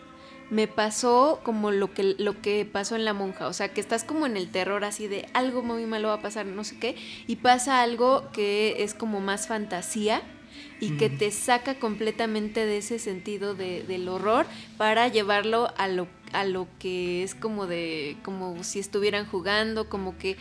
me 0.50 0.68
pasó 0.68 1.40
como 1.42 1.70
lo 1.70 1.92
que, 1.92 2.14
lo 2.18 2.40
que 2.40 2.64
pasó 2.64 2.96
en 2.96 3.04
La 3.04 3.12
Monja, 3.12 3.48
o 3.48 3.52
sea, 3.52 3.72
que 3.72 3.80
estás 3.80 4.04
como 4.04 4.26
en 4.26 4.36
el 4.36 4.50
terror 4.50 4.84
así 4.84 5.08
de 5.08 5.28
algo 5.32 5.62
muy 5.62 5.86
malo 5.86 6.08
va 6.08 6.14
a 6.14 6.22
pasar, 6.22 6.46
no 6.46 6.64
sé 6.64 6.78
qué, 6.78 6.96
y 7.26 7.36
pasa 7.36 7.82
algo 7.82 8.30
que 8.32 8.82
es 8.82 8.94
como 8.94 9.20
más 9.20 9.48
fantasía 9.48 10.22
y 10.78 10.96
que 10.98 11.08
te 11.08 11.30
saca 11.30 11.78
completamente 11.78 12.66
de 12.66 12.78
ese 12.78 12.98
sentido 12.98 13.54
de, 13.54 13.82
del 13.82 14.08
horror 14.08 14.46
para 14.76 15.08
llevarlo 15.08 15.72
a 15.78 15.88
lo, 15.88 16.06
a 16.32 16.44
lo 16.44 16.68
que 16.78 17.22
es 17.22 17.34
como 17.34 17.66
de, 17.66 18.16
como 18.22 18.62
si 18.62 18.78
estuvieran 18.78 19.26
jugando, 19.26 19.88
como 19.88 20.18
que 20.18 20.36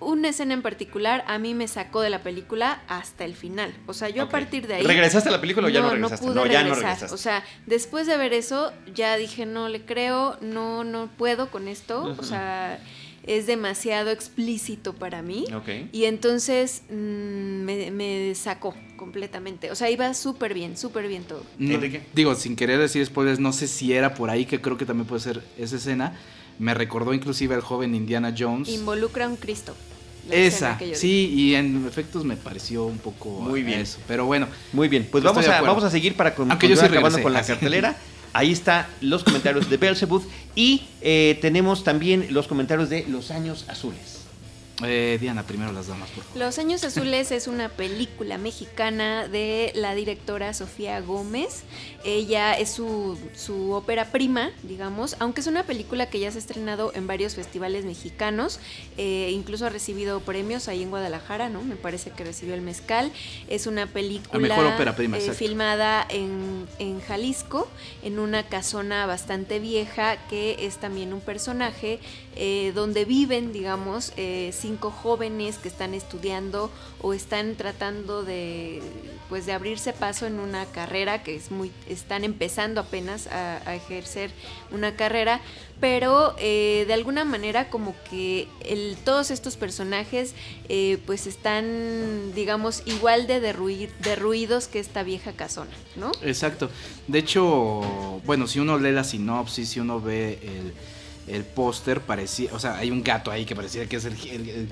una 0.00 0.28
escena 0.28 0.54
en 0.54 0.62
particular 0.62 1.24
a 1.26 1.38
mí 1.38 1.54
me 1.54 1.68
sacó 1.68 2.00
de 2.00 2.10
la 2.10 2.22
película 2.22 2.82
hasta 2.88 3.24
el 3.24 3.34
final. 3.34 3.74
O 3.86 3.94
sea, 3.94 4.08
yo 4.08 4.24
a 4.24 4.28
partir 4.28 4.66
de 4.66 4.74
ahí. 4.74 4.82
¿Regresaste 4.84 5.28
a 5.28 5.32
la 5.32 5.40
película 5.40 5.66
o 5.66 5.70
ya 5.70 5.80
no, 5.80 5.90
regresaste? 5.90 6.26
No, 6.26 6.46
ya 6.46 6.62
no 6.64 6.74
regresaste. 6.74 7.14
O 7.14 7.18
sea, 7.18 7.44
después 7.66 8.06
de 8.06 8.16
ver 8.16 8.32
eso, 8.32 8.72
ya 8.94 9.16
dije, 9.16 9.46
no 9.46 9.68
le 9.68 9.84
creo, 9.84 10.36
no, 10.40 10.84
no 10.84 11.08
puedo 11.16 11.50
con 11.50 11.68
esto. 11.68 12.14
O 12.18 12.22
sea, 12.22 12.80
es 13.26 13.46
demasiado 13.46 14.10
explícito 14.10 14.94
para 14.94 15.22
mí. 15.22 15.44
Y 15.92 16.04
entonces 16.04 16.82
mm, 16.90 16.94
me, 16.94 17.90
me, 17.90 18.34
sacó 18.34 18.74
completamente. 18.96 19.70
O 19.70 19.74
sea, 19.74 19.90
iba 19.90 20.12
súper 20.14 20.54
bien, 20.54 20.76
súper 20.76 21.08
bien 21.08 21.24
todo. 21.24 21.44
digo, 22.14 22.34
sin 22.34 22.56
querer 22.56 22.78
decir 22.78 23.04
spoilers, 23.04 23.38
no 23.38 23.52
sé 23.52 23.68
si 23.68 23.92
era 23.92 24.14
por 24.14 24.30
ahí, 24.30 24.46
que 24.46 24.60
creo 24.60 24.76
que 24.76 24.86
también 24.86 25.06
puede 25.06 25.20
ser 25.20 25.42
esa 25.58 25.76
escena. 25.76 26.18
Me 26.60 26.74
recordó 26.74 27.14
inclusive 27.14 27.54
al 27.54 27.62
joven 27.62 27.94
Indiana 27.94 28.34
Jones. 28.38 28.68
Involucra 28.68 29.24
a 29.24 29.28
un 29.28 29.36
Cristo. 29.36 29.74
Esa, 30.30 30.78
sí, 30.92 31.32
y 31.34 31.54
en 31.54 31.86
efectos 31.86 32.24
me 32.24 32.36
pareció 32.36 32.84
un 32.84 32.98
poco 32.98 33.30
muy 33.30 33.62
bien 33.62 33.80
eso. 33.80 33.98
Pero 34.06 34.26
bueno, 34.26 34.46
muy 34.74 34.86
bien. 34.86 35.08
Pues 35.10 35.24
vamos 35.24 35.48
a, 35.48 35.62
vamos 35.62 35.82
a 35.82 35.90
seguir 35.90 36.14
para 36.14 36.34
con, 36.34 36.50
Aunque 36.50 36.72
acabando 36.72 37.22
con 37.22 37.32
la 37.32 37.42
cartelera. 37.42 37.96
Ahí 38.34 38.52
está 38.52 38.88
los 39.00 39.24
comentarios 39.24 39.70
de 39.70 39.76
Belzebub 39.78 40.22
y 40.54 40.82
eh, 41.00 41.38
tenemos 41.40 41.82
también 41.82 42.26
los 42.30 42.46
comentarios 42.46 42.90
de 42.90 43.06
Los 43.08 43.30
Años 43.30 43.64
Azules. 43.66 44.20
Eh, 44.82 45.18
Diana, 45.20 45.42
primero 45.42 45.72
las 45.72 45.88
damas, 45.88 46.08
por 46.10 46.24
favor. 46.24 46.38
Los 46.38 46.58
Años 46.58 46.84
Azules 46.84 47.30
es 47.32 47.46
una 47.46 47.68
película 47.68 48.38
mexicana 48.38 49.28
de 49.28 49.72
la 49.74 49.94
directora 49.94 50.54
Sofía 50.54 51.00
Gómez. 51.00 51.62
Ella 52.04 52.54
es 52.54 52.70
su, 52.70 53.18
su 53.36 53.72
ópera 53.72 54.06
prima, 54.10 54.52
digamos, 54.62 55.16
aunque 55.18 55.42
es 55.42 55.46
una 55.46 55.64
película 55.64 56.08
que 56.08 56.18
ya 56.18 56.30
se 56.30 56.38
ha 56.38 56.40
estrenado 56.40 56.92
en 56.94 57.06
varios 57.06 57.34
festivales 57.34 57.84
mexicanos. 57.84 58.58
Eh, 58.96 59.30
incluso 59.32 59.66
ha 59.66 59.68
recibido 59.68 60.20
premios 60.20 60.68
ahí 60.68 60.82
en 60.82 60.90
Guadalajara, 60.90 61.50
¿no? 61.50 61.62
Me 61.62 61.76
parece 61.76 62.10
que 62.10 62.24
recibió 62.24 62.54
el 62.54 62.62
Mezcal. 62.62 63.12
Es 63.48 63.66
una 63.66 63.86
película 63.86 64.76
eh, 64.78 65.32
filmada 65.32 66.06
en, 66.08 66.66
en 66.78 67.00
Jalisco, 67.00 67.68
en 68.02 68.18
una 68.18 68.44
casona 68.48 69.04
bastante 69.06 69.58
vieja, 69.58 70.16
que 70.28 70.66
es 70.66 70.78
también 70.78 71.12
un 71.12 71.20
personaje 71.20 72.00
donde 72.74 73.04
viven, 73.04 73.52
digamos, 73.52 74.12
sin 74.52 74.69
cinco 74.70 74.92
jóvenes 74.92 75.58
que 75.58 75.66
están 75.66 75.94
estudiando 75.94 76.70
o 77.02 77.12
están 77.12 77.56
tratando 77.56 78.22
de 78.22 78.80
pues 79.28 79.46
de 79.46 79.52
abrirse 79.52 79.92
paso 79.92 80.26
en 80.26 80.38
una 80.38 80.64
carrera 80.66 81.24
que 81.24 81.34
es 81.34 81.50
muy 81.50 81.72
están 81.88 82.22
empezando 82.22 82.80
apenas 82.80 83.26
a, 83.26 83.74
ejercer 83.74 84.30
una 84.70 84.94
carrera 84.94 85.40
pero 85.80 86.34
eh, 86.38 86.84
de 86.86 86.94
alguna 86.94 87.24
manera 87.24 87.68
como 87.68 87.94
que 88.08 88.46
el, 88.64 88.96
todos 89.04 89.32
estos 89.32 89.56
personajes 89.56 90.34
eh, 90.68 90.98
pues 91.04 91.26
están 91.26 92.32
digamos 92.34 92.82
igual 92.86 93.26
de 93.26 93.40
derruidos 93.40 94.68
que 94.68 94.78
esta 94.78 95.02
vieja 95.02 95.32
casona, 95.32 95.72
¿no? 95.96 96.12
Exacto. 96.22 96.70
De 97.08 97.18
hecho, 97.18 98.20
bueno, 98.24 98.46
si 98.46 98.60
uno 98.60 98.78
lee 98.78 98.92
la 98.92 99.04
sinopsis, 99.04 99.70
si 99.70 99.80
uno 99.80 100.00
ve 100.00 100.38
el 100.42 100.74
el 101.30 101.44
póster 101.44 102.00
parecía, 102.00 102.50
o 102.52 102.58
sea, 102.58 102.76
hay 102.76 102.90
un 102.90 103.02
gato 103.02 103.30
ahí 103.30 103.44
que 103.44 103.54
parecía 103.54 103.86
que 103.86 103.96
es 103.96 104.04
el, 104.04 104.16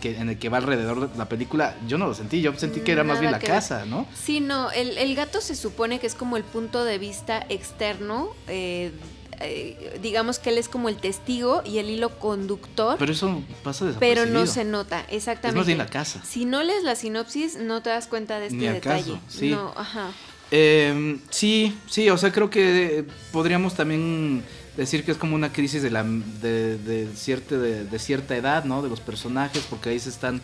que, 0.01 0.17
en 0.17 0.29
el 0.29 0.39
que 0.39 0.49
va 0.49 0.59
alrededor 0.59 1.11
de 1.11 1.19
la 1.19 1.29
película. 1.29 1.77
Yo 1.87 1.99
no 1.99 2.07
lo 2.07 2.15
sentí, 2.15 2.41
yo 2.41 2.55
sentí 2.57 2.81
que 2.81 2.93
era 2.93 3.05
más 3.05 3.21
bien 3.21 3.33
la 3.33 3.39
casa, 3.39 3.85
¿no? 3.87 4.07
Sí, 4.15 4.41
no, 4.41 4.71
el, 4.71 5.15
gato 5.15 5.41
se 5.41 5.57
supone 5.57 5.99
que 5.99 6.07
es 6.07 6.15
como 6.15 6.37
el 6.37 6.45
punto 6.45 6.85
de 6.85 6.99
vista 6.99 7.45
externo. 7.49 8.31
Eh, 8.47 8.93
eh, 9.41 9.99
digamos 10.03 10.41
que 10.41 10.51
él 10.51 10.59
es 10.59 10.69
como 10.69 10.89
el 10.89 10.97
testigo 10.97 11.63
y 11.65 11.79
el 11.79 11.91
hilo 11.91 12.19
conductor. 12.19 12.97
Pero 12.99 13.13
eso 13.13 13.43
pasa 13.63 13.93
Pero 14.01 14.27
no 14.27 14.47
se 14.47 14.65
nota, 14.65 15.05
exactamente. 15.09 15.49
Es 15.49 15.55
más 15.57 15.67
bien 15.67 15.79
la 15.79 15.87
casa. 15.87 16.23
Si 16.25 16.45
no 16.45 16.63
lees 16.63 16.83
la 16.83 16.97
sinopsis, 16.97 17.57
no 17.57 17.83
te 17.83 17.91
das 17.91 18.09
cuenta 18.09 18.41
de 18.41 18.47
este 18.49 18.73
detalle. 18.73 19.21
sí. 19.29 19.51
No, 19.51 19.73
ajá. 19.77 20.11
Eh, 20.51 21.19
sí, 21.31 21.77
sí, 21.89 22.09
o 22.09 22.17
sea, 22.17 22.33
creo 22.33 22.49
que 22.49 23.05
podríamos 23.33 23.75
también 23.75 24.43
decir 24.79 25.05
que 25.05 25.11
es 25.11 25.19
como 25.19 25.35
una 25.35 25.53
crisis 25.53 25.83
de, 25.83 25.91
la, 25.91 26.05
de, 26.05 26.79
de, 26.79 27.09
cierta, 27.15 27.59
de, 27.59 27.99
cierta 27.99 28.37
edad, 28.37 28.65
¿no? 28.65 28.81
De 28.81 28.89
los 28.89 29.01
personajes, 29.01 29.65
porque 29.69 29.91
ahí 29.91 29.99
se 29.99 30.09
están 30.09 30.41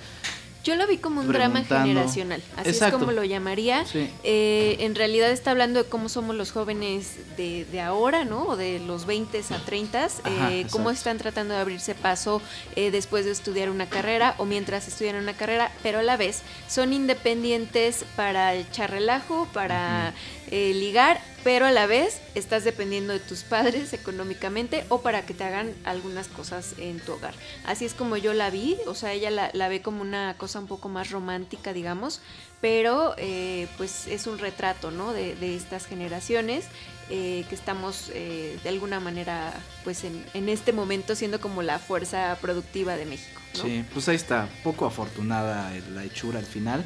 yo 0.65 0.77
lo 0.77 0.87
vi 0.87 0.97
como 0.97 1.21
un 1.21 1.31
drama 1.31 1.63
generacional, 1.63 2.43
así 2.57 2.71
es 2.71 2.91
como 2.91 3.13
lo 3.13 3.23
llamaría. 3.23 3.85
Eh, 4.23 4.77
en 4.81 4.95
realidad 4.95 5.31
está 5.31 5.51
hablando 5.51 5.83
de 5.83 5.89
cómo 5.91 6.09
somos 6.09 6.35
los 6.35 6.53
jóvenes 6.53 7.19
de, 7.37 7.67
de 7.67 7.83
ahora, 7.83 8.25
¿no? 8.25 8.45
O 8.45 8.57
de 8.57 8.81
los 8.81 9.05
20 9.05 9.43
a 9.51 9.59
30, 9.59 10.09
eh, 10.25 10.67
cómo 10.71 10.91
están 10.91 11.19
tratando 11.19 11.53
de 11.53 11.61
abrirse 11.61 11.95
paso 11.95 12.41
eh, 12.77 12.91
después 12.91 13.27
de 13.27 13.33
estudiar 13.33 13.69
una 13.69 13.91
carrera 13.91 14.37
o 14.39 14.47
mientras 14.47 14.89
estudian 14.89 15.17
una 15.17 15.35
carrera, 15.35 15.71
pero 15.83 15.99
a 15.99 16.03
la 16.03 16.17
vez 16.17 16.41
son 16.67 16.95
independientes 16.95 18.07
para 18.17 18.55
echar 18.55 18.91
relajo, 18.91 19.47
para 19.53 20.15
eh, 20.57 20.73
ligar, 20.73 21.21
pero 21.43 21.67
a 21.67 21.73
la 21.73 21.89
vez 21.89 22.21
estás 22.37 22.63
dependiendo 22.63 23.13
de 23.13 23.19
tus 23.19 23.43
padres 23.43 23.93
económicamente 23.93 24.85
o 24.89 25.01
para 25.01 25.27
que 25.27 25.35
te 25.35 25.43
hagan 25.43 25.75
algunas 25.83 26.29
cosas 26.29 26.77
en 26.79 27.01
tu 27.01 27.15
hogar. 27.15 27.35
Así 27.67 27.85
es 27.85 27.93
como 27.93 28.17
yo 28.17 28.35
la 28.35 28.51
vi, 28.51 28.77
o 28.87 28.95
sea, 28.95 29.13
ella 29.15 29.33
la, 29.33 29.69
ve 29.69 29.83
como 29.83 30.01
una 30.01 30.37
cosa 30.39 30.61
un 30.61 30.69
poco 30.69 30.89
más 30.89 31.11
romántica, 31.11 31.73
digamos, 31.73 32.21
pero 32.61 33.17
eh, 33.19 33.67
pues 33.77 34.07
es 34.07 34.29
un 34.29 34.39
retrato, 34.39 34.93
¿no? 34.93 35.13
De, 35.13 35.57
estas 35.57 35.87
generaciones 35.87 36.67
eh, 37.11 37.45
que 37.49 37.57
estamos 37.57 38.13
de 38.15 38.69
alguna 38.69 39.01
manera, 39.01 39.53
pues 39.83 40.05
en, 40.05 40.25
en, 40.35 40.49
este 40.49 40.73
momento 40.73 41.17
siendo 41.17 41.41
como 41.41 41.63
la 41.63 41.81
fuerza 41.81 42.39
productiva 42.41 42.95
de 42.95 43.07
México. 43.07 43.41
Sí, 43.55 43.85
pues 43.93 44.09
ahí 44.09 44.15
está, 44.15 44.49
poco 44.63 44.87
afortunada 44.87 45.73
la 45.93 46.05
hechura 46.05 46.39
al 46.39 46.47
final. 46.47 46.85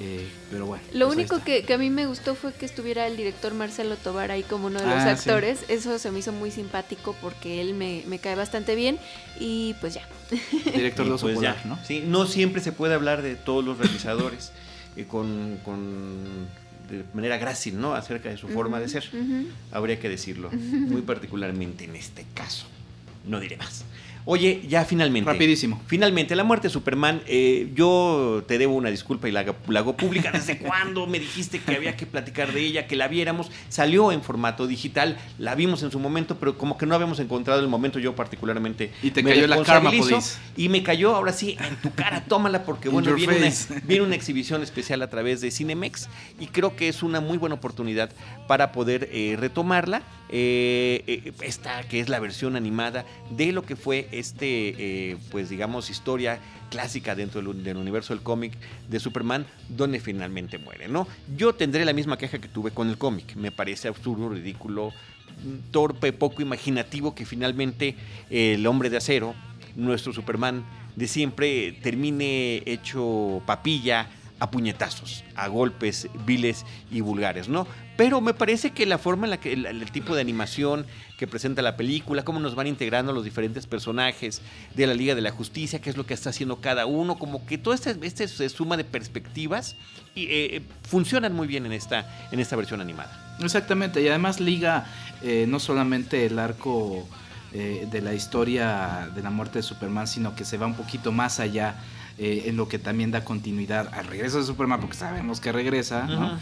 Eh, 0.00 0.28
pero 0.50 0.66
bueno. 0.66 0.82
Lo 0.92 1.06
pues 1.06 1.16
único 1.16 1.42
que, 1.42 1.64
a 1.72 1.78
mí 1.78 1.90
me 1.90 2.06
gustó 2.06 2.34
fue 2.34 2.52
que 2.52 2.66
estuviera 2.66 3.06
el 3.06 3.16
director 3.16 3.52
Marcelo 3.54 3.96
Tobar 3.96 4.30
ahí 4.30 4.44
como 4.44 4.68
uno 4.68 4.78
de 4.78 4.86
los 4.86 4.94
ah, 4.94 5.10
actores. 5.10 5.64
Eso 5.68 5.98
se 5.98 6.10
me 6.10 6.20
hizo 6.20 6.32
muy 6.32 6.50
simpático 6.50 7.16
porque 7.20 7.60
él 7.60 7.74
me, 7.74 8.18
cae 8.20 8.36
bastante 8.36 8.74
bien 8.74 8.98
y 9.40 9.74
pues 9.80 9.94
ya. 9.94 10.02
Director 10.64 11.04
de 11.04 11.18
pues 11.18 11.40
¿no? 11.64 11.78
Sí, 11.84 12.04
no 12.06 12.26
siempre 12.26 12.62
se 12.62 12.70
puede 12.70 12.94
hablar 12.94 13.22
de 13.22 13.34
todos 13.34 13.64
los 13.64 13.78
realizadores 13.78 14.52
eh, 14.96 15.06
con, 15.08 15.58
de 16.88 17.04
manera 17.12 17.36
grácil, 17.38 17.80
¿no? 17.80 17.94
Acerca 17.94 18.28
de 18.28 18.36
su 18.36 18.48
forma 18.48 18.78
de 18.78 18.88
ser. 18.88 19.10
Habría 19.72 19.98
que 19.98 20.08
decirlo, 20.08 20.50
muy 20.52 21.02
particularmente 21.02 21.84
en 21.84 21.96
este 21.96 22.24
caso. 22.34 22.66
No 23.26 23.40
diré 23.40 23.56
más. 23.56 23.84
Oye, 24.30 24.60
ya 24.68 24.84
finalmente. 24.84 25.30
Rapidísimo. 25.30 25.80
Finalmente, 25.86 26.36
la 26.36 26.44
muerte 26.44 26.68
de 26.68 26.72
Superman. 26.74 27.22
Eh, 27.26 27.70
yo 27.74 28.44
te 28.46 28.58
debo 28.58 28.74
una 28.74 28.90
disculpa 28.90 29.26
y 29.26 29.32
la, 29.32 29.40
hago 29.40 29.96
pública. 29.96 30.30
¿Desde 30.30 30.58
cuándo 30.58 31.06
me 31.06 31.18
dijiste 31.18 31.60
que 31.60 31.74
había 31.74 31.96
que 31.96 32.04
platicar 32.04 32.52
de 32.52 32.60
ella, 32.60 32.86
que 32.86 32.94
la 32.94 33.08
viéramos? 33.08 33.50
Salió 33.70 34.12
en 34.12 34.20
formato 34.20 34.66
digital, 34.66 35.16
la 35.38 35.54
vimos 35.54 35.82
en 35.82 35.90
su 35.90 35.98
momento, 35.98 36.36
pero 36.38 36.58
como 36.58 36.76
que 36.76 36.84
no 36.84 36.94
habíamos 36.94 37.20
encontrado 37.20 37.60
el 37.60 37.68
momento, 37.68 37.98
yo 38.00 38.14
particularmente. 38.14 38.92
Y 39.02 39.12
te 39.12 39.24
cayó 39.24 39.46
la 39.46 39.62
karma, 39.62 39.90
Y 40.58 40.68
me 40.68 40.82
cayó, 40.82 41.16
ahora 41.16 41.32
sí, 41.32 41.56
en 41.66 41.76
tu 41.76 41.90
cara, 41.94 42.24
tómala, 42.24 42.66
porque 42.66 42.88
bueno, 42.90 43.14
viene 43.14 43.38
una, 43.38 43.50
viene 43.84 44.04
una, 44.04 44.14
exhibición 44.14 44.62
especial 44.62 45.00
a 45.00 45.08
través 45.08 45.40
de 45.40 45.50
Cinemex 45.50 46.06
y 46.38 46.48
creo 46.48 46.76
que 46.76 46.88
es 46.88 47.02
una 47.02 47.22
muy 47.22 47.38
buena 47.38 47.54
oportunidad 47.54 48.10
para 48.46 48.72
poder 48.72 49.08
eh, 49.10 49.36
retomarla. 49.38 50.02
Eh, 50.30 51.32
esta 51.40 51.82
que 51.84 52.00
es 52.00 52.10
la 52.10 52.20
versión 52.20 52.54
animada 52.54 53.06
de 53.30 53.50
lo 53.52 53.62
que 53.62 53.76
fue 53.76 54.06
este, 54.18 54.74
eh, 54.78 55.16
pues 55.30 55.48
digamos, 55.48 55.90
historia 55.90 56.40
clásica 56.70 57.14
dentro 57.14 57.40
del, 57.40 57.76
universo 57.76 58.14
del 58.14 58.22
cómic 58.22 58.52
de 58.88 59.00
Superman, 59.00 59.46
donde 59.68 60.00
finalmente 60.00 60.58
muere, 60.58 60.88
¿no? 60.88 61.06
Yo 61.36 61.54
tendré 61.54 61.84
la 61.84 61.92
misma 61.92 62.18
queja 62.18 62.38
que 62.38 62.48
tuve 62.48 62.70
con 62.70 62.88
el 62.88 62.98
cómic. 62.98 63.36
Me 63.36 63.50
parece 63.50 63.88
absurdo, 63.88 64.28
ridículo, 64.28 64.92
torpe, 65.70 66.12
poco 66.12 66.42
imaginativo 66.42 67.14
que 67.14 67.24
finalmente 67.24 67.96
el 68.30 68.66
hombre 68.66 68.90
de 68.90 68.98
acero, 68.98 69.34
nuestro 69.76 70.12
Superman 70.12 70.64
de 70.96 71.06
siempre, 71.06 71.72
termine 71.80 72.62
hecho 72.66 73.40
papilla 73.46 74.10
a 74.40 74.50
puñetazos, 74.50 75.24
a 75.34 75.48
golpes 75.48 76.08
viles 76.24 76.64
y 76.90 77.00
vulgares, 77.00 77.48
¿no? 77.48 77.66
Pero 77.96 78.20
me 78.20 78.32
parece 78.32 78.70
que 78.70 78.86
la 78.86 78.96
forma 78.96 79.26
en 79.26 79.30
la 79.30 79.40
que 79.40 79.52
el, 79.52 79.90
tipo 79.90 80.14
de 80.14 80.20
animación 80.20 80.86
que 81.16 81.26
presenta 81.26 81.62
la 81.62 81.76
película, 81.76 82.24
cómo 82.24 82.38
nos 82.38 82.54
van 82.54 82.68
integrando 82.68 83.12
los 83.12 83.24
diferentes 83.24 83.66
personajes 83.66 84.40
de 84.76 84.86
la 84.86 84.94
Liga 84.94 85.16
de 85.16 85.20
la 85.20 85.32
Justicia, 85.32 85.80
qué 85.80 85.90
es 85.90 85.96
lo 85.96 86.06
que 86.06 86.14
está 86.14 86.30
haciendo 86.30 86.60
cada 86.60 86.86
uno, 86.86 87.18
como 87.18 87.44
que 87.44 87.58
toda 87.58 87.74
esta, 87.74 87.90
esta 87.90 88.28
suma 88.48 88.76
de 88.76 88.84
perspectivas 88.84 89.74
y, 90.14 90.26
eh, 90.26 90.56
eh, 90.56 90.62
funcionan 90.84 91.34
muy 91.34 91.48
bien 91.48 91.66
en 91.66 91.72
esta, 91.72 92.28
en 92.30 92.38
esta 92.38 92.54
versión 92.54 92.80
animada. 92.80 93.36
Exactamente, 93.40 94.00
y 94.00 94.06
además 94.06 94.38
liga 94.38 94.86
eh, 95.22 95.46
no 95.48 95.58
solamente 95.58 96.26
el 96.26 96.38
arco 96.38 97.08
de 97.50 98.02
la 98.02 98.12
historia 98.12 99.08
de 99.14 99.22
la 99.22 99.30
muerte 99.30 99.60
de 99.60 99.62
Superman, 99.62 100.06
sino 100.06 100.36
que 100.36 100.44
se 100.44 100.58
va 100.58 100.66
un 100.66 100.74
poquito 100.74 101.12
más 101.12 101.40
allá 101.40 101.76
eh, 102.18 102.44
en 102.46 102.56
lo 102.56 102.68
que 102.68 102.78
también 102.78 103.10
da 103.10 103.24
continuidad 103.24 103.88
al 103.94 104.06
regreso 104.06 104.38
de 104.38 104.44
Superman, 104.44 104.80
porque 104.80 104.96
sabemos 104.96 105.40
que 105.40 105.52
regresa, 105.52 106.38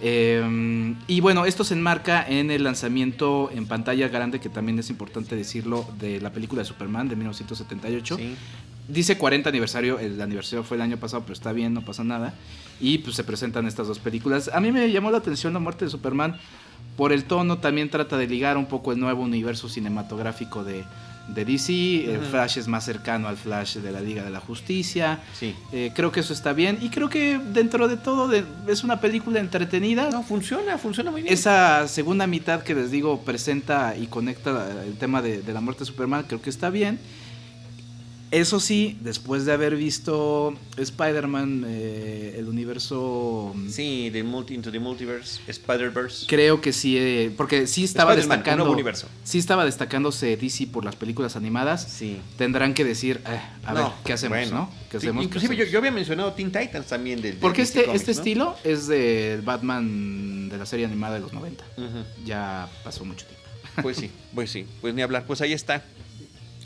eh, 0.00 0.94
y 1.06 1.20
bueno, 1.20 1.46
esto 1.46 1.64
se 1.64 1.74
enmarca 1.74 2.24
en 2.28 2.50
el 2.50 2.64
lanzamiento 2.64 3.50
en 3.52 3.66
pantalla 3.66 4.08
grande, 4.08 4.40
que 4.40 4.48
también 4.48 4.78
es 4.78 4.90
importante 4.90 5.36
decirlo, 5.36 5.86
de 5.98 6.20
la 6.20 6.32
película 6.32 6.62
de 6.62 6.66
Superman 6.66 7.08
de 7.08 7.16
1978. 7.16 8.18
Dice 8.88 9.18
40 9.18 9.48
aniversario, 9.48 9.98
el 9.98 10.20
aniversario 10.20 10.62
fue 10.62 10.76
el 10.76 10.82
año 10.82 10.96
pasado, 10.96 11.22
pero 11.22 11.32
está 11.32 11.52
bien, 11.52 11.74
no 11.74 11.82
pasa 11.82 12.04
nada. 12.04 12.34
Y 12.80 12.98
pues 12.98 13.16
se 13.16 13.24
presentan 13.24 13.66
estas 13.66 13.88
dos 13.88 13.98
películas. 13.98 14.48
A 14.54 14.60
mí 14.60 14.70
me 14.70 14.90
llamó 14.92 15.10
la 15.10 15.18
atención 15.18 15.52
la 15.52 15.58
muerte 15.58 15.86
de 15.86 15.90
Superman 15.90 16.36
por 16.96 17.12
el 17.12 17.24
tono, 17.24 17.58
también 17.58 17.90
trata 17.90 18.16
de 18.16 18.26
ligar 18.26 18.56
un 18.56 18.66
poco 18.66 18.92
el 18.92 19.00
nuevo 19.00 19.22
universo 19.22 19.68
cinematográfico 19.68 20.62
de, 20.62 20.84
de 21.28 21.44
DC, 21.44 22.12
el 22.12 22.20
Flash 22.20 22.58
es 22.58 22.68
más 22.68 22.84
cercano 22.84 23.28
al 23.28 23.36
Flash 23.36 23.76
de 23.78 23.90
la 23.90 24.00
Liga 24.00 24.22
de 24.22 24.30
la 24.30 24.40
Justicia. 24.40 25.20
Sí. 25.34 25.54
Eh, 25.72 25.92
creo 25.94 26.12
que 26.12 26.20
eso 26.20 26.32
está 26.32 26.52
bien 26.52 26.78
y 26.80 26.90
creo 26.90 27.08
que 27.08 27.38
dentro 27.38 27.88
de 27.88 27.96
todo 27.96 28.30
es 28.32 28.84
una 28.84 29.00
película 29.00 29.40
entretenida. 29.40 30.10
No, 30.10 30.22
funciona, 30.22 30.78
funciona 30.78 31.10
muy 31.10 31.22
bien. 31.22 31.32
Esa 31.32 31.88
segunda 31.88 32.26
mitad 32.26 32.62
que 32.62 32.74
les 32.74 32.90
digo 32.90 33.20
presenta 33.22 33.96
y 33.96 34.06
conecta 34.06 34.84
el 34.84 34.96
tema 34.96 35.22
de, 35.22 35.42
de 35.42 35.52
la 35.52 35.60
muerte 35.60 35.80
de 35.80 35.86
Superman, 35.86 36.24
creo 36.26 36.40
que 36.40 36.50
está 36.50 36.70
bien. 36.70 36.98
Eso 38.36 38.60
sí, 38.60 38.98
después 39.00 39.46
de 39.46 39.52
haber 39.54 39.76
visto 39.76 40.52
Spider-Man, 40.76 41.64
eh, 41.66 42.34
el 42.36 42.48
universo... 42.48 43.50
Mm, 43.54 43.70
sí, 43.70 44.10
de 44.10 44.22
multi, 44.24 44.52
Into 44.52 44.70
the 44.70 44.78
Multiverse, 44.78 45.40
Spider-Verse. 45.46 46.26
Creo 46.26 46.60
que 46.60 46.74
sí, 46.74 46.98
eh, 46.98 47.32
porque 47.34 47.66
sí 47.66 47.84
estaba 47.84 48.14
destacando... 48.14 48.70
universo. 48.70 49.08
Sí 49.24 49.38
estaba 49.38 49.64
destacándose 49.64 50.36
DC 50.36 50.66
por 50.66 50.84
las 50.84 50.96
películas 50.96 51.34
animadas. 51.34 51.90
Sí. 51.90 52.20
Tendrán 52.36 52.74
que 52.74 52.84
decir, 52.84 53.22
eh, 53.26 53.40
a 53.64 53.72
ver, 53.72 53.86
¿qué 54.04 54.12
hacemos, 54.12 54.52
no? 54.52 54.70
¿Qué 54.90 54.98
hacemos? 54.98 55.24
Inclusive 55.24 55.70
Yo, 55.70 55.78
había 55.78 55.90
mencionado 55.90 56.34
Teen 56.34 56.52
Titans 56.52 56.88
también 56.88 57.22
del... 57.22 57.36
Porque 57.36 57.62
este, 57.62 57.90
este 57.96 58.10
estilo 58.10 58.54
es 58.64 58.86
del 58.86 59.40
Batman 59.40 60.50
de 60.50 60.58
la 60.58 60.66
serie 60.66 60.84
animada 60.84 61.14
de 61.14 61.20
los 61.20 61.32
90. 61.32 61.64
Ya 62.26 62.68
pasó 62.84 63.02
mucho 63.06 63.24
tiempo. 63.24 63.46
Pues 63.80 63.96
sí, 63.96 64.10
pues 64.34 64.50
sí, 64.50 64.66
pues 64.82 64.94
ni 64.94 65.00
hablar. 65.00 65.24
Pues 65.26 65.40
ahí 65.40 65.54
está 65.54 65.82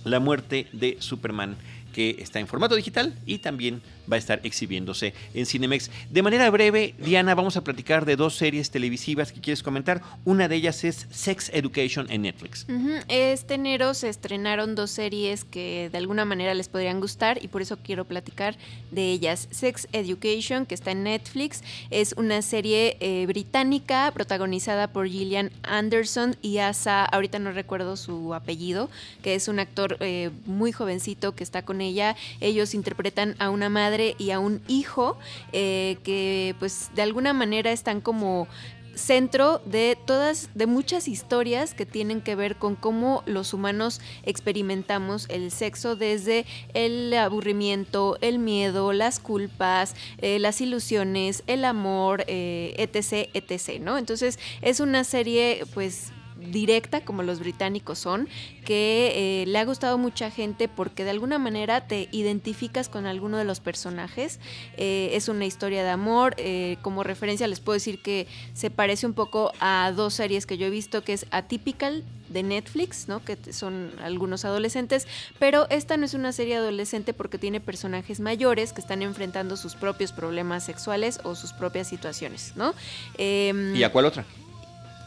la 0.05 0.21
muerte 0.21 0.67
de 0.73 0.97
Superman, 1.01 1.57
que 1.93 2.17
está 2.21 2.41
en 2.41 2.47
formato 2.47 2.77
digital 2.77 3.15
y 3.27 3.39
también 3.39 3.83
va 4.11 4.17
a 4.17 4.19
estar 4.19 4.41
exhibiéndose 4.45 5.15
en 5.35 5.47
Cinemex. 5.47 5.91
De 6.11 6.23
manera 6.23 6.51
breve, 6.51 6.95
Diana, 6.99 7.35
vamos 7.35 7.57
a 7.57 7.65
platicar 7.65 8.05
de 8.05 8.17
dos 8.17 8.37
series 8.37 8.71
televisivas 8.71 9.33
que 9.33 9.41
quieres 9.41 9.63
comentar. 9.63 10.03
Una 10.25 10.49
de 10.49 10.57
ellas 10.57 10.85
es 10.85 11.07
Sex 11.11 11.51
Education 11.53 12.11
en 12.11 12.23
Netflix. 12.23 12.67
Este 13.09 13.55
enero 13.55 13.95
se 13.95 14.09
estrenaron 14.09 14.75
dos 14.75 14.91
series 14.91 15.45
que 15.45 15.89
de 15.91 15.99
alguna 15.99 16.25
manera 16.25 16.55
les 16.55 16.69
podrían 16.69 17.01
gustar 17.01 17.43
y 17.43 17.49
por 17.49 17.63
eso 17.63 17.79
quiero 17.83 18.05
platicar 18.05 18.57
de 18.91 19.11
ellas. 19.11 19.49
Sex 19.51 19.89
Education, 19.93 20.67
que 20.67 20.75
está 20.75 20.91
en 20.91 21.05
Netflix, 21.05 21.63
es 21.91 22.15
una 22.17 22.43
serie 22.43 22.97
eh, 23.01 23.27
británica 23.27 24.11
protagonizada 24.13 24.89
por 24.89 25.09
Gillian 25.09 25.51
Anderson 25.63 26.37
y 26.43 26.59
Asa, 26.59 27.05
ahorita 27.05 27.39
no 27.39 27.53
recuerdo 27.53 27.97
su 27.97 28.35
apellido, 28.35 28.91
que 29.23 29.35
es 29.35 29.49
un 29.49 29.59
actor 29.59 29.97
eh, 30.01 30.31
muy 30.47 30.73
jovencito 30.73 31.35
que 31.35 31.45
está 31.45 31.63
con 31.63 31.81
ella. 31.81 32.17
Ellos 32.41 32.75
interpretan 32.75 33.37
a 33.39 33.51
una 33.51 33.69
madre 33.69 34.00
y 34.19 34.31
a 34.31 34.39
un 34.39 34.63
hijo 34.69 35.19
eh, 35.53 35.99
que 36.03 36.55
pues 36.59 36.91
de 36.95 37.03
alguna 37.03 37.33
manera 37.33 37.73
están 37.73 38.01
como 38.01 38.49
centro 38.95 39.61
de 39.65 39.97
todas, 40.05 40.51
de 40.55 40.67
muchas 40.67 41.09
historias 41.09 41.75
que 41.75 41.87
tienen 41.87 42.21
que 42.21 42.37
ver 42.37 42.57
con 42.57 42.77
cómo 42.77 43.23
los 43.27 43.55
humanos 43.55 44.01
experimentamos 44.25 45.27
el 45.31 45.51
sexo 45.51 45.97
desde 45.97 46.45
el 46.75 47.13
aburrimiento, 47.15 48.19
el 48.21 48.39
miedo, 48.39 48.93
las 48.93 49.19
culpas, 49.19 49.95
eh, 50.19 50.39
las 50.39 50.61
ilusiones, 50.61 51.43
el 51.47 51.65
amor, 51.65 52.25
eh, 52.27 52.75
etc, 52.79 53.31
etc, 53.35 53.81
¿no? 53.81 53.99
Entonces 53.99 54.39
es 54.61 54.81
una 54.81 55.05
serie, 55.05 55.65
pues 55.75 56.13
directa 56.51 57.05
como 57.05 57.23
los 57.23 57.41
británicos 57.41 57.99
son, 57.99 58.29
que 58.65 59.43
eh, 59.43 59.47
le 59.47 59.59
ha 59.59 59.65
gustado 59.65 59.99
mucha 59.99 60.31
gente 60.31 60.69
porque 60.69 61.05
de 61.05 61.11
alguna 61.11 61.39
manera 61.39 61.87
te 61.87 62.09
identificas 62.13 62.89
con 62.89 63.07
alguno 63.07 63.37
de 63.37 63.45
los 63.45 63.61
personajes. 63.61 64.41
Eh, 64.77 65.11
es 65.13 65.29
una 65.29 65.47
historia 65.47 65.83
de 65.83 65.91
amor. 65.91 66.35
Eh, 66.39 66.77
como 66.83 67.03
referencia 67.03 67.47
les 67.47 67.61
puedo 67.61 67.75
decir 67.75 68.03
que 68.03 68.27
se 68.55 68.71
parece 68.71 69.07
un 69.07 69.15
poco 69.15 69.53
a 69.61 69.93
dos 69.95 70.15
series 70.15 70.47
que 70.47 70.59
yo 70.59 70.67
he 70.67 70.71
visto, 70.71 71.03
que 71.03 71.13
es 71.13 71.27
Atypical 71.31 72.05
de 72.29 72.43
Netflix, 72.45 73.09
¿no? 73.09 73.25
Que 73.25 73.37
son 73.53 73.91
algunos 74.01 74.45
adolescentes, 74.45 75.09
pero 75.41 75.69
esta 75.69 75.97
no 75.97 76.05
es 76.05 76.15
una 76.15 76.33
serie 76.33 76.57
adolescente 76.57 77.13
porque 77.13 77.39
tiene 77.39 77.61
personajes 77.61 78.21
mayores 78.21 78.73
que 78.73 78.81
están 78.81 79.03
enfrentando 79.03 79.57
sus 79.57 79.75
propios 79.75 80.13
problemas 80.13 80.63
sexuales 80.63 81.19
o 81.25 81.35
sus 81.35 81.53
propias 81.53 81.89
situaciones, 81.89 82.53
¿no? 82.55 82.73
¿Y 83.19 83.83
a 83.83 83.91
cuál 83.91 84.05
otra? 84.05 84.25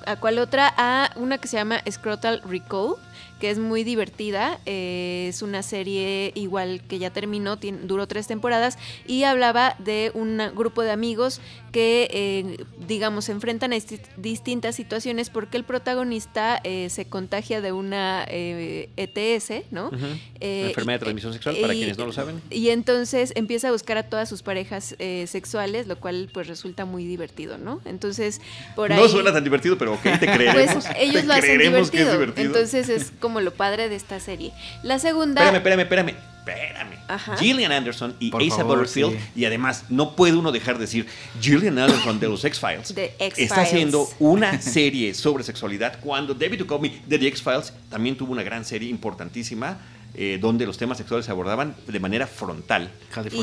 ¿A 0.06 0.16
cuál 0.18 0.40
otra? 0.40 0.74
A 0.78 1.12
una 1.16 1.38
que 1.38 1.48
se 1.48 1.58
llama 1.58 1.82
Scrotal 1.90 2.42
Recall, 2.46 2.96
que 3.40 3.50
es 3.50 3.60
muy 3.60 3.84
divertida. 3.84 4.60
Eh, 4.66 5.28
es 5.30 5.42
una 5.42 5.64
serie 5.64 6.32
igual 6.36 6.82
que 6.88 7.00
ya 7.00 7.10
terminó, 7.10 7.58
duró 7.58 8.08
tres 8.08 8.28
temporadas 8.28 8.78
y 9.06 9.24
hablaba 9.24 9.76
de 9.80 10.12
un 10.14 10.42
grupo 10.56 10.82
de 10.82 10.92
amigos 10.92 11.42
que, 11.74 12.08
eh, 12.12 12.66
digamos, 12.88 13.26
se 13.26 13.34
enfrentan 13.34 13.74
a 13.74 13.78
distintas 14.16 14.76
situaciones 14.76 15.30
porque 15.30 15.58
el 15.58 15.66
protagonista 15.66 16.62
eh, 16.64 16.88
se 16.90 17.06
contagia 17.06 17.60
de 17.60 17.74
una 17.74 18.26
ETS, 18.30 19.50
e 19.50 19.66
¿no? 19.72 19.92
enfermedad 20.40 21.00
de 21.00 21.00
transmisión 21.00 21.34
sexual, 21.34 21.58
para 21.60 21.74
quienes 21.74 21.98
no 21.98 22.06
lo 22.06 22.14
saben. 22.14 22.42
Y 22.50 22.70
entonces 22.70 23.34
empieza 23.36 23.70
a 23.70 23.72
buscar 23.72 23.98
a 23.98 24.04
todas 24.04 24.30
sus 24.30 24.44
parejas 24.44 24.96
sexuales, 25.26 25.88
lo 25.88 26.00
cual 26.00 26.30
pues 26.32 26.48
resulta 26.48 26.86
muy 26.86 27.06
divertido, 27.06 27.58
¿no? 27.58 27.82
Entonces, 27.84 28.40
por 28.76 28.94
ahí... 28.94 29.02
No 29.02 29.10
suena 29.10 29.34
tan 29.34 29.44
divertido, 29.44 29.78
pero 29.78 29.96
ok, 29.96 30.04
te 30.04 30.20
creeremos. 30.32 30.86
Pues 30.86 30.96
ellos 30.98 31.26
lo 31.26 31.34
hacen 31.34 31.58
divertido. 31.60 32.24
Entonces 32.38 32.88
es 32.88 33.12
como 33.20 33.42
lo 33.42 33.52
padre 33.52 33.90
de 33.90 33.96
esta 33.96 34.20
serie. 34.20 34.54
La 34.84 35.00
segunda. 35.00 35.42
Espérame, 35.42 35.58
espérame, 35.58 35.80
espérame. 35.82 36.33
Espérame. 36.46 36.98
Gillian 37.40 37.72
Anderson 37.72 38.16
y 38.20 38.32
Asa 38.52 38.64
Butterfield. 38.64 39.18
Y 39.36 39.46
además, 39.46 39.86
no 39.90 40.16
puede 40.16 40.36
uno 40.36 40.52
dejar 40.52 40.76
de 40.76 40.82
decir 40.82 41.08
Gillian 41.40 41.78
Anderson 41.80 42.20
de 42.20 42.28
los 42.28 42.44
X-Files. 42.44 42.94
Está 43.38 43.62
haciendo 43.62 44.08
una 44.20 44.62
serie 44.62 45.14
sobre 45.14 45.44
sexualidad 45.44 46.00
cuando 46.02 46.34
David 46.34 46.60
Duchovny 46.60 47.02
de 47.08 47.18
The 47.18 47.28
X-Files 47.28 47.74
también 47.90 48.18
tuvo 48.18 48.34
una 48.34 48.44
gran 48.44 48.66
serie 48.66 48.90
importantísima. 48.90 49.78
Eh, 50.16 50.38
donde 50.40 50.68
los 50.68 50.78
temas 50.78 51.00
sexuales 51.00 51.26
se 51.26 51.32
abordaban 51.32 51.76
de 51.88 52.00
manera 52.00 52.28
frontal. 52.28 52.92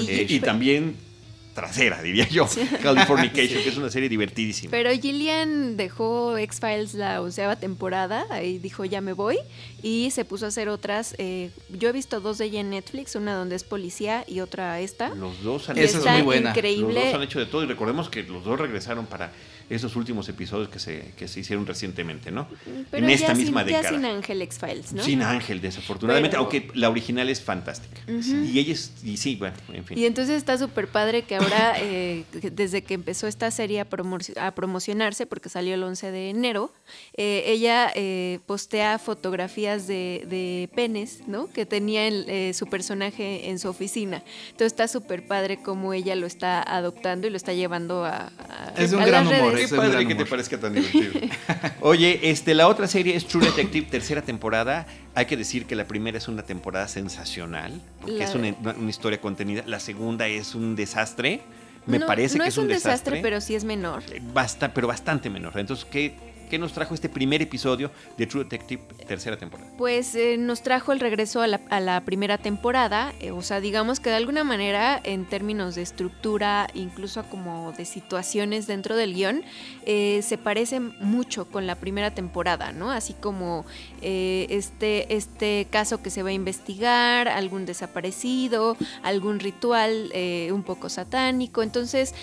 Eh, 0.09 0.27
y 0.29 0.39
también 0.39 0.95
trasera, 1.55 2.03
diría 2.03 2.29
yo. 2.29 2.49
Californication, 2.83 3.63
que 3.63 3.69
es 3.69 3.77
una 3.77 3.91
serie 3.91 4.09
divertidísima. 4.09 4.71
Pero 4.71 4.91
Gillian 4.91 5.77
dejó 5.77 6.37
X-Files 6.37 6.95
la 6.95 7.21
onceava 7.21 7.57
temporada, 7.57 8.27
ahí 8.31 8.59
dijo 8.59 8.85
ya 8.85 9.01
me 9.01 9.13
voy, 9.13 9.39
y 9.83 10.11
se 10.11 10.25
puso 10.25 10.47
a 10.47 10.49
hacer 10.49 10.69
otras. 10.69 11.15
Eh, 11.19 11.51
yo 11.69 11.89
he 11.89 11.93
visto 11.93 12.21
dos 12.21 12.39
de 12.39 12.47
ella 12.47 12.61
en 12.61 12.71
Netflix, 12.71 13.15
una 13.15 13.35
donde 13.35 13.57
es 13.57 13.65
policía 13.65 14.25
y 14.27 14.41
otra 14.41 14.81
esta. 14.81 15.15
Los 15.15 15.43
dos 15.43 15.69
han 15.69 15.79
hecho 15.79 16.01
muy 16.03 16.23
buena. 16.23 16.51
Increíble. 16.51 16.95
Los 16.95 17.05
dos 17.05 17.15
han 17.15 17.23
hecho 17.23 17.39
de 17.39 17.47
todo 17.47 17.63
y 17.63 17.67
recordemos 17.67 18.09
que 18.09 18.23
los 18.23 18.45
dos 18.45 18.59
regresaron 18.59 19.07
para 19.07 19.33
esos 19.71 19.95
últimos 19.95 20.29
episodios 20.29 20.69
que 20.69 20.81
se, 20.81 21.13
que 21.17 21.29
se 21.29 21.41
hicieron 21.41 21.65
recientemente, 21.65 22.33
¿no? 22.33 22.49
en 22.93 23.09
esta 23.09 23.35
misma 23.35 23.63
década. 23.63 23.85
Ya 23.85 23.89
sin 23.91 24.05
Ángel 24.05 24.43
X-Files, 24.43 24.93
¿no? 24.93 25.03
Sin 25.05 25.23
Ángel, 25.23 25.61
desafortunadamente, 25.61 26.37
aunque 26.37 26.69
la 26.75 26.91
original 26.91 27.29
es 27.29 27.41
fantástica. 27.41 28.01
Y 28.09 28.59
ella 28.59 28.73
es, 28.73 28.93
y 29.05 29.17
sí, 29.17 29.37
bueno, 29.37 29.57
en 29.73 29.85
fin. 29.85 29.97
Y 29.97 30.07
entonces 30.07 30.37
está 30.37 30.59
súper 30.59 30.89
padre 30.89 31.23
que 31.23 31.37
ahora, 31.37 31.75
eh, 31.79 32.25
desde 32.53 32.83
que 32.83 32.95
empezó 32.95 33.29
esta 33.29 33.51
serie 33.53 33.81
a, 33.81 34.51
promocionarse, 34.51 35.27
porque 35.27 35.49
salió 35.49 35.75
el 35.75 35.83
11 35.85 36.11
de 36.11 36.31
enero, 36.31 36.73
eh, 37.17 37.45
ella 37.47 37.93
eh, 37.95 38.41
postea 38.47 38.99
fotografías 38.99 39.87
de, 39.87 40.69
penes, 40.75 41.29
¿no? 41.29 41.49
Que 41.53 41.65
tenía 41.65 42.11
su 42.55 42.67
personaje 42.67 43.51
en 43.51 43.59
su 43.59 43.69
oficina. 43.69 44.23
Entonces 44.47 44.73
está 44.73 44.89
súper 44.89 45.27
padre 45.27 45.61
cómo 45.63 45.93
ella 45.93 46.17
lo 46.17 46.27
está 46.27 46.61
adoptando 46.63 47.27
y 47.27 47.31
lo 47.31 47.37
está 47.37 47.53
llevando 47.53 48.05
a, 48.05 48.33
a, 48.39 48.73
es 48.77 48.93
un 48.93 49.05
gran 49.05 49.27
humor, 49.27 49.60
Qué 49.69 49.77
padre 49.77 50.07
que 50.07 50.15
te 50.15 50.27
parezca 50.27 50.59
tan 50.59 50.75
divertido. 50.75 51.13
Oye, 51.81 52.31
este, 52.31 52.55
la 52.55 52.69
otra 52.69 52.87
serie 52.87 53.17
es 53.17 53.27
True 53.27 53.45
Detective, 53.47 53.87
tercera 53.91 54.23
temporada. 54.23 54.87
Hay 55.15 55.27
que 55.27 55.37
decir 55.37 55.67
que 55.67 55.75
la 55.77 55.87
primera 55.87 56.19
es 56.19 56.29
una 56.29 56.43
temporada 56.43 56.89
sensacional, 56.89 57.81
porque 58.01 58.23
es 58.23 58.35
una, 58.35 58.49
historia 58.89 59.21
contenida. 59.21 59.63
La 59.67 59.81
segunda 59.81 60.27
es 60.29 60.55
un 60.55 60.77
desastre. 60.77 61.43
Me 61.87 62.01
parece 62.01 62.39
que 62.39 62.47
es 62.47 62.59
un, 62.59 62.69
desastre, 62.69 62.91
desastre, 62.93 63.21
pero 63.23 63.41
sí 63.41 63.55
es 63.55 63.65
menor. 63.65 64.03
Basta, 64.35 64.73
pero 64.73 64.87
bastante 64.87 65.31
menor. 65.31 65.59
Entonces, 65.59 65.87
¿qué, 65.91 66.15
¿Qué 66.51 66.59
nos 66.59 66.73
trajo 66.73 66.95
este 66.95 67.09
primer 67.09 67.41
episodio 67.43 67.93
de 68.19 68.27
True 68.27 68.43
Detective, 68.43 68.83
tercera 69.07 69.37
temporada? 69.37 69.71
Pues 69.79 70.17
eh, 70.17 70.37
nos 70.37 70.63
trajo 70.63 70.91
el 70.91 70.99
regreso 70.99 71.43
a 71.43 71.47
la, 71.47 72.01
primera 72.01 72.39
temporada, 72.39 73.13
eh, 73.21 73.31
o 73.31 73.41
sea, 73.41 73.61
digamos 73.61 74.01
que 74.01 74.11
de 74.11 74.17
alguna 74.17 74.43
manera, 74.43 75.01
en 75.05 75.27
términos 75.27 75.77
de 75.77 75.83
estructura, 75.83 76.67
incluso 76.75 77.23
como 77.31 77.71
de 77.71 77.85
situaciones 77.85 78.67
dentro 78.67 78.97
del 78.97 79.15
guion, 79.15 79.45
eh, 79.87 80.23
se 80.25 80.39
parece 80.39 80.81
mucho 80.81 81.47
con 81.47 81.69
la 81.69 81.77
primera 81.77 82.11
temporada, 82.11 82.73
¿no? 82.73 82.91
Así 82.91 83.15
como 83.15 83.65
este, 84.03 85.15
este 85.15 85.69
caso 85.71 86.03
que 86.03 86.11
se 86.11 86.25
va 86.25 86.31
a 86.31 86.33
investigar, 86.33 87.29
algún 87.29 87.65
desaparecido, 87.65 88.77
algún 89.05 89.39
ritual 89.39 90.11
un 90.51 90.63
poco 90.65 90.89
satánico. 90.89 91.63
Entonces, 91.63 92.15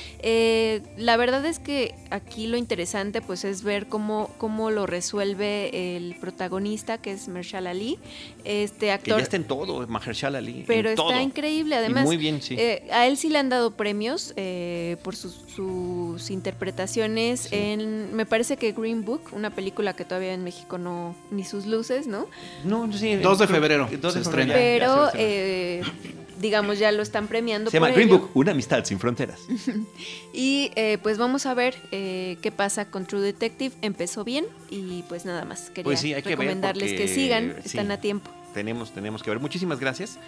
la 0.97 1.17
verdad 1.17 1.45
es 1.45 1.59
que 1.59 1.93
aquí 2.09 2.47
lo 2.47 2.57
interesante 2.57 3.21
pues 3.21 3.45
es 3.45 3.63
ver 3.63 3.87
cómo 3.87 4.16
cómo, 4.37 4.71
lo 4.71 4.85
resuelve 4.85 5.95
el 5.95 6.15
protagonista, 6.19 6.97
que 6.97 7.11
es 7.11 7.27
Marshall 7.27 7.67
Ali. 7.67 7.99
Este 8.43 8.91
actor. 8.91 9.15
Que 9.15 9.19
ya 9.19 9.23
está 9.23 9.35
en 9.35 9.45
todo, 9.45 9.87
Marshall 9.87 10.35
Ali. 10.35 10.63
Pero 10.67 10.89
está 10.89 11.21
increíble, 11.21 11.75
además. 11.75 12.05
muy 12.05 12.17
bien, 12.17 12.41
sí. 12.41 12.55
Eh, 12.57 12.87
a 12.91 13.07
él 13.07 13.17
sí 13.17 13.29
le 13.29 13.39
han 13.39 13.49
dado 13.49 13.71
premios 13.71 14.33
eh, 14.35 14.97
por 15.03 15.15
sus, 15.15 16.29
interpretaciones 16.29 17.49
en. 17.51 18.15
Me 18.15 18.25
parece 18.25 18.57
que 18.57 18.71
Green 18.71 19.05
Book, 19.05 19.21
una 19.31 19.49
película 19.49 19.93
que 19.93 20.05
todavía 20.05 20.33
en 20.33 20.43
México 20.43 20.77
no. 20.77 21.15
ni 21.31 21.43
sus 21.43 21.65
luces, 21.65 22.07
¿no? 22.07 22.27
No, 22.63 22.91
sí. 22.91 23.15
2 23.15 23.39
de 23.39 23.47
febrero. 23.47 23.89
2 23.91 24.13
de 24.13 24.23
febrero. 24.23 25.09
Pero. 25.13 26.21
Digamos, 26.39 26.79
ya 26.79 26.91
lo 26.91 27.01
están 27.01 27.27
premiando. 27.27 27.71
Se 27.71 27.77
llama 27.77 27.89
Green 27.89 28.09
Book, 28.09 28.29
una 28.33 28.51
amistad 28.51 28.83
sin 28.85 28.99
fronteras. 28.99 29.39
y 30.33 30.71
eh, 30.75 30.97
pues 31.01 31.17
vamos 31.17 31.45
a 31.45 31.53
ver 31.53 31.75
eh, 31.91 32.37
qué 32.41 32.51
pasa 32.51 32.89
con 32.89 33.05
True 33.05 33.21
Detective. 33.21 33.75
Empezó 33.81 34.23
bien 34.23 34.45
y 34.69 35.03
pues 35.09 35.25
nada 35.25 35.45
más. 35.45 35.69
Quería 35.69 35.83
pues 35.83 36.03
recomendarles 36.03 36.93
que, 36.93 37.07
sigan, 37.07 37.55
están 37.63 37.91
a 37.91 37.99
tiempo. 37.99 38.29
Tenemos, 38.53 38.91
tenemos 38.91 39.23
que 39.23 39.29
ver. 39.29 39.39
Muchísimas 39.39 39.79
gracias. 39.79 40.19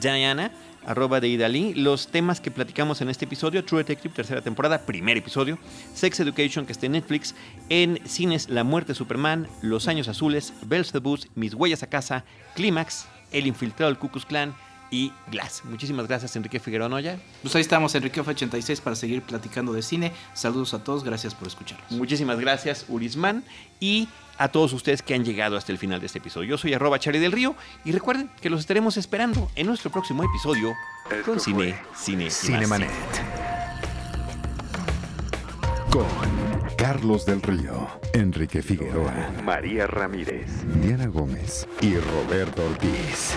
Diana, 0.00 0.52
arroba 0.86 1.20
de 1.20 1.28
Idalí. 1.28 1.74
Los 1.74 2.08
temas 2.08 2.40
que 2.40 2.50
platicamos 2.50 3.00
en 3.00 3.10
este 3.10 3.24
episodio, 3.24 3.64
True 3.64 3.80
Detective, 3.80 4.14
tercera 4.14 4.40
temporada, 4.40 4.86
primer 4.86 5.16
episodio, 5.16 5.58
Sex 5.94 6.20
Education, 6.20 6.66
que 6.66 6.72
está 6.72 6.86
en 6.86 6.92
Netflix, 6.92 7.34
en 7.68 7.98
cines 8.06 8.48
La 8.48 8.64
Muerte 8.64 8.92
de 8.92 8.96
Superman, 8.96 9.48
Los 9.62 9.88
Años 9.88 10.08
Azules, 10.08 10.52
Bells 10.62 10.92
the 10.92 10.98
Bus, 10.98 11.28
Mis 11.34 11.54
Huellas 11.54 11.82
a 11.82 11.88
Casa, 11.88 12.24
Clímax, 12.54 13.06
El 13.32 13.46
Infiltrado 13.46 13.90
del 13.90 13.98
Ku 13.98 14.08
Clan 14.10 14.54
y 14.90 15.12
Glass. 15.30 15.62
Muchísimas 15.64 16.06
gracias, 16.06 16.34
Enrique 16.36 16.60
Figueroa 16.60 16.88
Noya. 16.88 17.18
Pues 17.42 17.54
ahí 17.54 17.62
estamos, 17.62 17.94
Enrique 17.94 18.20
86 18.20 18.80
para 18.80 18.96
seguir 18.96 19.22
platicando 19.22 19.72
de 19.72 19.82
cine. 19.82 20.12
Saludos 20.34 20.74
a 20.74 20.82
todos, 20.82 21.04
gracias 21.04 21.34
por 21.34 21.48
escucharnos. 21.48 21.90
Muchísimas 21.92 22.38
gracias, 22.38 22.84
Urisman. 22.88 23.44
Y 23.78 24.08
a 24.40 24.48
todos 24.48 24.72
ustedes 24.72 25.02
que 25.02 25.14
han 25.14 25.24
llegado 25.24 25.56
hasta 25.56 25.70
el 25.70 25.78
final 25.78 26.00
de 26.00 26.06
este 26.06 26.18
episodio. 26.18 26.48
Yo 26.48 26.58
soy 26.58 26.72
arroba 26.72 26.98
Charlie 26.98 27.20
del 27.20 27.32
Río 27.32 27.54
y 27.84 27.92
recuerden 27.92 28.30
que 28.40 28.48
los 28.48 28.60
estaremos 28.60 28.96
esperando 28.96 29.50
en 29.54 29.66
nuestro 29.66 29.90
próximo 29.90 30.24
episodio 30.24 30.72
con 31.26 31.38
Cine, 31.38 31.76
Cine, 31.94 32.30
Cinemanet. 32.30 32.90
Con 35.90 36.06
Carlos 36.78 37.26
del 37.26 37.42
Río, 37.42 37.88
Enrique 38.14 38.62
Figueroa, 38.62 39.12
María 39.44 39.86
Ramírez, 39.86 40.48
Diana 40.80 41.06
Gómez 41.06 41.68
y 41.82 41.96
Roberto 41.96 42.64
Ortiz. 42.64 43.36